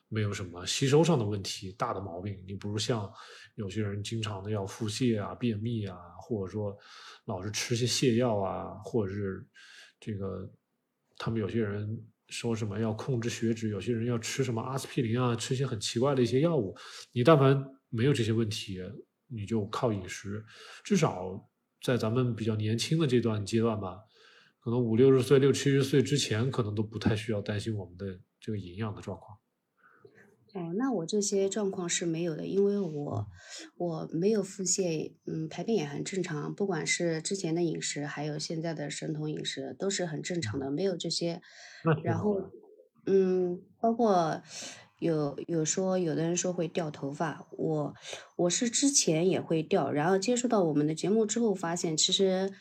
[0.10, 3.12] 没有什么吸收上的问题、大的毛病，你不如像
[3.56, 6.78] 有些人经常的要腹泻啊、便秘啊，或者说
[7.26, 9.44] 老是吃些泻药啊，或者是
[10.00, 10.48] 这个
[11.18, 16.78] 他们有些人说什么要控制血脂，有些人要吃什么阿司匹林啊，吃些很奇怪的一些药物。
[17.12, 17.60] 你但凡
[17.90, 18.80] 没有这些问题。
[19.32, 20.44] 你就靠饮食，
[20.84, 21.50] 至少
[21.82, 23.98] 在咱们比较年轻的这段阶段吧，
[24.60, 29.38] 可能五六十岁、六七十岁之前，可能都不太需要担心我们的这个营养的状况。
[30.54, 33.28] 哦，那我这些状况是没有的，因为我
[33.78, 41.42] 我没有腹泻，嗯，排便也很正常，不管是之前的饮食，还有现在的生酮饮食，都是很正常的，没有这些。
[42.04, 42.52] 然后，
[43.06, 44.42] 嗯，包括。
[45.02, 47.96] 有有说有的人说会掉头发，我
[48.36, 52.54] 我是之前也会掉，然后接触到我们的节目之后，发现其实，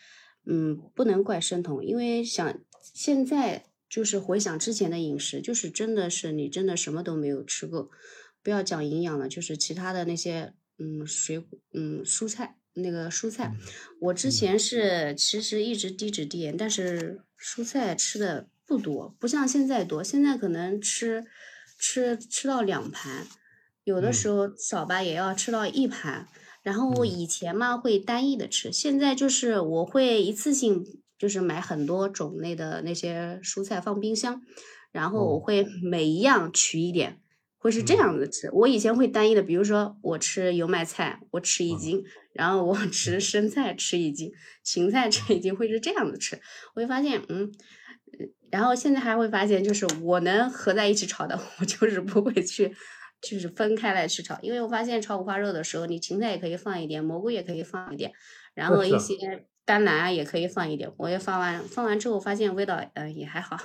[0.47, 2.59] 嗯，不能怪生酮，因为想
[2.95, 7.91] 现在就是回想之前的饮食，就是真的是你真的什么都没有吃过，
[8.43, 13.55] 不要讲营养了，就是其他的那些，嗯，水果，嗯，蔬菜那个蔬菜，
[14.01, 21.27] 我之前是其实一直低脂低盐，但是蔬菜吃的不多，不像现在多，现在可能吃。
[21.81, 23.27] 吃吃到两盘，
[23.85, 26.29] 有的时候少吧也要吃到一盘。
[26.63, 30.85] 然后以前嘛会单一的吃，现在就是我会一次性
[31.19, 34.43] 就是买很多种类的那些蔬菜放冰箱，
[34.93, 37.19] 然后我会每一样取一点，
[37.57, 38.51] 会是这样子吃。
[38.53, 42.05] 我以前会单一的，比如说我吃油麦菜，我吃一斤，
[42.35, 44.31] 然后我 吃生菜吃一斤，
[44.63, 46.39] 芹菜吃一斤，会是这样子吃。
[46.75, 47.51] 我会发现，嗯。
[48.51, 52.75] 然后现在还会发现，就是我能合在一起炒的，我就是不会去，
[53.23, 58.13] 就是分开来去炒，因为我发现炒五花肉的时候，你芹菜也可以放一点，蘑菇也可以放一点，
[58.55, 60.93] 然后一些甘蓝啊也可以放一点。
[60.97, 63.57] 我也放完，放完之后发现味道呃也还好。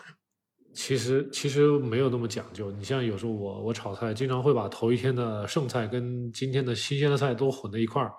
[0.74, 2.70] 其实其实没有那么讲究。
[2.72, 8.14] 你像有时候我我炒菜，经常会把头一天的剩菜跟今天的新鲜的菜都混在一块儿，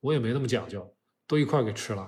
[0.00, 0.94] 我也没那么讲究，
[1.26, 2.06] 都一块儿给吃了。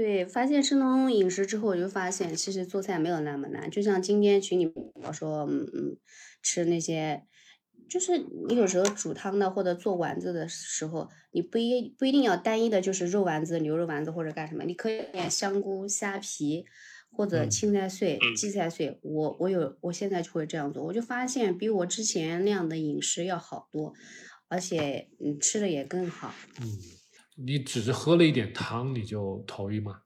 [0.00, 3.70] 对，发现生酮饮食之后，我就发现其实做菜没有那么难。
[3.70, 5.96] 就像今天群里我说，嗯嗯，
[6.42, 7.24] 吃那些，
[7.86, 8.16] 就是
[8.48, 16.64] 你有时候煮汤的或者做丸子的时候，你不一不一定要单一的，就是肉丸子、牛肉丸子或者干什么，你可以点香菇、虾皮。
[17.12, 23.92] 或者青菜碎、荠菜碎，我我有，我现在就会这样做，我就发现比我之前那样的饮食要好多，
[24.46, 26.32] 而且嗯吃的也更好。
[26.60, 26.78] 嗯，
[27.42, 30.02] 你只是喝了一点汤你就头晕吗？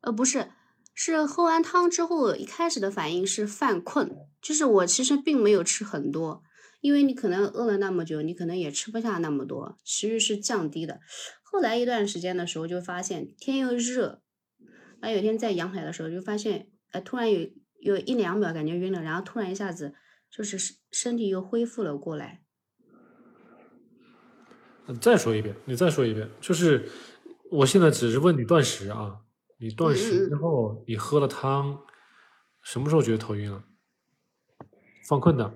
[0.00, 0.50] 呃，不是，
[0.94, 6.42] 是喝完汤之后一开始的反应是犯困，就是我其实并没有吃很多，
[6.80, 11.00] 因为你可能饿了那么久，你可能也吃不下那么多，食欲是降低的。
[11.42, 14.22] 后来一段时间的时候就发现天又热。
[15.00, 17.48] 然后有天在阳台的时候，就发现，呃，突然有
[17.80, 19.94] 有一两秒感觉晕了，然后突然一下子
[20.28, 22.42] 就是身身体又恢复了过来。
[24.96, 26.88] 再说一遍，你再说一遍，就是
[27.50, 29.20] 我现在只是问你断食啊，
[29.58, 31.80] 你断食之后你喝了汤，
[32.62, 33.64] 什么时候觉得头晕了？
[35.06, 35.52] 犯困的？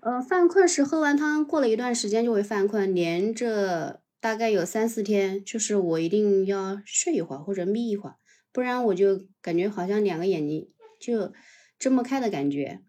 [0.00, 8.16] 呃，犯困是喝完汤过了一段时间就会犯困，连着大概有三四天，就是我一定要睡一会儿或者眯一会儿。
[8.52, 11.32] 不然我就感觉好像两个眼睛就
[11.78, 12.82] 睁不开的感觉，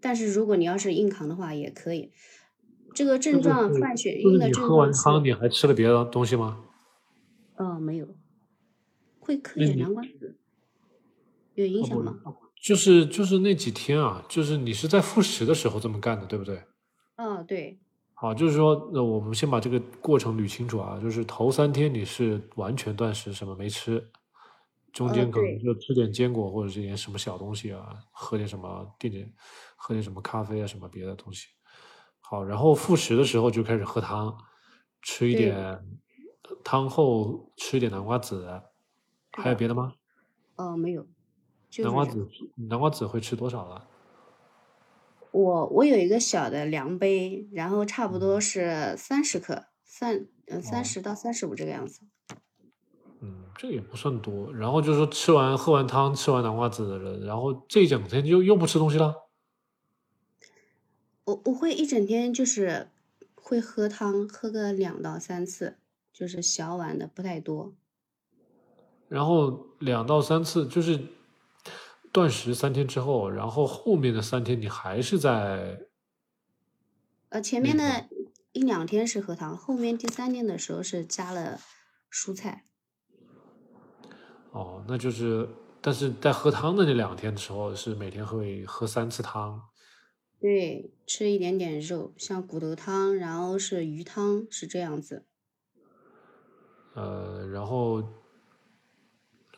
[0.00, 2.12] 但是如果你要是硬扛的话也可以。
[2.96, 4.64] 这个症状犯血晕的症状。
[4.64, 6.64] 你喝完汤你还吃了别的东西吗？
[7.56, 8.08] 哦，没有。
[9.20, 10.38] 会嗑点南瓜子，
[11.54, 12.16] 有影响吗？
[12.58, 16.62] 就是就是那几天啊，就是你是在复食的时候这么干的，对不对？
[17.18, 17.78] 哦，对。
[18.14, 20.98] 好，就是说，那我们先把这个过程捋清楚啊。
[20.98, 24.02] 就是头三天你是完全断食，什么没吃。
[24.90, 29.30] 中间可能就吃点坚果或者是点什么小东西啊，喝点什么，点点
[29.76, 31.48] 喝点什么咖啡啊，什么别的东西。
[32.28, 34.36] 好，然后复食的时候就开始喝汤，
[35.00, 35.78] 吃一点
[36.64, 38.62] 汤后吃一点南瓜子，
[39.30, 39.92] 还有别的吗？
[40.56, 41.06] 哦，没有。
[41.78, 42.26] 南瓜子，
[42.68, 43.86] 南瓜子会吃多少了？
[45.30, 52.00] 我我有一个小的量杯，然后差不多是三十克，三嗯三十到三十五这个样子。
[53.20, 54.52] 嗯，这也不算多。
[54.52, 59.14] 然后就是说，吃完喝完汤，吃完南瓜子的人，然后这一整天就又不吃东西了。
[61.26, 62.88] 我我会一整天就是
[63.34, 65.76] 会喝汤，喝个两到三次，
[66.12, 67.74] 就是小碗的，不太多。
[69.08, 71.08] 然后两到三次就是
[72.12, 75.80] 断食三天之后，然后后面的三天你还是在。
[77.30, 78.08] 呃，前面的
[78.52, 81.60] 一两天是喝汤，后面第三天的时候是加了
[82.10, 82.64] 蔬菜。
[84.52, 85.48] 哦，那就是，
[85.80, 89.60] 但是在喝汤的那两天的时候，是每天会喝三次汤。
[90.40, 95.24] 对，吃一点点肉，像骨头汤，然后是鱼汤，是这样子。
[96.94, 98.00] 呃，然后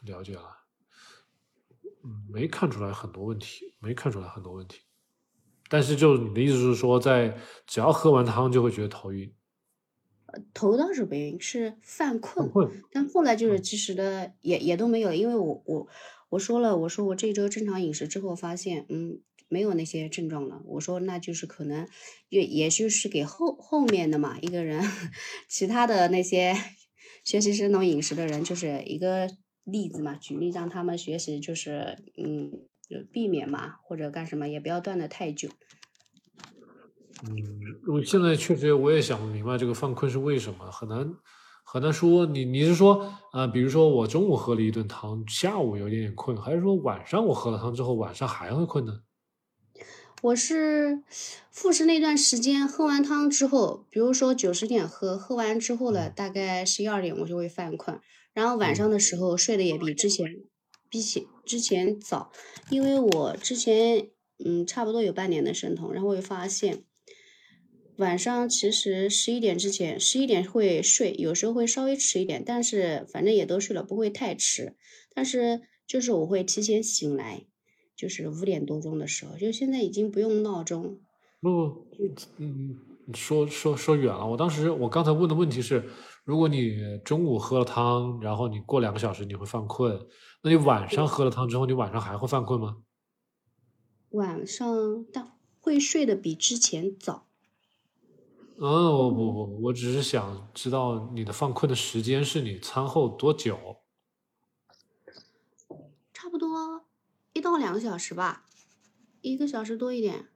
[0.02, 0.58] 了解了，
[2.04, 4.80] 嗯，没看出来很多问题，没看出来很多问题。
[5.68, 7.36] 但是，就你的意思是说，在
[7.66, 9.34] 只要喝完汤就会觉得头晕。
[10.52, 12.50] 头倒是不晕，是犯困，
[12.90, 15.88] 但后来就是及时的也也都没有，因为我我
[16.30, 20.62] 我说了，我说我这周正常饮食之后发现，嗯，没有那些症状了。
[20.64, 21.88] 我说那就是可能
[22.28, 24.82] 也也就是给后后面的嘛一个人，
[25.48, 26.54] 其他的那些
[27.24, 29.28] 学习生酮饮食的人就是一个
[29.64, 32.50] 例子嘛，举例让他们学习，就是嗯，
[32.88, 35.48] 就避免嘛或者干什么也不要断的太久。
[37.26, 37.34] 嗯，
[37.88, 41.12] 我现在确实我也想不明白这个犯困是为什么，很难
[41.64, 42.24] 很难说。
[42.24, 49.00] 你你是说啊，比如说我中午喝了一顿汤，下午有点点困，还是说晚上我喝了汤之后晚上还会困呢？
[50.20, 51.00] 我是
[51.50, 58.00] 复食那段时间喝完汤之后，比如说九十点喝，喝完之后了，大概十一二点我就会犯困，
[58.32, 60.26] 然后晚上的时候睡得也比之前
[60.90, 62.32] 比起之前早，
[62.68, 64.08] 因为我之前
[64.44, 66.82] 嗯差不多有半年的生酮，然后我就发现。
[67.96, 74.76] 晚上其实十一点之前，十一点会睡，有时候会稍微迟一点，但是反正也都睡了，不会太迟。
[75.12, 77.46] 但是就是我会提前醒来，
[77.98, 81.00] 就是五点多钟的时候，就现在已经不用闹钟。
[81.40, 82.78] 不不，嗯，
[83.12, 84.24] 说说说远了。
[84.24, 85.84] 我当时我刚才问的问题是，
[86.24, 90.06] 如果你中午喝了汤，然后你过两个小时你会犯困，
[90.42, 92.76] 那你晚上喝了汤之后，你晚上还会犯困吗？
[94.10, 97.26] 晚上但会睡得比之前早。
[98.60, 103.58] 嗯，我不不，我只是想知道你的犯困的时间是你餐后多久？
[106.12, 106.77] 差不多
[107.38, 108.44] 一到两个小时吧，
[109.20, 110.26] 一个小时多一点。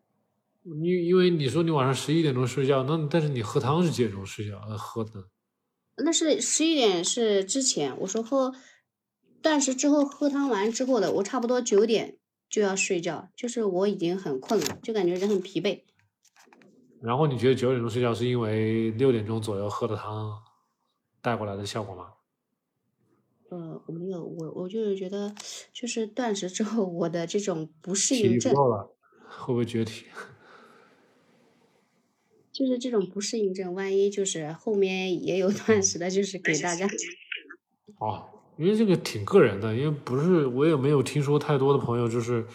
[0.63, 4.61] 你因为你说你晚上十一点钟睡觉，那但是你喝汤是几点钟睡觉？
[4.69, 5.29] 呃，喝的？
[5.97, 8.55] 那是十一点是之前，我说喝
[9.43, 12.19] 断食之后喝汤完之后的，我差不多九点
[12.49, 15.83] 就要睡觉，就是我已经很困了，就感觉人很疲惫。
[17.01, 20.41] 然后你觉得九点钟睡觉是因为六点钟左右喝的汤
[21.21, 22.07] 带过来的效果吗？
[23.53, 25.35] 呃，我没有，我我就是觉得，
[25.75, 30.07] 就是断食之后我的这种不适应症，会不会绝体？
[32.51, 36.87] 就是这种不适应症，万一就是后面也有断食的，就是给大家。
[37.99, 38.25] 哦，
[38.57, 42.47] 因为这个挺个人的，因为不是我也没有听说太多的朋友，就是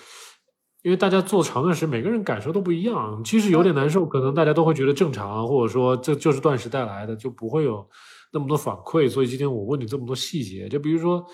[0.82, 3.24] 因为大家做长断食，每个人感受都不一样。
[3.24, 7.88] 即使有点难受，可能大家都会觉得正常，或者说这就是断食带来的，就不会有
[8.32, 9.10] 那么多反馈。
[9.10, 11.26] 所以今天我问你这么多细节，就比如说，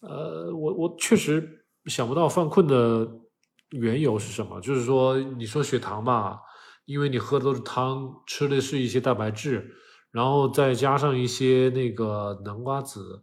[0.00, 3.08] 呃，我我确实想不到犯困的
[3.70, 6.38] 缘由是什么，就是说你说血糖吧。
[6.86, 9.76] 因为你喝的都是汤，吃的是一些蛋白质，
[10.10, 13.22] 然后再加上一些那个南瓜子，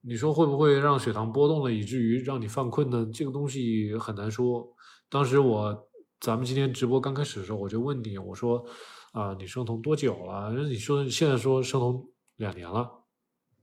[0.00, 3.06] 你说会不会让血糖波动了，以至于让你犯困呢？
[3.12, 4.66] 这个东西很难说。
[5.10, 5.86] 当时我
[6.18, 8.64] 咱们今天直播刚开始的时候，我就问你，我说
[9.12, 10.50] 啊，你生酮多久了？
[10.66, 13.04] 你说现在说生酮两年了。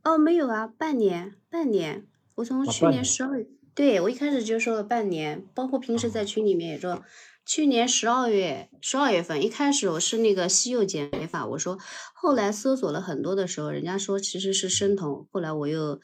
[0.03, 2.07] 哦，没有啊，半年，半年。
[2.35, 7.03] 我从去年十二月，对我一开始就说了半年，包括平时在群里面也说。
[7.43, 11.77] 去年十二月十二月份，一开始我是那个西柚减肥法，我说
[12.13, 15.99] 后来搜索了很多的时候，人家说其实是生酮，后来我又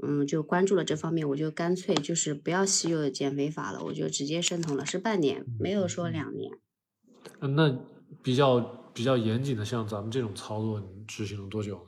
[0.00, 6.52] 嗯就关注了这方面，我就干脆就是不要西柚减肥法了，我就直接生酮了，是半年，没有说两年。
[7.40, 7.76] 那
[8.22, 8.60] 比较
[8.94, 11.84] 比较严谨的，像咱们这种操作，你执行了多久？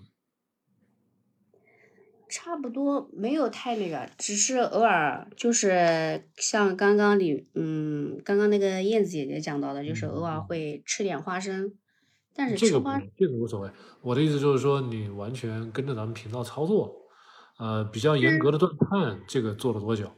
[2.29, 11.73] 差不多没有太那个，只是偶尔就是像刚刚你嗯，刚刚那个燕子姐姐讲到的，就是偶尔会吃点花生，
[12.35, 12.81] 但是这个
[13.17, 13.71] 这个无所谓。
[14.03, 16.95] 我的意思就是说，你完全跟着咱们频道操作，
[17.59, 20.13] 呃，比较严格的断碳，这个做了多久？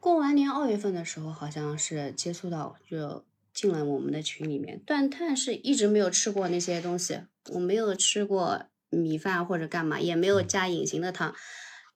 [0.00, 4.78] 过完年二月份的时候，好像是接触到就进了我们的群里面。
[4.86, 7.20] 断碳是一直没有吃过那些东西，
[7.54, 8.66] 我没有吃过。
[8.90, 11.34] 米饭或者干嘛也没有加隐形的糖，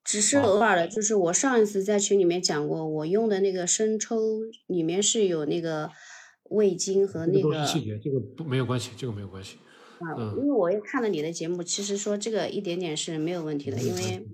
[0.04, 0.88] 只是偶尔的。
[0.88, 4.18] 就是我上一次在群里面讲过，我用的那个生抽
[4.66, 5.90] 里面是有那个
[6.50, 7.64] 味精和那个。
[7.64, 9.58] 细节，这个不没有关系，这个没有关系。
[10.18, 14.26] 嗯，因为我也看了你的节目，其实说这个一点点是没有问题的，因为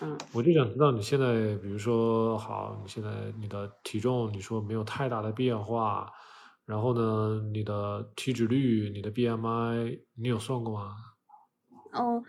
[0.00, 0.16] 嗯。
[0.32, 3.10] 我就想知道你现在，比如说好，你现在
[3.40, 6.08] 你的体重，你说没有太大的变化，
[6.64, 10.94] 然后呢，你的体脂率、你的 BMI，你有算过吗？
[11.92, 12.22] 哦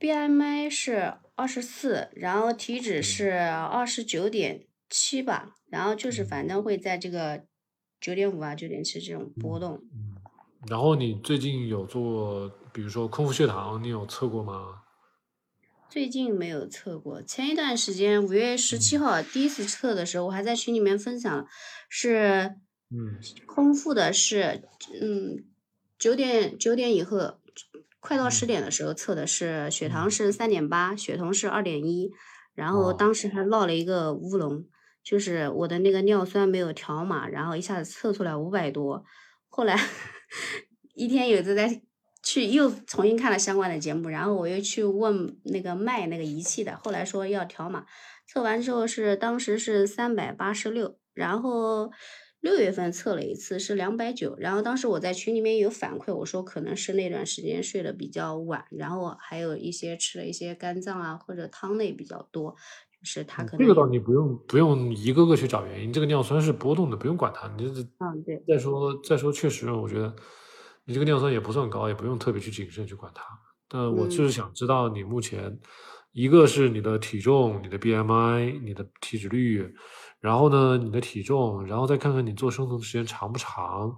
[0.00, 7.44] ，BMI 是二十四，然后体脂是二十九点七吧，然后就是反正会在这个
[8.00, 9.80] 九点五啊、九点七这种波动。
[9.92, 10.16] 嗯，
[10.68, 14.82] 然后你最近有做，比如说空腹血糖，你有测过吗？
[15.88, 21.46] 最近没有测过，前一段时间五月十七号第一次测的时候，我还在群里面分享，
[21.88, 22.56] 是
[22.90, 24.68] 嗯，空腹的是
[25.00, 25.44] 嗯
[25.98, 27.37] 九点九点以后。
[28.08, 32.10] 快到十点的时候测的是血糖是三点八，血酮是二点一，
[32.54, 34.64] 然后当时还落了一个乌龙，
[35.04, 39.04] 就是我的那个尿酸没有调码，然后一下子测出来五百多。
[39.46, 39.78] 后来
[40.96, 41.82] 一天有次在
[42.22, 47.84] 去又重新看了相关的节目，然后我又去问那个卖那个仪器的，后来说要调码，
[48.26, 51.92] 测完之后是当时是三百八十六，然后。
[52.40, 67.48] 六月份测了一次是两百九，然后当时我在群里面有反馈，我说可能是那段时间睡得比较晚，然后还有一些吃了一些肝脏啊或者汤类比较多，就是他可能这个倒你不用不用一个个去找原因，这个尿酸是波动的，不用管它。
[67.56, 68.48] 你这嗯对。
[68.48, 70.14] 再说再说，确实我觉得
[70.84, 73.22] 你这个尿酸也不算高，也不用特别去谨慎去管它。
[73.68, 75.58] 但我就是想知道你目前
[76.12, 79.74] 一个是你的体重、你的 BMI、你的体脂率。
[80.20, 83.96] 然后呢，你的体重，然后再看看你做生酮的时间长不长，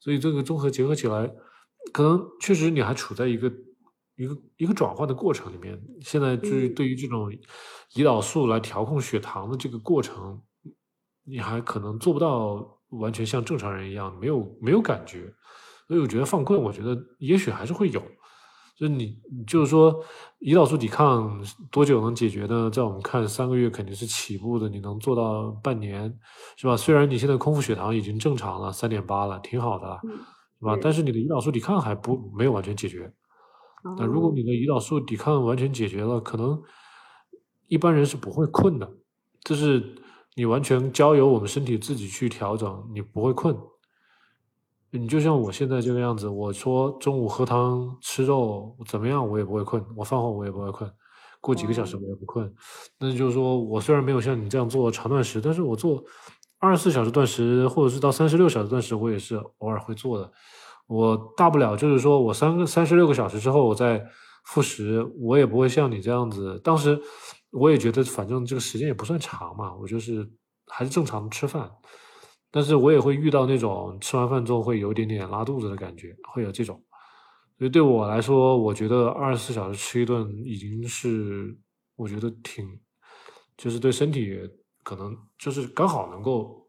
[0.00, 1.30] 所以这个综合结合起来，
[1.92, 3.50] 可能确实你还处在一个
[4.16, 5.80] 一个一个转换的过程里面。
[6.00, 7.32] 现在就是对于这种
[7.94, 10.42] 胰岛素来调控血糖的这个过程，
[11.24, 15.32] 你还可能做不到完全像正常人一样没有没有感觉。
[15.88, 18.02] 所以我觉得放困，我觉得也许还是会有。
[18.82, 20.04] 就你，就是说，
[20.40, 21.40] 胰岛素抵抗
[21.70, 22.68] 多久能解决呢？
[22.68, 26.12] 在我们看，三个月肯定是起步的，你能做到半年，
[26.56, 26.76] 是吧？
[26.76, 30.00] 虽然你现在空腹血糖已经正常了，三点八了，挺好的，
[30.58, 30.76] 是吧？
[30.82, 33.08] 但是你的胰岛素抵抗还不没有完全解决。
[33.96, 36.60] 那如果哦你的胰岛素抵抗完全解决了，可能
[37.68, 38.90] 一般人是不会困的，
[39.44, 39.94] 就是
[40.34, 43.56] 你完全交由我们身体自己去调整，你不会困。
[44.94, 50.90] 你就像我现在这个样子，我说中午喝汤吃肉怎么样，我也不会困，我饭后我也不会困，
[51.40, 52.54] 过几个小时我也不困。
[52.98, 56.04] 那就是说我虽然没有像你这样做长断食，但是我做
[56.58, 60.30] 二十四小时断食，或者是到三十六小时断食，我也是偶尔会做的。
[60.86, 64.04] 我大不了就是说我三个三十六个小时之后我再
[64.44, 66.60] 复食，我也不会像你这样子。
[66.62, 67.00] 当时
[67.50, 70.28] 我也觉得反正这个时间也不算长嘛，我就是
[70.66, 71.70] 还是正常吃饭，
[72.52, 76.80] 但是我也会遇到那种吃完饭之后会有一点点拉肚子的感觉，会有这种。
[77.58, 81.56] 所以对我来说，我觉得二十四小时吃一顿已经是
[81.96, 82.78] 我觉得挺，
[83.56, 84.38] 就是对身体
[84.82, 86.68] 可能就是刚好能够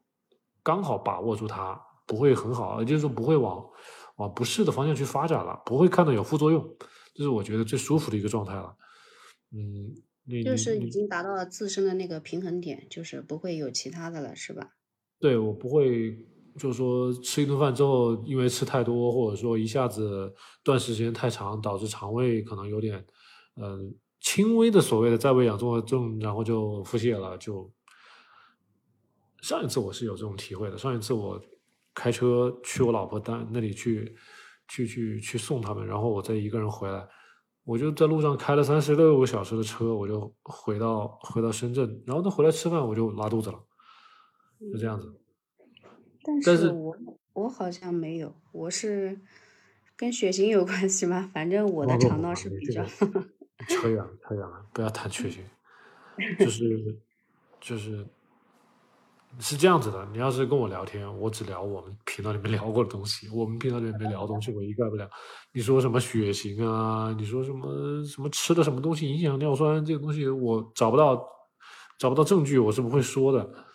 [0.61, 3.63] 刚好把握住它，不会很好，也就是说不会往
[4.15, 6.63] 往不适的方向去发展了，不会看到有副作用，
[7.13, 8.77] 这是我觉得最舒服的一个状态了。
[9.51, 9.93] 嗯，
[10.43, 14.75] 就是已经达到了自身的那个平衡点，就是不会有其他的了，是吧？
[15.23, 16.13] 对我不会，
[16.57, 20.29] 就是说吃一顿饭之后，因为吃太多，或者说一下子
[20.61, 23.01] 断食时间太长，导致肠胃可能有点，
[23.55, 23.79] 呃，
[24.19, 27.37] 轻微的所谓的在胃氧综合症，然后就腹泻了。
[27.37, 27.71] 就
[29.41, 31.41] 上一次我是有这种体会的，上一次我
[31.93, 34.13] 开车去我老婆单那里去，
[34.67, 37.07] 去去去送他们，然后我再一个人回来，
[37.63, 43.57] 我就在路上开了三十六个小时的车，我就回到回到深圳，然后他回来吃饭我就拉肚子了。
[44.71, 45.13] 就这样子。
[46.23, 46.95] 但但是是我
[47.33, 49.19] 我好像没有，我是
[49.97, 51.29] 跟血型有关系吗？
[51.33, 53.25] 反正我的肠道是比较个
[53.67, 55.43] 扯远了，扯远了，不要谈血型，
[56.39, 56.97] 就是
[57.59, 58.07] 就是
[59.39, 60.07] 是这样子的。
[60.13, 65.09] 你要是跟我聊天，我只聊我们频道里面聊过的东西，我们频道里面没聊的东西，我一概不聊。
[65.51, 67.13] 你说什么血型啊？
[67.17, 71.21] 你说什么什么吃的什么东西影响尿酸这个东西，我找不到
[71.97, 73.65] 找不到证据，我是不会说的。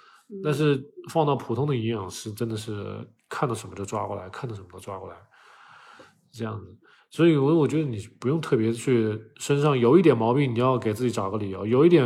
[0.42, 5.16] 但是放到普通的营养师，真的是看到什么就抓过来，看到什么都抓过来，
[6.30, 6.78] 这样子。
[7.10, 12.04] 所以我我觉得你不用特别去身上有一点毛病，你要给自己找个理由；有一点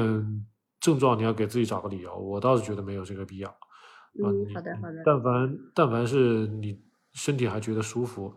[0.81, 2.17] 症状，你要给自己找个理由。
[2.17, 3.49] 我倒是觉得没有这个必要。
[3.49, 6.81] 啊，嗯，好的好的，但凡但凡是你
[7.15, 8.33] 身体还觉得舒服，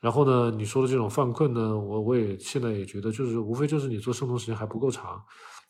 [0.00, 5.22] 然后呢，你说的这种犯困呢，我我也现在也觉得，就是无非就是你做生酮时间还不够长，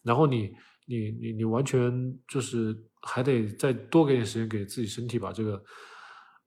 [0.05, 0.51] 然后你
[0.91, 5.65] 你你你完全就是还得再多给点时间给自己身体把这个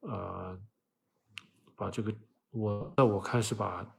[0.02, 0.60] 呃
[1.78, 2.14] 把这个
[2.52, 3.90] 我在我看是把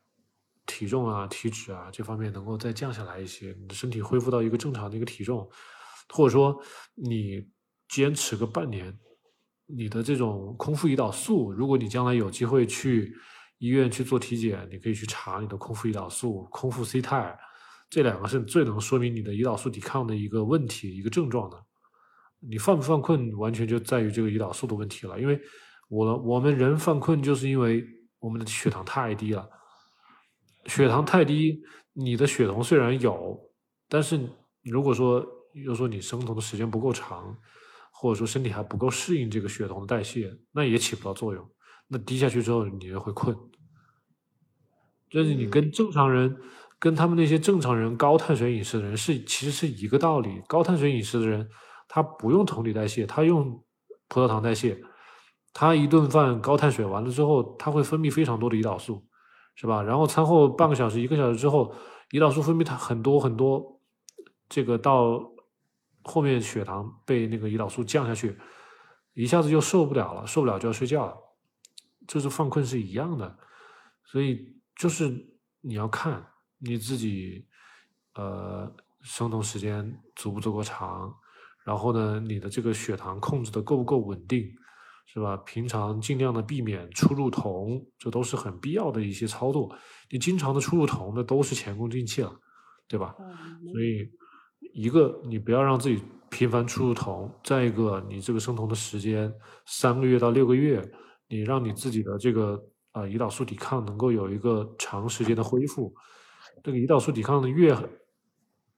[0.67, 5.49] 体重啊体脂啊这方面能够再降下来一些，你的身体恢复到一个正常的一个体重，
[6.11, 6.63] 或者说
[6.95, 7.49] 你
[7.89, 8.95] 坚持个半年，
[9.65, 13.15] 你的这种空腹胰岛素，如果你将来有机会去
[13.59, 17.39] 医院去做体检，你可以去查你的空腹胰岛素、空腹 C 肽，
[17.95, 21.57] 这两个是最能说明你的胰岛素抵抗的一个问题、一个症状的。
[22.41, 25.21] 你犯不犯困，完全就在于这个胰岛素的问题了。
[25.21, 25.41] 因为
[25.89, 27.87] 我我们人犯困，就是因为
[28.19, 29.49] 我们的血糖太低了。
[30.67, 31.63] 血糖太低，
[31.93, 33.39] 你的血酮虽然有，
[33.89, 34.19] 但是
[34.65, 37.39] 如果说又说你生酮的时间不够长，
[37.93, 41.49] 或者说身体还不够适应这个血酮的代谢，那也起不到作用。
[41.87, 43.37] 那低下去之后，你就会困。
[45.09, 46.37] 就是你跟正常人，
[46.85, 50.43] 跟他们那些正常人高碳水饮食的人是其实是一个道理。
[50.47, 51.49] 高碳水饮食的人，
[51.89, 53.65] 他不用酮体代谢，他用
[54.07, 54.79] 葡萄糖代谢。
[55.55, 59.03] 他一顿饭高碳水完了之后，他会分泌非常多的胰岛素，
[59.55, 59.83] 是吧？
[59.83, 61.75] 然后餐后半个小时、一个小时之后，
[62.11, 63.81] 胰岛素分泌它很多很多，
[64.51, 65.23] 这个到
[66.03, 68.39] 后面血糖被那个胰岛素降下去，
[69.15, 71.17] 一下子就受不了了，受不了就要睡觉了，
[72.07, 73.39] 就是犯困是一样的，
[74.05, 75.11] 所以就是
[75.63, 76.27] 你要看
[76.59, 77.47] 你自己，
[78.15, 78.71] 呃，
[79.03, 81.15] 生酮时间足不足够长，
[81.65, 84.49] 然后呢，你的这个血糖控制的够不够稳定，
[85.07, 85.37] 是吧？
[85.39, 89.75] 平常尽量的避免出入酮，这都是很必要的一些操作。
[90.11, 92.35] 你经常的出入酮，那都是前功尽弃了，
[92.89, 93.15] 对吧？
[93.19, 94.09] 嗯所以，
[94.73, 99.33] 一个你不要让自己频繁出入酮，再一个你这个生酮的时间
[99.67, 100.83] 三个月到六个月，
[101.29, 102.55] 你让你自己的这个
[102.93, 105.95] 啊、呃胰岛素抵抗能够有一个长时间的恢复。
[106.63, 107.77] 这个胰岛素抵抗的越，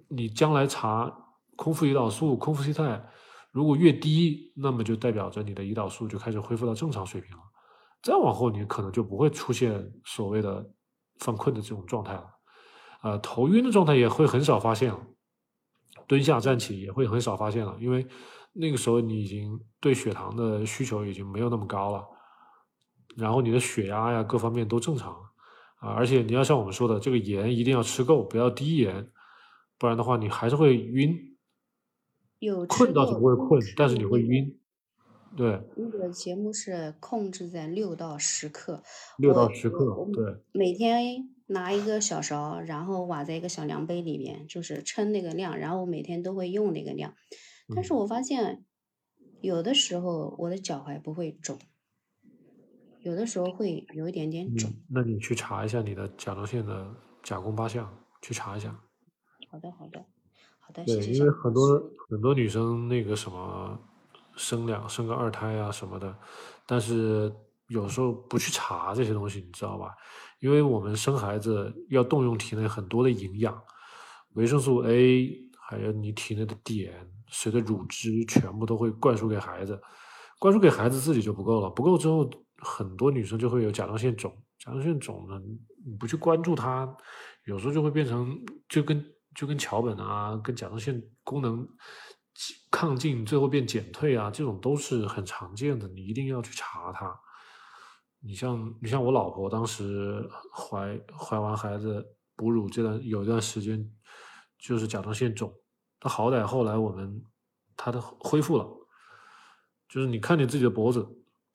[0.09, 1.12] 你将来查
[1.57, 3.05] 空腹胰岛素、空腹 C 肽，
[3.53, 7.43] 如果越低，那么就代表着你的胰岛素就开始恢复到正常水平了。
[8.03, 10.65] 再往后，你可能就不会出现所谓的
[11.19, 12.24] 犯困的这种状态了。
[13.03, 15.01] 呃，头晕的状态也会很少发现了，
[16.07, 18.07] 蹲下站起也会很少发现了，因为
[18.53, 22.05] 那个时候你已经对血糖的需求已经没有那么高了。
[23.16, 25.16] 然后你的血压呀各方面都正常
[25.77, 29.09] 啊，而且你要像我们说的，这个盐一定要吃够，不要低盐，
[29.78, 31.36] 不然的话你还是会晕。
[32.39, 34.59] 有困倒是不会困，但是你会晕。
[35.36, 38.82] 对，那个节目是控制在六到十克，我
[39.19, 47.15] 六到十克，对，每天拿一个小勺，然后挖在一个小量杯里面，就是称那个量，然后我每天都会用那个量。
[47.74, 48.65] 但是嗯我发现
[49.43, 51.59] 有的时候我的脚踝不会肿，
[53.07, 54.69] 有的时候会有一点点肿。
[54.69, 56.93] 嗯，那你去查一下你的甲状腺的
[57.23, 57.89] 甲功八项，
[58.20, 58.77] 去查一下。
[59.49, 60.05] 好的，好的，
[60.59, 61.31] 好的，对，谢谢因为。
[61.31, 61.81] 很多
[62.11, 63.78] 很多女生那个什么
[64.35, 66.19] 生两生个二胎啊什么的，
[66.66, 67.33] 但是
[67.69, 69.95] 有时候不去查这些东西，你知道吧？
[70.41, 73.57] 因为我们生孩子要动用体内很多的营养，
[74.33, 75.31] 维生素 A，
[75.61, 76.91] 还有你体内的碘，
[77.28, 79.81] 随着乳汁全部都会灌输给孩子，
[80.41, 82.28] 灌输给孩子自己就不够了，不够之后，
[82.59, 85.41] 很多女生就会有甲状腺肿，甲状腺肿呢，
[85.85, 86.97] 你不去关注它，
[87.45, 88.39] 有时候就会变成
[88.69, 89.05] 就跟
[89.35, 91.69] 就跟桥本啊，跟甲状腺功能
[92.70, 97.15] 亢进，最后变减退啊，这种都是很常见的，你一定要去查它。
[98.20, 102.05] 你像你像我老婆当时怀怀完孩子
[102.35, 103.89] 哺乳这段有一段时间
[104.59, 105.55] 就是甲状腺肿，
[106.01, 107.23] 她好歹后来我们
[107.77, 108.66] 她的恢复了，
[109.89, 111.07] 就是你看你自己的脖子，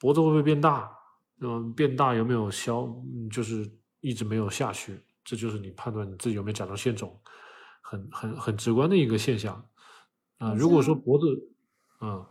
[0.01, 0.91] 脖子会不会变大？
[1.39, 2.81] 嗯，变大有没有消？
[2.81, 7.19] 嗯就是一直没有下去，这就是你判断你自己有没有甲状腺肿，
[7.81, 9.53] 很很很直观的一个现象。
[10.39, 11.25] 啊、好如果说脖子，
[12.01, 12.25] 嗯，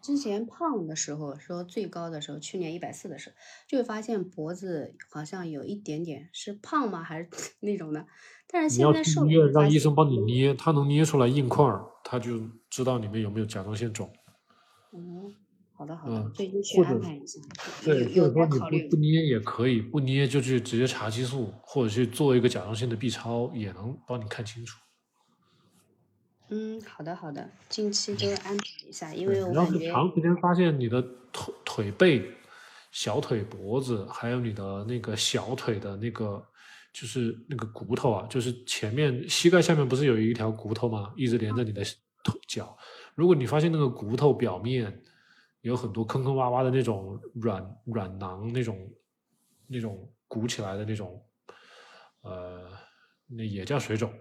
[0.00, 3.36] 之前胖的时候，说最高的时候，去年一百四的时候，
[3.68, 7.02] 就会发现脖子好像有一点点是胖吗？
[7.02, 7.28] 还是
[7.60, 8.06] 那种的？
[8.48, 14.12] 但是现在瘦了，让医生帮你捏，他能捏出来硬块儿，他就知道里面有没有甲状腺肿。
[14.90, 15.32] 哦，
[15.82, 17.40] 好的好的，嗯，最近去安排一下，
[17.84, 18.96] 对，或者说你在考虑不不。
[18.98, 24.78] 捏也可以，不捏就去直接查激素，或者去做一个甲状腺的 B 超，也能帮你看清楚。
[26.50, 31.02] 嗯，好的好的，近期就安排一下，因，为我你要感觉是长时间发现你的
[31.32, 32.30] 腿腿背、
[32.92, 36.40] 小腿、脖子，还有你的那个小腿的那个，
[36.92, 41.12] 就是那个骨头啊，就是前面膝盖下面不是有一条骨头吗？
[41.16, 41.82] 一直连着你的
[42.22, 42.78] 腿脚。
[43.16, 45.02] 如果你发现那个骨头表面
[45.62, 48.92] 有很多坑坑洼洼的那种软软囊，那种
[49.66, 51.24] 那种鼓起来的那种，
[52.22, 52.68] 呃，
[53.26, 54.12] 那也叫水肿，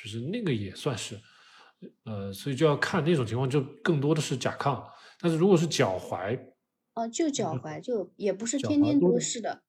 [0.00, 1.18] 就是那个也算是。
[2.04, 4.84] 呃，所以就要看那种情况，就更多的是甲亢。
[5.20, 6.36] 但是如果是脚踝，
[6.94, 9.62] 哦，就脚嗯踝，就也不是天天都是的，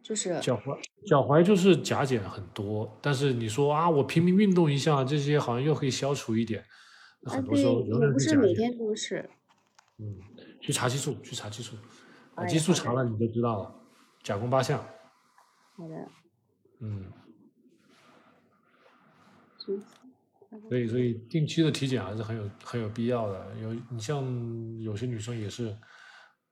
[0.00, 0.78] 就是脚踝
[1.08, 2.96] 脚踝就是甲减很多。
[3.02, 6.64] 但是你说啊，我拼命运动一下，这些好像又可以消除一点。
[7.24, 8.40] 啊，很多，时候仍然也不是甲减。
[8.40, 9.28] 是每天都是。
[9.98, 10.16] 嗯，
[10.60, 11.74] 去查激素，去查激素，
[12.34, 13.74] 啊，哎激素查了你就知道了，
[14.22, 14.78] 甲功八项。
[15.76, 15.94] 好的，
[16.80, 17.12] 嗯，
[19.68, 19.82] 嗯
[20.68, 23.56] 所以所以定期的体检还是很有很有必要的。
[23.60, 24.24] 有你像
[24.80, 25.76] 有些女生也是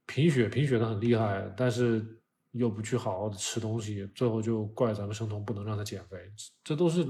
[0.07, 2.07] 贫血，贫血的很厉害，但是
[2.53, 6.17] 又不去好好的吃东西，最后就怪咱们生酮不能让她减肥，
[6.63, 7.05] 这都是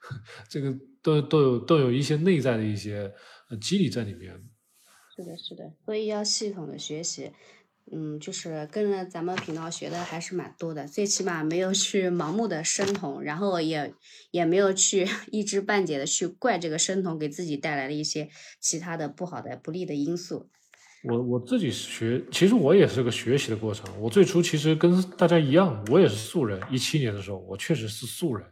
[0.50, 3.10] 这个都都有都有一些内在的一些
[3.48, 4.38] 呃机理在里面。
[5.14, 7.32] 是的，是的，所以要系统的学习。
[7.90, 13.92] 嗯，就是跟着咱们频道学的还是蛮多的，最起码没有去盲目的生酮，然后也
[14.30, 18.30] 也没有去 一知半解的去怪这个生酮给自己带来了一些
[18.60, 20.48] 其他的不好的不利的因素。
[21.02, 23.84] 我我自己学，其实我也是个学习的过程。
[24.00, 26.62] 我最初其实跟大家一样，我也是素人。
[26.70, 28.46] 一七年的时候，我确实是素人。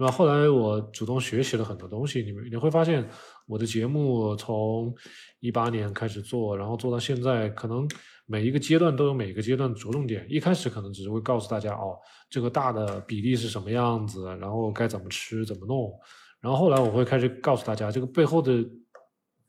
[0.00, 3.04] 那后来我主动学习了很多东西，你们你会发现
[3.46, 4.94] 我的节目从
[5.40, 7.84] 一八年开始做，然后做到现在，可能
[8.24, 10.24] 每一个阶段都有每个阶段的着重点。
[10.30, 11.98] 一开始可能只是会告诉大家哦，
[12.30, 15.92] 这个大的比例是什么样子，然后该怎么吃怎么弄。
[16.40, 18.64] 然后后来我会开始告诉大家这个背后的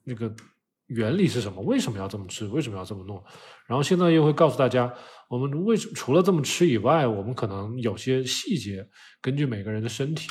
[0.04, 0.34] 那个
[0.90, 3.24] 原理是什么，为什么要这么吃，为什么要这么弄。
[3.66, 4.94] 然后现在又会告诉大家，
[5.30, 8.88] 我们为除了这么吃以外，我们可能有些细节，
[9.22, 10.28] 根据每个人的身体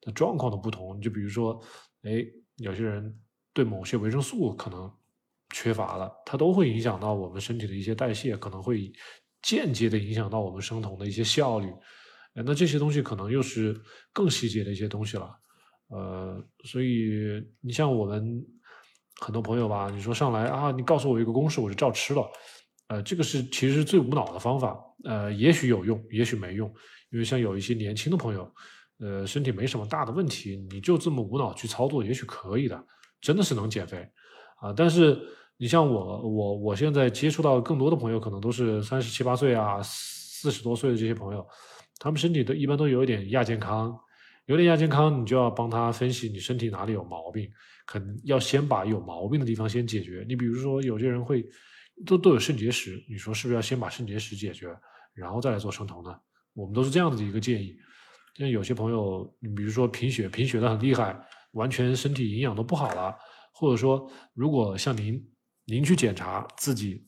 [0.00, 1.60] 的状况的不同，就比如说，
[2.02, 2.24] 哎，
[2.56, 3.18] 有些人
[3.52, 4.92] 对某些维生素可能
[5.54, 8.92] 缺乏了，它都会影响到我们身体的一些代谢，可能会
[9.42, 11.66] 间接的影响到我们生酮的一些效率。
[12.34, 13.76] 呃那这些东西可能又是
[14.12, 15.36] 更细节的一些东西了。
[15.88, 18.40] 呃，所以你像我们
[19.20, 22.26] 很多朋友吧，你说上来啊，你告诉我一个公式，我就照吃了。
[22.88, 26.66] 呃，这个是其实是最无脑的方法，呃，也许有用，也许没用，
[27.10, 28.52] 因为像有一些年轻的朋友，
[28.98, 32.84] 呃，身体没什么大的问题，你就这么无脑去操作，也许可以的，
[33.20, 34.08] 真的是能减肥
[34.60, 34.72] 啊。
[34.76, 35.20] 但是
[35.58, 41.46] 你像我，我我现在接触到更多的朋友，可能都是三十七八岁啊，四十多岁的这些朋友，
[41.98, 43.96] 他们身体都一般都有一点亚健康，
[44.46, 47.48] 有点亚健康，你就要帮他分析你身体哪里有毛病，
[47.90, 50.24] 可能要先把有毛病的地方先解决。
[50.28, 51.44] 你比如说，有些人会
[52.06, 54.68] 都都有肾结石，你说是不是要先把肾结石解决，
[55.12, 56.16] 然后再来做生酮呢？
[56.54, 57.74] 我们都是这样子的一个建议。
[58.36, 61.20] 像有些朋友，你比如说贫血，贫血的很厉害，
[61.54, 63.16] 完全身体营养都不好了，
[63.52, 65.26] 或者说如果像您。
[65.66, 67.06] 您去检查自己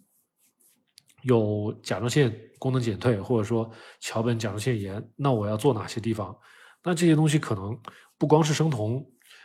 [1.22, 3.68] 有甲状腺功能减退，或者说
[3.98, 6.38] 桥本甲状腺炎，那我要做哪些地方？
[6.84, 7.76] 那这些东西可能
[8.16, 9.04] 不光是生酮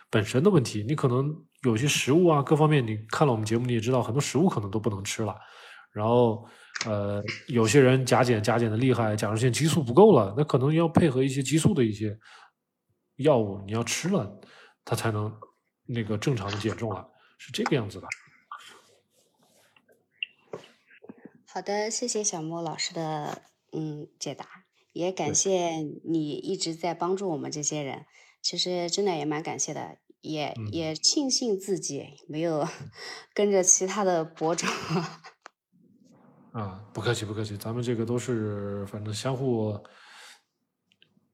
[0.10, 5.36] 本身的问题，你可能有些食物啊，各方面你看了我们节目你也知道，很多食物可能都不能吃了。
[5.92, 6.46] 然后，
[6.86, 12.18] 呃，有些人甲减甲减的厉害，甲状腺激素不够了，那可能要配合一些激素的一些
[13.16, 14.40] 药物，你要吃了，
[14.86, 15.34] 它才能
[15.86, 18.08] 那个正常的减重了，是这个样子的。
[21.48, 24.46] 好的，谢谢小莫老师的嗯解答，
[24.94, 28.06] 也感谢你一直在帮助我们这些人。
[28.41, 32.68] 其实真的也蛮感谢的，也也庆幸自己没有
[33.34, 34.65] 跟着其他的博主。
[36.53, 39.77] 啊，不客气不客气，咱们这个都是反正相互，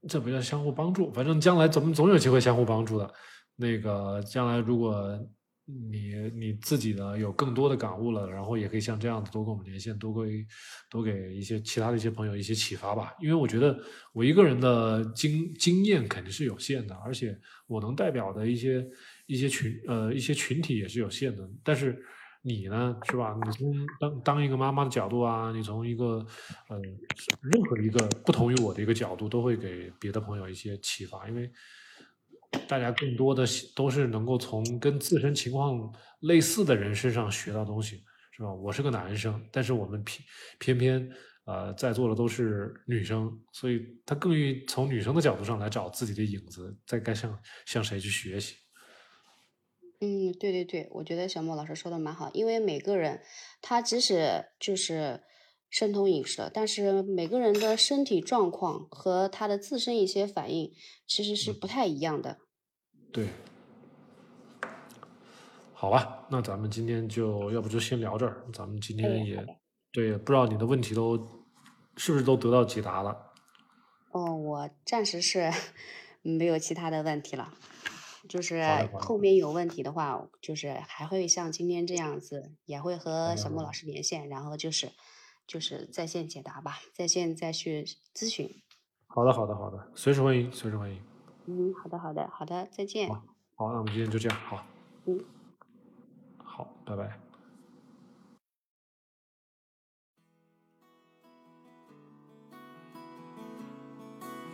[0.07, 3.13] 这不叫相互帮助，反正将来咱们总有机会相互帮助的。
[3.55, 5.19] 那个将来如果。
[5.65, 10.45] 你你自己的有更多的感悟了，然后也可以像这样子多跟我们连线，多给
[10.89, 13.13] 多给一些其他的一些朋友一些启发吧。
[13.21, 13.79] 因为我觉得
[14.11, 18.85] 我一个人的经经验肯定是有限的，而且我能代表的一些
[19.25, 21.49] 一些群呃一些群体也是有限的。
[21.63, 21.97] 但是
[22.41, 23.33] 你呢，是吧？
[23.45, 26.25] 你从当当一个妈妈的角度啊，你从一个
[26.67, 26.77] 呃
[27.41, 31.49] 任何一个不同于我的一个角度，都会给别的朋友一些启发，因为。
[32.67, 38.53] 大家更多的都是能够从跟自身情况类似的人身上学到东西，是吧？
[38.53, 40.25] 我是个男生，但是我们偏
[40.59, 41.11] 偏偏
[41.45, 48.55] 呃在座的都是女生，所以他更愿意从女生的角度上来找自己的影子，在该向向谁去学习。
[49.99, 53.21] 嗯，对对对，我觉得小莫老师说的蛮好，因为每个人
[53.61, 55.21] 他即使就是
[55.73, 60.71] 生酮饮食的，但是每个人的身体状况和他的自身一些反应
[61.07, 62.37] 其实是不太一样的。
[63.11, 63.29] 对，
[65.73, 68.45] 好吧，那咱们今天就要不就先聊这儿。
[68.53, 69.43] 咱们今天也
[69.91, 71.17] 对，不知道你的问题都
[71.97, 73.33] 是不是都得到解答了？
[74.11, 75.51] 哦，我暂时是
[76.21, 77.51] 没有其他的问题了，
[78.29, 78.63] 就是
[78.99, 84.91] 后面有问题的话，就是还会像今天这样子，也会和小莫老师连线，然后就是
[85.45, 88.49] 就是在线解答吧，在线再去咨询。
[89.07, 90.99] 好的，好的，好的，随时欢迎，随时欢迎。
[91.45, 93.09] 嗯，好的，好的，好的，再见。
[93.09, 93.21] 好，
[93.71, 94.65] 那我们今天就这样，好。
[95.05, 95.19] 嗯，
[96.37, 97.19] 好，拜拜。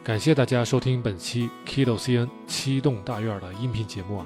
[0.03, 4.26] 感谢大家收听本期 Kido CN 七栋大院的音频节目啊！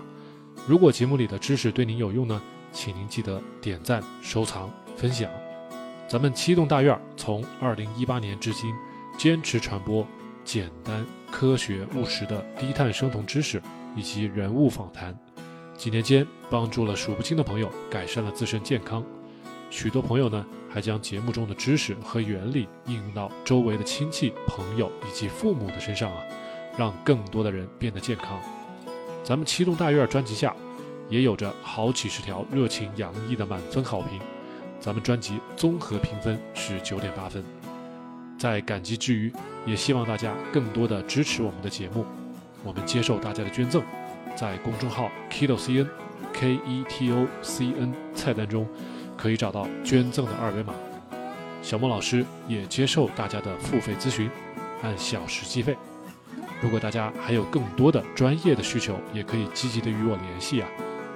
[0.65, 2.41] 如果节目里的知识对您有用呢，
[2.71, 5.29] 请您记得点赞、收藏、分享。
[6.07, 8.73] 咱们七栋大院从二零一八年至今，
[9.17, 10.05] 坚持传播
[10.43, 11.05] 简单。
[11.31, 13.59] 科学务实的低碳生酮知识
[13.95, 15.17] 以及人物访谈，
[15.75, 19.03] 几年间帮助了数不清的朋友改善了自身健康。
[19.71, 26.21] 许多朋友呢，还将节目中的知识和原理应用到周围的亲戚、朋友以及父母的身上啊，
[26.77, 28.39] 让更多的人变得健康。
[29.23, 30.55] 咱们七栋大院专辑下，
[31.09, 34.21] 也有着好几十条热情洋溢的满分好评。
[34.83, 37.41] 咱们专辑综合评分是九点八分。
[38.37, 39.31] 在感激之余，
[39.65, 42.05] 也希望大家更多的支持我们的节目。
[42.65, 43.81] 我们接受大家的捐赠，
[44.35, 45.87] 在公众号 Keto CN
[46.33, 48.67] K E T O C N 菜单中
[49.15, 50.73] 可以找到捐赠的二维码。
[51.61, 54.29] 小莫老师也接受大家的付费咨询，
[54.81, 55.77] 按小时计费。
[56.61, 60.67] 如果大家还有更多的专业的需求，也可以积极的与我联系啊，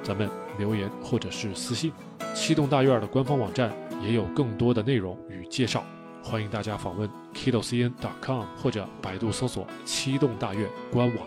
[0.02, 1.91] 咱们留言或者是私信。
[2.34, 3.71] 七栋大院的官方网站
[4.01, 5.84] 也有更多的内容与介绍。
[6.23, 11.25] 欢迎大家访问 kidocn.com 或者百度搜索“七栋大院”官网。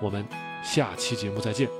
[0.00, 0.26] 我们
[0.62, 1.79] 下期节目再见。